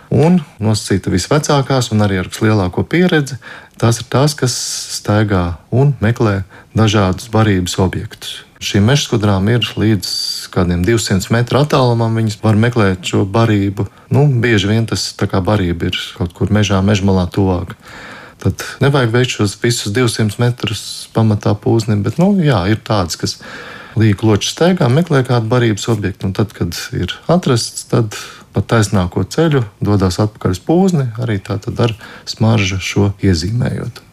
Un 0.07 0.39
nosacīta 0.63 1.11
visvecākās 1.11 1.91
un 1.91 2.05
arī 2.05 2.21
ar 2.21 2.31
vislielāko 2.31 2.85
pieredzi, 2.87 3.35
tās 3.75 3.99
ir 3.99 4.07
tās, 4.07 4.37
kas 4.39 4.55
staigā 4.95 5.57
un 5.75 5.97
meklē 5.99 6.45
dažādus 6.71 7.27
barības 7.33 7.75
objektus. 7.83 8.46
Šīm 8.57 8.87
mežskudrām 8.89 9.45
ir 9.53 9.65
līdz 9.77 10.09
kādiem 10.53 10.81
200 10.85 11.29
metru 11.35 11.59
attālumam. 11.61 12.15
Viņas 12.17 12.39
var 12.41 12.57
meklēt 12.57 13.05
šo 13.05 13.21
barību. 13.29 13.85
Nu, 14.13 14.25
bieži 14.41 14.71
vien 14.71 14.87
tas 14.89 15.11
kā 15.13 15.41
barība 15.45 15.91
ir 15.91 15.99
kaut 16.17 16.33
kur 16.37 16.49
mežā, 16.53 16.81
mežmalā 16.81 17.27
tuvāk. 17.29 17.75
Tad 18.41 18.65
nevajag 18.81 19.13
veikt 19.13 19.35
šos 19.37 19.53
visus 19.61 19.93
200 19.93 20.41
metrus 20.41 20.81
pamatā 21.13 21.53
pūznim, 21.57 22.01
bet 22.05 22.17
nu, 22.21 22.31
jā, 22.41 22.63
ir 22.69 22.81
tādas, 22.85 23.17
kas 23.17 23.37
līku 23.97 24.29
loču 24.29 24.49
steigā 24.49 24.89
meklē 24.93 25.23
kādu 25.25 25.49
barības 25.53 25.87
objektu, 25.93 26.29
un 26.29 26.35
tad, 26.37 26.53
kad 26.53 26.77
ir 26.97 27.13
atrasts, 27.29 27.85
tad 27.89 28.17
pa 28.53 28.65
taisnāko 28.65 29.25
ceļu 29.25 29.63
dodas 29.85 30.17
atpakaļ 30.21 30.57
uz 30.57 30.61
pūzni, 30.65 31.09
arī 31.21 31.37
tā 31.41 31.59
tad 31.61 31.81
ar 31.81 31.93
smaržu 32.29 32.81
šo 32.81 33.11
iezīmējot. 33.21 34.06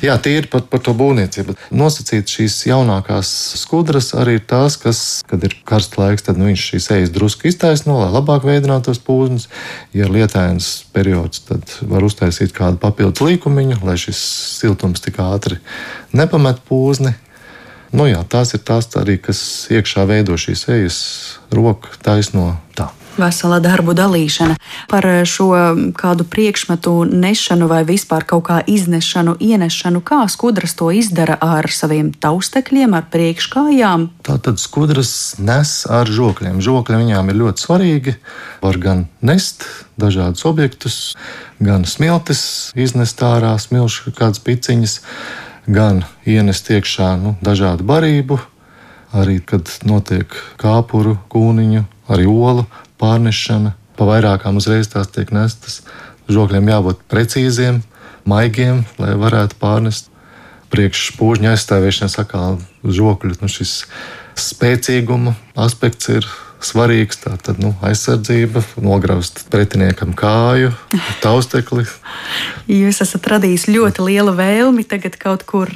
Jā, 0.00 0.14
ir 0.32 0.46
pat 0.48 0.70
par 0.72 0.80
to 0.80 0.94
būvniecību. 0.96 1.54
Nosacīt 1.76 2.30
šīs 2.32 2.54
jaunākās 2.70 3.28
skudras 3.60 4.14
arī 4.16 4.38
ir 4.38 4.44
tās, 4.48 4.78
kas, 4.80 5.00
kad 5.28 5.44
ir 5.44 5.58
karsts 5.68 5.98
laiks, 6.00 6.24
tad 6.24 6.40
nu, 6.40 6.46
viņš 6.48 6.66
šīs 6.70 6.86
ejas 6.96 7.12
drusku 7.12 7.50
iztaisno, 7.50 7.98
lai 8.00 8.08
labāk 8.14 8.46
veidinātos 8.48 9.02
pūznis. 9.04 9.50
Ja 9.92 10.06
ir 10.06 10.14
lietains 10.14 10.70
periods, 10.96 11.42
tad 11.50 11.74
var 11.84 12.06
uztaisīt 12.06 12.54
kādu 12.56 12.80
papildus 12.80 13.20
līkumiņu, 13.26 13.82
lai 13.84 13.98
šis 14.00 14.22
siltums 14.62 15.04
tik 15.04 15.20
ātri 15.20 15.60
nepamet 16.16 16.64
pūzni. 16.68 17.12
Nu, 17.92 18.06
jā, 18.08 18.22
tās 18.24 18.54
ir 18.56 18.64
tās 18.64 18.88
arī, 18.96 19.18
kas 19.20 19.42
iekšā 19.68 20.06
veido 20.08 20.38
šīs 20.40 20.64
ejas, 20.78 21.02
roka 21.52 21.92
taisno 22.06 22.54
tā 22.78 22.88
vesela 23.18 23.60
darbu 23.62 23.94
dalīšana. 23.96 24.56
Par 24.90 25.06
šo 25.26 25.48
kādu 25.98 26.26
priekšmetu 26.28 26.92
nešanu 27.10 27.68
vai 27.70 27.82
vispār 27.88 28.26
kaut 28.28 28.46
kā 28.48 28.60
iznešanu, 28.66 29.36
ienešanu, 29.40 30.02
kā 30.04 30.22
skudras 30.30 30.74
to 30.78 30.90
izdara 30.94 31.38
ar 31.40 31.66
saviem 31.72 32.12
taustekļiem, 32.12 32.94
ar 32.94 33.08
priekškājām. 33.12 34.08
Tātad 34.26 34.62
skudras 34.62 35.12
nes 35.38 35.74
ar 35.90 36.10
žokļiem. 36.10 36.60
Žokļi 36.64 37.02
viņām 37.04 37.32
ir 37.32 37.40
ļoti 37.42 37.66
svarīgi. 37.66 38.16
Var 38.60 38.80
gan 38.82 39.06
nest 39.24 39.64
dažādus 40.00 40.44
objektus, 40.48 40.98
gan 41.60 41.84
smiltis 41.88 42.72
iznest 42.78 43.20
ārā, 43.24 43.54
smilšu 43.60 44.14
kādas 44.16 44.42
piciņas, 44.44 45.00
gan 45.70 46.04
ienest 46.28 46.70
iekšā 46.72 47.14
nu, 47.20 47.36
dažādu 47.44 47.86
barību. 47.88 48.40
Arī 49.10 49.40
kad 49.42 49.66
notiek 49.82 50.30
kāpuru, 50.60 51.16
kūniņu, 51.32 51.82
arī 52.14 52.28
olu 52.30 52.68
pārnešana, 53.00 53.74
pa 53.96 54.08
vairākām 54.08 54.60
uzreiz 54.60 54.90
tās 54.92 55.10
tiek 55.12 55.32
nestas. 55.34 55.80
Žokļiem 56.30 56.70
jābūt 56.70 57.02
precīziem, 57.10 57.82
maigiem, 58.28 58.84
lai 59.00 59.16
varētu 59.18 59.58
pārnest. 59.60 60.08
Priekšpūžņa 60.70 61.56
aizstāvēšanas 61.56 62.14
atkal 62.22 62.60
žokļu 62.86 63.40
nu, 63.40 63.48
šis 63.50 63.72
spēcīguma 64.38 65.34
aspekts 65.58 66.12
ir 66.12 66.28
svarīgs. 66.62 67.20
Tā 67.24 67.34
tad 67.42 67.60
nu, 67.62 67.72
aizsardzība, 67.84 68.62
nograust 68.84 69.42
pretiniekam 69.50 70.14
kāju, 70.16 70.72
taustekli. 71.24 71.86
Jūs 72.80 73.02
esat 73.04 73.26
radījis 73.34 73.68
ļoti 73.72 74.06
lielu 74.10 74.34
vēlmi 74.36 74.86
tagad 74.88 75.18
kaut 75.20 75.46
kur 75.48 75.72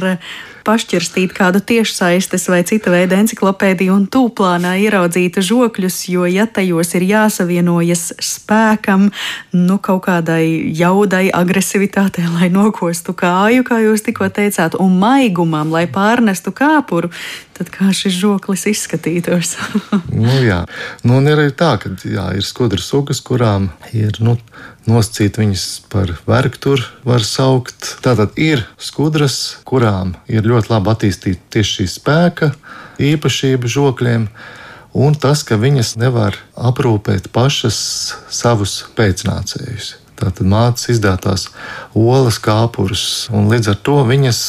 pašķirstīt 0.65 1.35
kādu 1.37 1.61
tiešsaistes 1.65 2.49
vai 2.53 2.63
cita 2.67 2.93
veida 2.93 3.19
enciklopēdiju 3.21 3.95
un 3.95 4.07
tūplānā 4.11 4.75
ieraudzīt 4.83 5.39
žokļus, 5.45 5.99
jo 6.13 6.27
ja 6.31 6.47
tajos 6.47 6.95
ir 6.99 7.07
jāsavienojas 7.09 8.07
spēkam, 8.25 9.11
nu 9.55 9.79
kaut 9.79 10.05
kādai 10.09 10.73
jaudai, 10.77 11.27
agresivitātei, 11.35 12.27
lai 12.37 12.51
nokostu 12.53 13.15
kāju, 13.17 13.67
kā 13.69 13.81
jūs 13.85 14.05
tikko 14.09 14.31
teicāt, 14.33 14.79
un 14.81 14.99
maigumam, 15.01 15.73
lai 15.75 15.87
pārnestu 15.91 16.55
kāpuru, 16.57 17.13
tad 17.55 17.71
kā 17.75 17.93
šis 17.95 18.17
žoklis 18.19 18.67
izskatītos? 18.73 19.57
nu, 20.25 20.39
jā, 20.43 20.65
nu, 21.07 21.21
ir 21.23 21.39
arī 21.39 21.55
tā, 21.55 21.75
ka 21.83 21.93
jā, 22.03 22.31
ir 22.39 22.47
skudru 22.47 22.83
sugas, 22.83 23.23
kurām 23.25 23.71
ir. 23.93 24.17
Nu, 24.25 24.39
nosacīt 24.89 25.39
viņas 25.41 25.65
par 25.93 26.13
vergu, 26.29 26.61
tur 26.61 26.83
var 27.07 27.25
saukt. 27.25 27.97
Tātad 28.05 28.37
ir 28.41 28.65
skudras, 28.81 29.59
kurām 29.69 30.15
ir 30.29 30.47
ļoti 30.47 30.54
labi 30.71 30.93
attīstīta 30.93 31.41
tieši 31.57 31.79
šī 31.79 31.87
spēka 31.91 32.53
īpašība 33.03 33.71
žokļiem. 33.71 34.29
Un 34.95 35.17
tas, 35.19 35.43
ka 35.43 35.59
viņas 35.59 35.97
nevar 35.99 36.37
aprūpēt 36.55 37.33
pašas 37.35 37.79
savus 38.31 38.85
pēcnācējus. 38.95 39.97
Tātad 40.15 40.47
mātes 40.47 40.87
izdātās 40.93 41.49
olas, 41.99 42.39
kāpurus, 42.39 43.27
un 43.35 43.51
līdz 43.51 43.73
ar 43.73 43.81
to 43.83 43.97
viņas 44.07 44.41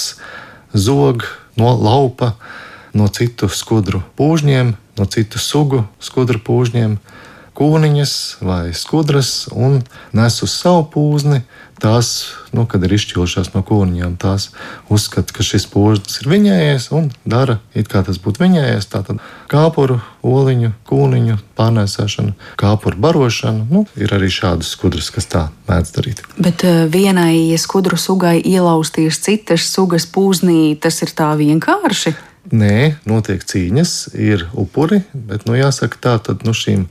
zog 0.78 1.26
no 1.58 1.74
laupa, 1.74 2.36
no 2.94 3.10
citu 3.10 3.50
skudru 3.50 4.04
pūžņiem, 4.20 4.76
no 5.00 5.08
citu 5.10 5.42
sugu 5.42 5.82
skudru 5.98 6.40
pūžņiem 6.46 7.00
kūniņas 7.56 8.14
vai 8.44 8.74
skudras 8.76 9.48
un 9.56 9.80
nes 10.16 10.42
uz 10.44 10.54
savu 10.54 10.86
pūzni. 10.94 11.42
Tās, 11.82 12.10
nu, 12.56 12.64
kad 12.72 12.84
ir 12.88 12.94
izšķilušās 12.96 13.50
no 13.52 13.60
kūniņām, 13.68 14.14
tās 14.22 14.48
uzskata, 14.92 15.34
ka 15.36 15.44
šis 15.44 15.66
pūžnis 15.74 16.22
ir 16.22 16.30
viņējais 16.32 16.86
un 16.96 17.10
dara 17.28 17.58
it 17.76 17.90
kā 17.92 18.00
tas 18.08 18.20
būtu 18.24 18.44
viņējais. 18.46 18.88
Tātad 18.94 19.20
kāpuru, 19.52 19.98
oliņu, 20.26 20.72
kūniņu 20.88 21.36
pārnēsāšana, 21.60 22.36
kāpuru 22.62 23.02
barošana. 23.04 23.66
Nu, 23.68 23.84
ir 24.00 24.16
arī 24.16 24.32
šādas 24.32 24.72
skudras, 24.72 25.12
kas 25.12 25.28
tā 25.32 25.44
mēdz 25.68 25.92
darīt. 25.98 26.24
Bet 26.40 26.64
eh, 26.64 26.86
vienai 26.92 27.52
ja 27.52 27.60
skudru 27.60 28.00
sugai 28.00 28.38
ielausties 28.40 29.20
citas 29.28 29.68
sugas 29.68 30.08
pūznī, 30.08 30.78
tas 30.80 31.04
ir 31.04 31.12
tā 31.12 31.34
vienkārši. 31.40 32.16
Nē, 32.54 33.00
notiek 33.10 33.42
cīņas, 33.42 33.92
ir 34.22 34.44
upuri, 34.54 35.00
bet 35.18 35.48
nu, 35.50 35.56
jāsaka, 35.58 35.98
tā 35.98 36.12
tad 36.22 36.44
nu, 36.46 36.54
šīm 36.54 36.84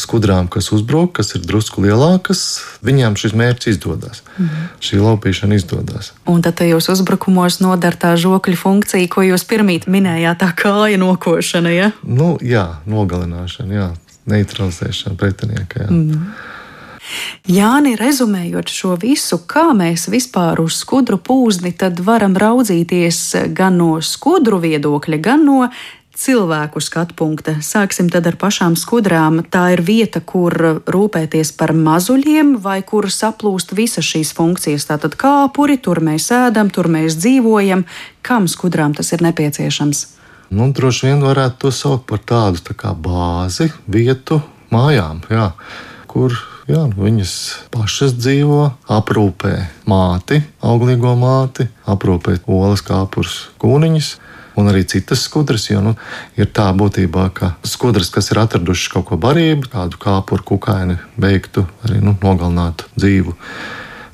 skudrām, 0.00 0.48
kas 0.52 0.70
uzbruk, 0.74 1.14
kas 1.18 1.34
ir 1.36 1.44
drusku 1.46 1.84
lielākas, 1.84 2.42
viņām 2.86 3.16
šis 3.20 3.34
mērķis 3.36 3.72
izdodas. 3.74 4.22
Mm. 4.36 4.66
Šī 4.84 5.00
laupīšana 5.02 5.58
izdodas. 5.58 6.12
Un 6.30 6.42
tad 6.44 6.58
tajos 6.60 6.90
uzbrukumos 6.92 7.60
nodara 7.64 7.98
tā 8.06 8.14
žokļa 8.20 8.58
funkcija, 8.60 9.10
ko 9.12 9.24
jūs 9.26 9.46
pirmīt 9.48 9.88
minējāt, 9.90 10.42
tā 10.42 10.50
kāja 10.56 11.00
nokošana. 11.00 11.72
Ja? 11.74 11.92
Nu, 12.02 12.34
jā, 12.42 12.68
nogalināšana. 12.88 13.80
Jā. 13.80 13.88
neutralizēšana 14.26 15.16
pretinieka. 15.18 15.86
Jā. 15.86 15.90
Mm. 15.90 16.30
Jāni, 17.46 17.94
rezumējot 17.98 18.70
šo 18.72 18.96
visu, 18.98 19.38
kā 19.46 19.68
mēs 19.78 20.08
vispār 20.10 20.58
uz 20.64 20.80
skudru 20.80 21.20
pūzni 21.22 21.70
varam 22.02 22.34
raudzīties 22.34 23.20
gan 23.54 23.78
no 23.78 24.00
skudru 24.02 24.58
viedokļa, 24.62 25.20
gan 25.22 25.46
no 25.46 25.68
cilvēku 26.16 26.80
skatu 26.80 27.14
punkta. 27.16 27.58
Sāksim 27.60 28.08
tad 28.12 28.26
ar 28.26 28.38
pašām 28.40 28.76
skudrām. 28.78 29.42
Tā 29.52 29.68
ir 29.76 29.82
vieta, 29.84 30.22
kur 30.24 30.82
rūpēties 30.88 31.52
par 31.58 31.74
mazuļiem, 31.76 32.56
vai 32.64 32.80
kur 32.86 33.10
saplūst 33.12 33.76
visas 33.76 34.08
šīs 34.08 34.32
funkcijas. 34.36 34.88
Tātad 34.88 35.16
kāpuri, 35.20 35.78
tur 35.78 36.00
mēs 36.00 36.30
ēdam, 36.34 36.72
tur 36.72 36.88
mēs 36.92 37.18
dzīvojam. 37.20 37.84
Kam 38.26 38.48
skudrām 38.50 38.96
tas 38.96 39.12
ir 39.12 39.24
nepieciešams? 39.28 40.06
Nu, 40.56 40.70
droši 40.72 41.08
vien 41.10 41.24
varētu 41.26 41.66
to 41.66 41.72
saukt 41.74 42.06
par 42.10 42.22
tādu 42.22 42.62
tā 42.68 42.76
kā 42.78 42.92
bāzi, 42.94 43.66
vietu 43.90 44.38
mājām, 44.70 45.24
jā, 45.26 45.48
kur 46.06 46.36
jā, 46.70 46.84
viņas 46.94 47.32
pašas 47.74 48.14
dzīvo, 48.14 48.60
aprūpē 48.94 49.56
māti, 49.90 50.38
auglīgo 50.62 51.16
māti, 51.18 51.66
aprūpē 51.90 52.38
olas, 52.46 52.84
kāpurus, 52.86 53.40
kūniņus 53.58 54.12
un 54.56 54.70
arī 54.72 54.84
citas 54.88 55.24
skudras. 55.28 55.68
Jo 55.70 55.82
nu, 55.84 55.94
ir 56.38 56.50
tā 56.52 56.68
būtībā, 56.76 57.28
ka 57.36 57.54
skudras, 57.66 58.10
kas 58.14 58.32
ir 58.32 58.42
atradušas 58.42 58.92
kaut 58.94 59.10
ko 59.10 59.20
barību, 59.20 59.70
kādu 59.72 60.00
kāpuru 60.02 60.46
kukaini, 60.52 60.98
beigtu 61.20 61.66
arī 61.86 62.00
nu, 62.04 62.16
nogalinātu 62.22 62.88
dzīvu. 62.96 63.36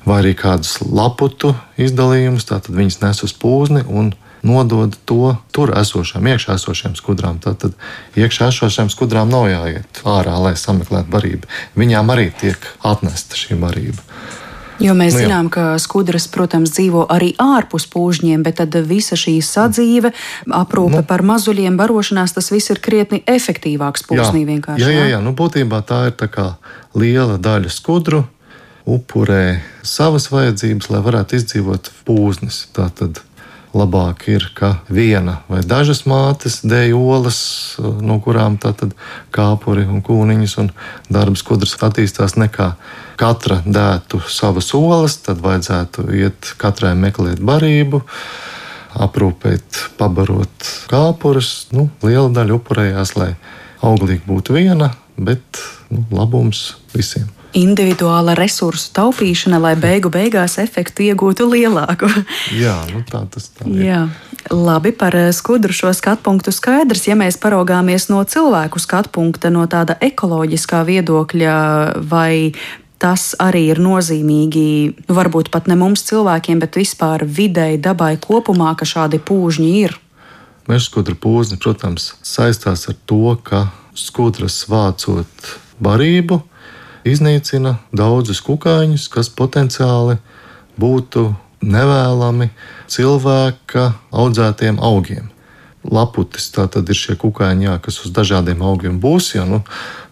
Vai 0.03 0.19
arī 0.19 0.33
kādus 0.35 0.81
laputu 0.83 1.53
izdalījumus, 1.79 2.49
tad 2.49 2.67
viņas 2.67 2.99
nes 3.05 3.23
uz 3.23 3.35
pūzni 3.39 3.85
un 3.87 4.11
nodod 4.43 4.97
to 5.07 5.35
tur 5.55 5.71
esošām, 5.79 6.27
iekšā 6.27 6.57
esošām 6.59 6.97
skudrām. 6.99 7.39
Tad 7.43 7.71
iekšā 8.19 8.51
esošām 8.51 8.91
skudrām 8.91 9.31
nav 9.31 9.47
jāiet 9.47 10.03
ārā, 10.03 10.35
lai 10.43 10.57
sameklētu 10.59 11.11
barību. 11.13 11.51
Viņām 11.79 12.11
arī 12.11 12.29
tiek 12.43 12.67
atnesta 12.83 13.39
šī 13.39 13.57
barība. 13.63 14.03
Jo 14.83 14.95
mēs 14.97 15.15
nu, 15.15 15.21
jā. 15.21 15.27
zinām, 15.27 15.49
ka 15.53 15.73
skudras, 15.79 16.27
protams, 16.31 16.73
dzīvo 16.75 17.05
arī 17.13 17.31
ārpus 17.39 17.87
pūžņiem, 17.91 18.43
bet 18.43 18.59
tad 18.59 18.75
visa 18.89 19.15
šī 19.19 19.37
sadzīve, 19.45 20.11
aprūpe 20.51 20.99
nu, 20.99 21.07
par 21.07 21.23
mazuļiem, 21.25 21.79
barošanās, 21.79 22.35
tas 22.35 22.51
viss 22.51 22.73
ir 22.73 22.83
krietni 22.83 23.23
efektīvāks 23.23 24.03
pūžnī 24.09 24.43
vienkārši. 24.49 24.83
Jā, 24.83 24.91
jā, 24.91 25.09
jā. 25.15 25.23
Nu, 25.23 25.31
būtībā 25.37 25.81
tā 25.87 26.05
ir 26.11 26.17
tā 26.19 26.29
liela 26.99 27.39
daļa 27.39 27.71
skudru, 27.71 28.25
upurē 28.83 29.61
savas 29.87 30.27
vajadzības, 30.31 30.89
lai 30.91 31.03
varētu 31.03 31.39
izdzīvot 31.39 31.91
pūznis. 32.07 32.65
Tātad 32.75 33.21
labāk 33.73 34.27
ir, 34.29 34.49
ka 34.55 34.75
viena 34.91 35.39
vai 35.49 35.63
dažas 35.65 36.03
mātes 36.09 36.61
dēļ 36.67 36.93
olas, 36.97 37.39
no 37.79 38.19
kurām 38.23 38.59
tātad 38.61 38.93
kāpuri 39.33 39.87
un 39.89 40.03
kūniņas 40.05 40.57
un 40.61 40.69
darba 41.09 41.39
skudras 41.39 41.75
attīstās 41.81 42.37
nekā 42.37 42.73
katra 43.19 43.61
dētu 43.65 44.21
savas 44.29 44.71
olas, 44.77 45.17
tad 45.25 45.43
vajadzētu 45.43 46.07
iet 46.17 46.53
katrai 46.61 46.93
meklēt 46.99 47.43
barību. 47.43 48.03
Aprūpēt, 49.03 49.87
pabarot 49.97 50.67
kāpurus. 50.91 51.69
Nu, 51.73 51.87
liela 52.05 52.29
daļa 52.33 52.59
upurējās, 52.59 53.15
lai 53.17 53.31
auglīgi 53.81 54.21
būtu 54.27 54.53
viena, 54.59 54.91
bet 55.17 55.63
nu, 55.89 56.05
labums 56.13 56.73
visiem 56.93 57.31
individuāla 57.53 58.35
resursu 58.37 58.91
taupīšana, 58.97 59.59
lai 59.61 59.73
beigu 59.79 60.11
beigās 60.13 60.57
efektu 60.61 61.05
iegūtu 61.07 61.47
lielāku. 61.49 62.09
Jā, 62.63 62.75
nu 62.91 63.03
tā 63.09 63.23
tas 63.31 63.49
tā 63.53 63.67
ir. 63.69 63.81
Jā. 63.87 64.03
Labi, 64.51 64.91
par 64.91 65.15
eh, 65.15 65.29
skudru 65.31 65.71
šo 65.75 65.93
skatu 65.95 66.25
punktu 66.25 66.51
skaidrs. 66.51 67.05
Ja 67.07 67.15
mēs 67.15 67.37
paraugāmies 67.39 68.09
no 68.11 68.19
cilvēku 68.27 68.81
skatu 68.81 69.13
punkta, 69.15 69.53
no 69.53 69.63
tāda 69.71 69.95
ekoloģiskā 70.03 70.81
viedokļa, 70.89 71.55
vai 72.09 72.51
tas 73.03 73.33
arī 73.43 73.65
ir 73.73 73.81
nozīmīgi, 73.83 74.67
nu, 75.09 75.15
varbūt 75.17 75.51
pat 75.51 75.67
ne 75.67 75.75
mums 75.79 76.05
cilvēkiem, 76.07 76.61
bet 76.63 76.79
vispār 76.79 77.25
videi, 77.27 77.75
dabai 77.75 78.15
kopumā, 78.21 78.71
ka 78.79 78.87
šādi 78.87 79.19
pūžņi 79.19 79.69
ir? 79.83 79.97
Meža 80.69 80.87
skudra 80.87 81.17
pūzni, 81.19 81.59
protams, 81.59 82.13
saistās 82.23 82.87
ar 82.87 82.95
to, 83.09 83.35
ka 83.43 83.65
skudras 83.99 84.61
vācot 84.71 85.51
barību, 85.83 86.39
iznīcina 87.03 87.75
daudzus 87.91 88.39
kukaiņus, 88.47 89.09
kas 89.11 89.27
potenciāli 89.35 90.15
būtu 90.79 91.27
nevēlami 91.63 92.49
cilvēka 92.87 93.89
audzētiem 94.15 94.79
augiem. 94.79 95.32
Laputis 95.83 96.47
tā 96.55 96.63
tad 96.71 96.87
ir 96.87 96.95
šie 96.95 97.17
kukaiņi, 97.19 97.65
jā, 97.67 97.75
kas 97.83 97.99
uz 98.05 98.13
dažādiem 98.15 98.61
augiem 98.63 99.01
būs. 99.03 99.33
Jo 99.35 99.43
nu, 99.49 99.59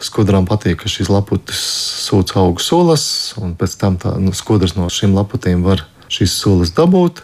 skudrām 0.03 0.47
patīk, 0.49 0.81
ka 0.81 0.91
šīs 0.91 1.11
laputis 1.11 1.61
sūc 2.07 2.33
augu 2.35 2.63
sulas, 2.63 3.05
un 3.39 3.55
pēc 3.55 3.77
tam 3.79 3.95
tā, 4.01 4.17
nu, 4.19 4.35
skudras 4.35 4.75
no 4.75 4.89
šīm 4.91 5.15
laputiem 5.15 5.63
var 5.63 5.85
šīs 6.11 6.35
sulas 6.43 6.75
dabūt. 6.75 7.23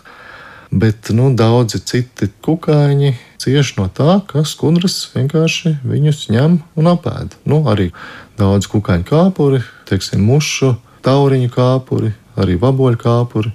Bet 0.72 1.12
nu, 1.16 1.30
daudzi 1.36 1.80
citi 1.80 2.28
kukaiņi 2.44 3.14
cieši 3.40 3.78
no 3.78 3.88
tā, 3.88 4.20
ka 4.28 4.44
skudras 4.48 4.96
vienkārši 5.14 5.78
viņus 5.88 6.26
ņem 6.34 6.58
un 6.76 6.90
apēd. 6.92 7.38
Nu, 7.48 7.62
arī 7.72 7.92
daudz 8.40 8.68
kukaiņu 8.72 9.08
kāpuri, 9.08 9.62
teiksim, 9.88 10.24
mušu, 10.28 10.74
tauriņu 11.08 11.52
kāpuri, 11.54 12.12
arī 12.40 12.58
vaboļu 12.60 13.00
kāpuri. 13.04 13.54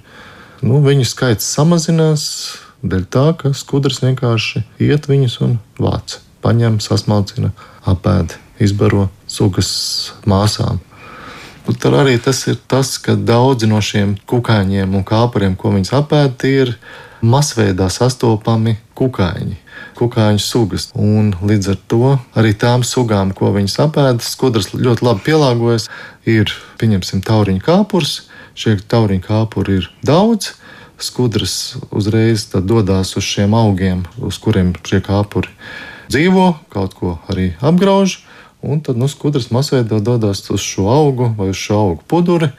Nu, 0.63 0.79
viņu 0.85 1.05
skaits 1.05 1.49
samazinās 1.53 2.23
dēļ 2.83 3.05
tā, 3.11 3.25
ka 3.39 3.53
skudras 3.57 4.01
vienkārši 4.03 4.63
iet 4.83 5.07
viņus 5.09 5.39
un 5.45 5.57
vāc, 5.79 6.19
paņem, 6.45 6.79
sasmalcina, 6.83 7.53
apēd, 7.89 8.37
izbaro 8.63 9.07
sugas 9.27 9.71
māsām. 10.29 10.81
Un 11.63 11.79
tur 11.79 11.95
arī 12.01 12.17
tas 12.19 12.41
ir 12.51 12.59
tas, 12.67 12.97
ka 12.99 13.15
daudzi 13.15 13.69
no 13.71 13.79
šiem 13.79 14.17
kukaiņiem 14.27 14.95
un 14.99 15.07
kāpuriem, 15.07 15.55
ko 15.55 15.71
viņas 15.71 15.93
apēd, 16.01 16.47
ir 16.49 16.75
masveidā 17.23 17.87
sastopami 17.87 18.75
kukaiņi 18.99 19.63
kukaiņu 19.97 20.41
sugas. 20.41 20.89
Un 20.97 21.33
līdz 21.43 21.71
ar 21.73 21.79
to 21.87 22.15
arī 22.39 22.53
tām 22.57 22.83
sugām, 22.87 23.33
ko 23.35 23.53
viņas 23.55 23.79
apēda, 23.85 24.25
skudras 24.25 24.71
ļoti 24.73 25.05
labi 25.05 25.25
pielāgojas. 25.29 25.89
Ir, 26.29 26.51
pieņemsim, 26.81 27.23
tauriņu 27.25 27.63
kāpurs. 27.63 28.23
Šie 28.57 28.77
tauriņu 28.77 29.25
kāpuri 29.27 29.79
ir 29.81 29.89
daudz. 30.05 30.53
Skudras 31.01 31.75
uzreiz 31.91 32.45
dodas 32.53 33.15
uz 33.17 33.23
šiem 33.23 33.55
augiem, 33.57 34.03
uz 34.21 34.37
kuriem 34.39 34.73
šie 34.85 35.01
kāpuri 35.03 35.49
dzīvo, 36.11 36.53
kaut 36.73 36.93
ko 36.97 37.17
arī 37.31 37.53
apgrauž. 37.61 38.21
Un 38.63 38.79
tad 38.79 38.95
nu, 38.95 39.09
skudras 39.11 39.49
masveidā 39.51 39.99
dodas 39.99 40.45
uz 40.53 40.63
šo 40.63 40.87
augu 40.87 41.33
vai 41.35 41.49
uz 41.51 41.59
šo 41.59 41.79
augu 41.81 42.05
puduri, 42.07 42.53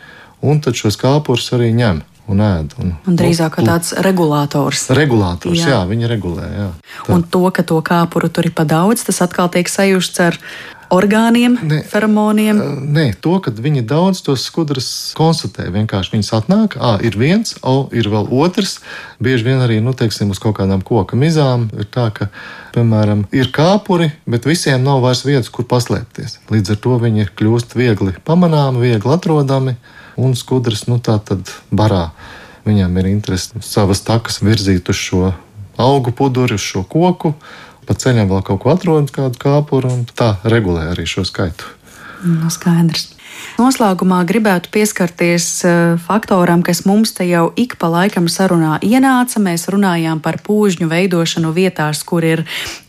un 0.44 0.60
tad 0.60 0.76
šos 0.76 0.98
kāpurus 1.00 1.48
arī 1.56 1.70
ņem 1.72 2.02
un 2.30 2.40
ēd. 2.44 2.74
Un, 2.80 2.92
un 3.08 3.16
drīzāk 3.18 3.58
kā 3.58 3.64
tāds 3.66 3.92
regulators. 4.04 4.86
Regulators, 4.96 5.60
jā, 5.60 5.70
jā 5.74 5.80
viņi 5.88 6.08
regulē. 6.08 6.46
Jā. 6.48 6.68
Tā. 7.04 7.16
Un 7.16 7.24
to, 7.24 7.42
ka 7.54 7.64
to 7.66 7.80
kāpuru 7.84 8.30
tur 8.32 8.48
ir 8.48 8.54
pa 8.56 8.66
daudz, 8.68 9.04
tas 9.08 9.20
atkal 9.24 9.50
tiek 9.52 9.68
sajusts 9.68 10.22
ar 10.24 10.38
orgāniem, 10.92 11.56
ne, 11.64 11.80
feromoniem? 11.88 12.60
Nē, 12.94 13.06
to, 13.22 13.36
ka 13.44 13.52
viņi 13.54 13.84
daudz 13.88 14.22
tos 14.26 14.44
skudras 14.48 14.88
konstatē. 15.16 15.68
Vienkārši 15.74 16.14
viņas 16.16 16.32
atnāk, 16.40 16.76
ah, 16.80 16.98
ir 17.04 17.16
viens, 17.20 17.56
o, 17.62 17.86
ir 17.94 18.08
vēl 18.12 18.28
otrs. 18.34 18.78
Bieži 19.22 19.48
vien 19.48 19.62
arī, 19.64 19.80
nu, 19.84 19.94
teiksim, 19.96 20.32
uz 20.34 20.42
kaut 20.42 20.58
kādām 20.58 20.84
koka 20.84 21.18
mizām 21.18 21.68
ir 21.78 21.88
tā, 21.92 22.08
ka, 22.14 22.28
piemēram, 22.76 23.26
ir 23.34 23.52
kāpuri, 23.54 24.10
bet 24.28 24.48
visiem 24.48 24.84
nav 24.84 25.04
vairs 25.04 25.24
vietas, 25.26 25.52
kur 25.54 25.68
paslēpties. 25.70 26.40
Līdz 26.52 26.74
ar 26.74 26.80
to 26.84 26.98
viņi 27.02 27.30
kļūst 27.38 27.76
viegli 27.78 28.16
pamanāmi, 28.26 28.84
viegli 28.88 29.14
atrodami 29.14 29.78
un 30.20 30.36
skudras 30.38 30.86
nu, 30.90 31.00
tā 31.02 31.18
tad 31.22 31.50
barā. 31.74 32.08
Viņām 32.64 32.94
ir 33.00 33.10
interese 33.12 33.60
savas 33.64 34.00
takas 34.06 34.40
virzīt 34.40 34.88
uz 34.88 34.96
šo 34.96 35.34
augu 35.76 36.12
puduri, 36.16 36.54
uz 36.54 36.64
šo 36.64 36.84
koku, 36.88 37.34
pa 37.86 37.96
ceļam 37.98 38.30
vēl 38.32 38.44
kaut 38.46 38.62
ko 38.64 38.74
atrod, 38.74 39.10
kādu 39.14 39.40
kāpuru, 39.40 39.92
un 39.92 40.06
tā 40.10 40.34
regulē 40.44 40.90
arī 40.92 41.06
šo 41.08 41.26
skaitu. 41.28 41.68
No 42.24 42.46
nu, 42.46 42.52
skaidrs. 42.52 43.10
Noslēgumā 43.58 44.22
gribētu 44.26 44.70
pieskarties 44.74 45.46
eh, 45.66 45.74
faktoram, 46.00 46.62
kas 46.66 46.82
mums 46.88 47.12
te 47.14 47.26
jau 47.28 47.50
ik 47.60 47.76
pa 47.78 47.90
laikam 47.92 48.26
sarunā 48.30 48.78
ienāca. 48.82 49.42
Mēs 49.42 49.68
runājām 49.70 50.22
par 50.24 50.40
pūžņu 50.46 50.88
veidošanu 50.90 51.52
vietās, 51.54 52.02
kur 52.06 52.24
ir 52.26 52.44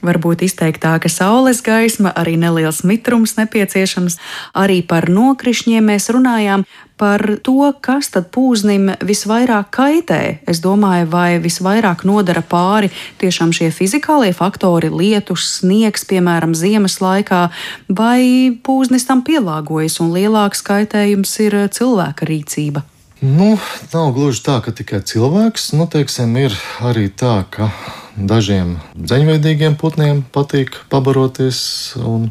varbūt 0.06 0.46
izteiktāka 0.48 1.12
saules 1.12 1.62
gaisma, 1.66 2.14
arī 2.16 2.38
neliels 2.42 2.84
mitrums 2.88 3.36
nepieciešams. 3.38 4.18
Arī 4.58 4.82
par 4.88 5.10
nokrišņiem 5.12 5.92
mēs 5.92 6.10
runājām 6.14 6.66
par 6.98 7.22
to, 7.44 7.74
kas 7.84 8.10
tad 8.14 8.30
pūznim 8.36 8.94
visvairāk 9.04 9.70
kaitē. 9.76 10.22
Es 10.48 10.62
domāju, 10.64 11.10
vai 11.12 11.38
visvairāk 11.44 12.06
nodara 12.08 12.44
pāri 12.46 12.92
tiešām 13.22 13.52
šie 13.56 13.70
fizikālie 13.76 14.32
faktori, 14.36 14.92
lietus, 14.94 15.48
sniegs, 15.60 16.08
piemēram, 16.08 16.56
ziemas 16.56 17.02
laikā, 17.04 17.50
vai 17.90 18.52
pūznis 18.64 19.08
tam 19.08 19.26
pielāgojas 19.28 20.00
un 20.04 20.16
lielāks 20.16 20.64
kaitējums 20.66 21.40
ir 21.44 21.60
cilvēka 21.76 22.30
rīcība. 22.32 22.86
Nu, 23.26 23.56
nav 23.94 24.12
gluži 24.14 24.44
tā, 24.44 24.60
ka 24.62 24.74
tikai 24.76 25.00
cilvēks. 25.08 25.72
Nu, 25.80 25.88
teiksim, 25.90 26.36
ir 26.38 26.56
arī 26.84 27.08
tā, 27.10 27.46
ka 27.50 27.72
dažiem 28.16 28.76
zeņveidīgiem 28.96 29.78
putniem 29.80 30.22
patīk 30.36 30.76
pabaroties, 30.92 31.60
un 32.00 32.30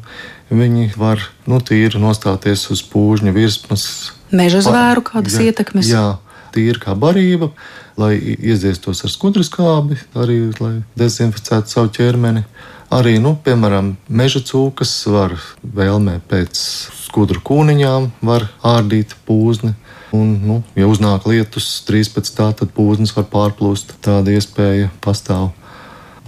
viņi 0.52 0.92
var 1.00 1.24
nu, 1.48 1.60
tīri 1.64 2.00
nostāties 2.00 2.68
uz 2.72 2.84
pūžņa 2.92 3.32
virsmas. 3.34 3.86
Meža 4.34 4.64
zvēru 4.66 5.04
kādas 5.06 5.38
jā, 5.38 5.50
ietekmes? 5.50 5.88
Jā, 5.90 6.06
tīri 6.54 6.80
kā 6.82 6.96
barība, 6.98 7.52
lai 8.00 8.16
iedziestos 8.18 9.04
ar 9.06 9.12
skudru 9.12 9.44
skābi, 9.46 9.98
arī 10.18 10.38
lai 10.58 10.74
dezinficētu 10.98 11.76
savu 11.76 11.92
ķermeni. 11.94 12.44
Arī, 12.94 13.16
nu, 13.18 13.32
piemēram, 13.42 13.94
meža 14.12 14.42
cūkas 14.44 14.92
var 15.10 15.34
vēlmē 15.62 16.20
pēc 16.30 16.60
skudru 17.08 17.40
kūniņām, 17.42 18.10
var 18.22 18.46
ārdīt 18.62 19.16
pūzni. 19.26 19.72
Un, 20.14 20.36
nu, 20.46 20.60
ja 20.78 20.86
uznāk 20.86 21.24
lietus 21.26 21.66
drīz 21.88 22.12
pēc 22.14 22.30
tā, 22.36 22.52
tad 22.54 22.70
pūznis 22.76 23.14
var 23.16 23.26
pārplūst. 23.32 23.96
Tāda 24.04 24.36
iespēja 24.36 24.92
pastāv. 25.02 25.50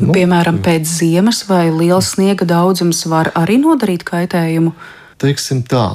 Nu, 0.00 0.10
Piemēram, 0.12 0.58
pēc 0.64 0.88
ziemas 0.90 1.44
vai 1.48 1.68
liels 1.70 2.10
sniega 2.16 2.48
daudzums 2.48 3.04
var 3.08 3.30
arī 3.38 3.60
nodarīt 3.62 4.02
kaitējumu. 4.08 4.74
Teiksim 5.16 5.62
tā, 5.64 5.86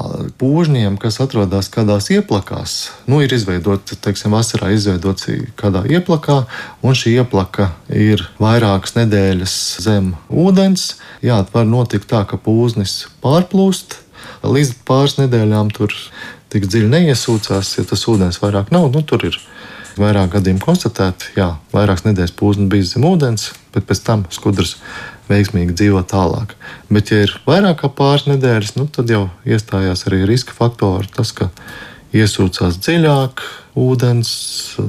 pūžņiem, 0.42 0.96
kas 0.98 1.20
atrodas 1.22 1.68
kādās 1.70 2.08
ieplakās, 2.10 2.72
nu, 3.06 3.20
ir 3.22 3.30
izveidota, 3.36 3.94
teiksim, 3.94 4.34
vasarā 4.34 4.72
izveidots 4.74 5.30
kādā 5.60 5.84
ieplakā, 5.86 6.40
un 6.82 6.98
šī 6.98 7.14
ieplaka 7.22 7.68
ir 7.94 8.24
vairākas 8.42 8.96
nedēļas 8.98 9.56
zem 9.86 10.16
ūdens. 10.26 10.96
Jā, 11.22 11.38
var 11.54 11.70
notikt 11.70 12.10
tā, 12.10 12.24
ka 12.26 12.42
pūznis 12.42 13.04
pārplūst. 13.22 14.00
Līdz 14.42 14.74
pāris 14.90 15.20
nedēļām 15.22 15.70
tur 15.78 15.94
tik 16.50 16.66
dziļi 16.66 16.90
neiesūcās, 16.90 17.76
ja 17.78 17.86
tas 17.94 18.08
ūdens 18.10 18.42
vairāk 18.42 18.74
nav. 18.74 18.90
Nu, 18.90 19.06
tur 19.06 19.30
ir 19.30 19.38
vairāk 20.00 20.36
gadījumu 20.38 20.64
konstatēti, 20.64 21.34
jā, 21.40 21.54
vairākas 21.74 22.06
nedēļas 22.08 22.36
pūznis 22.40 22.72
bija 22.72 22.88
zem 22.88 23.08
ūdens, 23.10 23.50
bet 23.76 23.88
pēc 23.90 24.04
tam 24.08 24.26
skudrs 24.34 24.78
veiksmīgi 25.32 25.76
dzīvo 25.78 26.04
tālāk. 26.08 26.56
Bet, 26.92 27.12
ja 27.12 27.24
ir 27.26 27.34
vairāk 27.48 27.82
kā 27.82 27.92
pāris 27.96 28.28
nedēļas, 28.30 28.76
nu, 28.80 28.88
tad 28.92 29.12
jau 29.12 29.26
iestājās 29.48 30.06
arī 30.10 30.24
riska 30.30 30.56
faktori. 30.56 31.10
Tas, 31.16 31.34
ka 31.36 31.50
iesūcās 32.16 32.80
dziļāk, 32.84 33.44
ūdens 33.80 34.32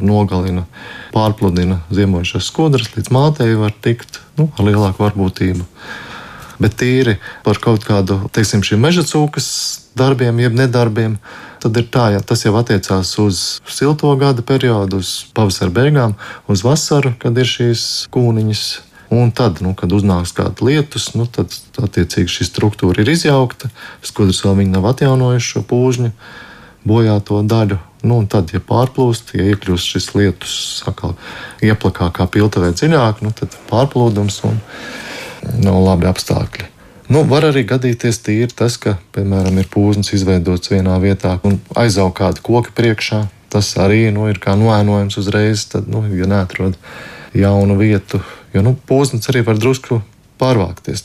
nogalina, 0.02 0.66
pārpludina 1.14 1.82
ziemojušās 1.94 2.48
skudras, 2.50 2.90
līdz 2.96 3.12
mātei 3.14 3.52
var 3.58 3.74
tikt 3.84 4.20
nu, 4.38 4.48
ar 4.56 4.66
lielāku 4.66 5.04
varbūtību. 5.04 5.66
Bet 6.62 6.76
tīri 6.78 7.16
par 7.46 7.58
kaut 7.62 7.86
kādu, 7.86 8.20
teiksim, 8.34 8.62
šī 8.66 8.78
meža 8.78 9.06
cūkas 9.06 9.48
darbiem, 9.98 10.38
jeb 10.42 10.54
nedarbiem, 10.58 11.16
tad 11.62 11.78
ir 11.78 11.86
tā, 11.92 12.08
ja 12.14 12.22
tas 12.26 12.44
jau 12.44 12.54
attiecās 12.58 13.12
uz 13.22 13.42
silto 13.70 14.10
gada 14.20 14.44
periodu, 14.46 15.02
uz 15.02 15.28
pavasara 15.36 15.72
beigām, 15.74 16.16
uz 16.50 16.64
vasaru, 16.66 17.14
kad 17.22 17.38
ir 17.38 17.48
šīs 17.48 17.84
kūniņas. 18.12 18.64
Un 19.12 19.28
tad, 19.36 19.58
nu, 19.60 19.74
kad 19.76 19.92
uznāks 19.92 20.32
kāda 20.32 20.64
lietus, 20.64 21.10
nu, 21.12 21.26
tad 21.28 21.52
attiecīgi 21.76 22.32
šī 22.32 22.46
struktūra 22.48 23.02
ir 23.02 23.10
izjaukta. 23.12 23.68
Skudrs 24.00 24.40
vēl 24.46 24.64
nav 24.70 24.88
atjaunojis 24.88 25.50
šo 25.50 25.60
pūžņu, 25.68 26.14
bojāto 26.88 27.42
daļu. 27.44 27.76
Nu, 28.08 28.22
tad, 28.26 28.50
ja 28.56 28.62
pārplūst, 28.64 29.34
ja 29.36 29.52
iekļūst 29.52 29.92
šis 29.94 30.08
lietus 30.16 30.56
atkal 30.88 31.12
ieplakā 31.62 32.08
kā 32.16 32.26
piltavē 32.26 32.72
dziļāk, 32.72 33.20
nu, 33.22 33.36
tad 33.36 33.54
pārplūdums 33.68 34.40
un 34.48 34.58
nav 35.60 35.82
labi 35.84 36.08
apstākļi. 36.08 36.71
Nu, 37.12 37.26
var 37.28 37.44
arī 37.44 37.66
gadīties 37.68 38.22
tīri 38.24 38.54
tas, 38.56 38.78
ka, 38.80 38.94
piemēram, 39.12 39.58
ir 39.60 39.66
pūznis 39.68 40.14
izveidots 40.16 40.70
vienā 40.72 40.94
vietā 41.02 41.34
un 41.44 41.58
aizaug 41.76 42.14
kāda 42.16 42.40
koka 42.40 42.72
priekšā. 42.72 43.26
Tas 43.52 43.68
arī 43.76 44.06
nu, 44.14 44.30
ir 44.32 44.38
kā 44.40 44.54
noēnojums 44.56 45.18
uzreiz, 45.20 45.66
tad, 45.68 45.90
nu, 45.92 46.00
ja 46.16 46.28
neatrod 46.30 46.78
jaunu 47.36 47.76
vietu, 47.76 48.22
jo 48.54 48.62
nu, 48.64 48.72
pūznis 48.88 49.28
arī 49.28 49.42
var 49.44 49.60
drusku 49.60 50.00
pārvākties 50.40 51.04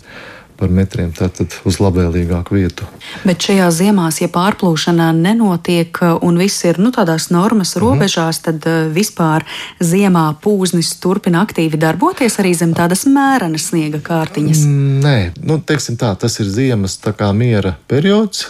par 0.58 0.72
metriem, 0.74 1.12
tātad 1.16 1.54
uz 1.68 1.78
labvēlīgāku 1.82 2.58
vietu. 2.58 2.88
Bet 3.28 3.46
šajā 3.46 3.68
ziemās, 3.74 4.20
ja 4.22 4.30
pārplūšana 4.34 5.12
nenotiek 5.16 6.02
un 6.26 6.40
viss 6.42 6.66
ir 6.68 6.82
nu, 6.82 6.92
tādās 6.96 7.30
normas 7.34 7.76
mhm. 7.76 7.84
robežās, 7.86 8.42
tad 8.46 8.66
uh, 8.70 8.88
vispār 8.94 9.46
ziemā 9.84 10.30
pūznis 10.44 10.96
turpina 11.04 11.44
aktīvi 11.46 11.80
darboties 11.82 12.40
arī 12.42 12.56
zem 12.58 12.74
tādas 12.78 13.06
mērenas 13.10 13.70
sniega 13.72 14.02
kārtiņas. 14.04 14.66
Mm, 14.66 14.98
nē, 15.06 15.18
nu, 15.46 15.62
teiksim 15.62 16.00
tā, 16.00 16.14
tas 16.20 16.40
ir 16.42 16.50
ziemas 16.52 16.98
tā 17.04 17.14
kā 17.18 17.32
miera 17.36 17.78
periods. 17.90 18.48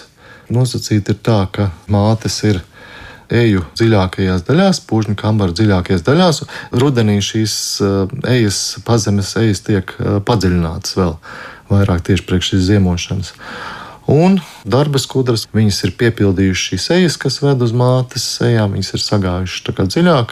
Nosacīti 0.54 1.12
ir 1.12 1.22
tā, 1.28 1.42
ka 1.52 1.72
mātes 1.92 2.40
ir 2.48 2.62
eju 3.34 3.66
dziļākajās 3.76 4.46
daļās, 4.48 4.80
pūžņu 4.88 5.18
kambara 5.20 5.56
dziļākajās 5.56 6.06
daļās. 6.08 6.42
Rudenī 6.80 7.20
šīs 7.24 7.56
uh, 7.84 8.18
ejas, 8.32 8.78
pazemes 8.88 9.34
ejas 9.42 9.64
tiek 9.68 9.92
uh, 10.00 10.20
padziļinātas 10.28 10.98
vēl 11.00 11.16
vairāk 11.72 12.06
tieši 12.08 12.26
priekš 12.28 12.54
šīs 12.54 12.66
ziemošanas. 12.72 13.34
Un 14.08 14.40
darba 14.64 15.02
skudras, 15.04 15.44
viņas 15.52 15.82
ir 15.84 15.96
piepildījušas 16.00 16.70
šīs 16.72 16.90
ejas, 16.96 17.20
kas 17.20 17.42
ved 17.44 17.62
uz 17.66 17.74
mātes 17.76 18.24
sejām, 18.38 18.78
viņas 18.78 18.94
ir 18.96 19.04
sagājušas 19.04 19.88
dziļāk. 19.92 20.32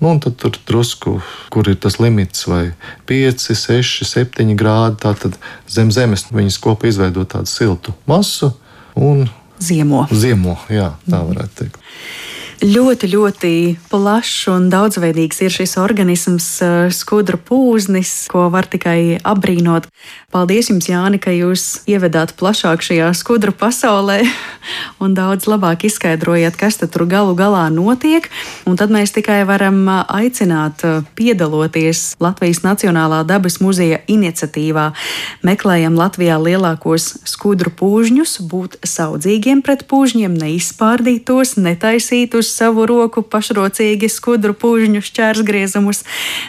Nu, 0.00 0.10
un 0.10 0.18
tad 0.20 0.34
tur 0.36 0.58
drusku, 0.68 1.14
kur 1.54 1.70
ir 1.70 1.78
tas 1.80 1.96
limits, 2.02 2.44
vai 2.50 2.74
5, 3.08 3.46
6, 3.56 4.04
7 4.04 4.52
grādi. 4.58 4.98
Tātad 5.06 5.38
zem 5.72 5.92
zemes 5.94 6.26
viņas 6.28 6.58
kopā 6.60 6.90
izveido 6.90 7.24
tādu 7.24 7.48
siltu 7.48 7.94
masu 8.10 8.50
un 8.92 9.24
ziemo. 9.62 10.04
Ziemo, 10.12 10.58
jā, 10.68 10.90
tā 11.08 11.22
varētu 11.24 11.62
teikt. 11.62 11.80
Ļoti, 12.56 13.10
ļoti 13.12 13.50
plašs 13.90 14.46
un 14.48 14.70
daudzveidīgs 14.72 15.42
ir 15.44 15.52
šis 15.52 15.74
organisms, 15.76 16.46
eh, 16.64 16.88
skudra 16.88 17.36
pūznis, 17.36 18.30
ko 18.32 18.48
var 18.48 18.64
tikai 18.64 19.20
apbrīnot. 19.20 19.84
Paldies 20.32 20.70
jums, 20.70 20.88
Jāni, 20.88 21.20
ka 21.20 21.30
jūs 21.36 21.84
ievedāt 21.84 22.32
plašāk 22.32 22.80
šajā 22.80 23.12
skudra 23.12 23.52
pasaulē 23.52 24.24
un 25.04 25.12
daudz 25.12 25.44
labāk 25.44 25.84
izskaidrojat, 25.84 26.56
kas 26.56 26.80
tur 26.80 27.04
galu 27.04 27.36
galā 27.36 27.68
notiek. 27.68 28.24
Un 28.64 28.76
tad 28.80 28.88
mēs 28.88 29.12
tikai 29.12 29.44
varam 29.44 29.84
eh, 29.88 30.04
aicināt 30.08 30.80
eh, 30.82 31.04
piedaloties 31.14 32.16
Latvijas 32.20 32.64
Nacionālā 32.64 33.20
dabas 33.28 33.60
muzeja 33.60 34.00
iniciatīvā. 34.08 34.94
Meklējam 35.44 35.92
Latvijā 35.92 36.40
lielākos 36.40 37.20
skudru 37.28 37.68
pūžņus, 37.68 38.40
būt 38.48 38.80
saudzīgiem 38.80 39.60
pret 39.60 39.84
pūžņiem, 39.84 40.40
neizpārdīt 40.40 41.28
tos, 41.28 41.58
netaisīt 41.60 42.32
uz 42.46 42.54
savu 42.54 42.86
roku 42.86 43.22
pašrocīgi 43.26 44.08
skudru 44.12 44.54
pužņu 44.54 45.02
šķērsgriezumus, 45.02 46.04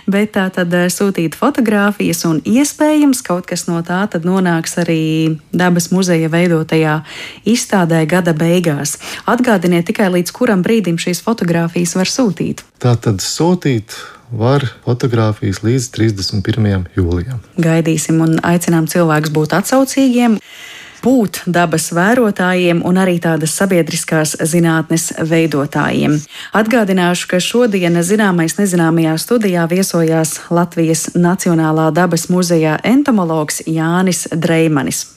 bet 0.05 0.35
tā 0.37 0.47
tad 0.53 0.73
eh, 0.77 0.87
sūtīt 0.93 1.37
fotogrāfijas 1.37 2.23
un 2.29 2.41
iespējams 2.45 3.23
kaut 3.25 3.49
kas 3.49 3.65
no 3.69 3.81
tā 3.85 4.03
tad 4.11 4.27
nonāks 4.27 4.77
arī 4.83 5.39
dabas 5.51 5.89
muzeja 5.91 6.29
veidotajā 6.29 6.99
izstādē 7.47 8.03
gada 8.09 8.35
beigās. 8.37 8.97
Atgādiniet 9.25 9.89
tikai 9.89 10.11
līdz 10.19 10.35
kuram 10.35 10.61
brīdim 10.65 11.01
šīs 11.01 11.23
fotogrāfijas 11.25 11.97
var 11.97 12.11
sūtīt. 12.11 12.63
Tā 12.83 12.93
tad 13.01 13.23
sūtīt 13.25 13.97
var 14.37 14.65
fotografijas 14.85 15.63
līdz 15.63 15.89
31. 15.95 16.89
jūlijam. 16.97 17.39
Gaidīsim 17.57 18.19
un 18.23 18.37
aicinām 18.45 18.89
cilvēkus 18.91 19.33
būt 19.33 19.55
atsaucīgiem 19.61 20.37
būt 21.03 21.43
dabas 21.47 21.89
vērotājiem 21.95 22.83
un 22.85 22.99
arī 23.01 23.17
tādas 23.23 23.55
sabiedriskās 23.57 24.35
zinātnes 24.51 25.09
veidotājiem. 25.17 26.19
Atgādināšu, 26.57 27.29
ka 27.31 27.41
šodien 27.43 27.99
zināmais 28.03 28.57
nezināmajā 28.59 29.17
studijā 29.21 29.67
viesojās 29.71 30.39
Latvijas 30.49 31.09
Nacionālā 31.15 31.89
dabas 31.95 32.27
muzejā 32.29 32.79
entomologs 32.83 33.63
Jānis 33.65 34.27
Dreimanis. 34.31 35.07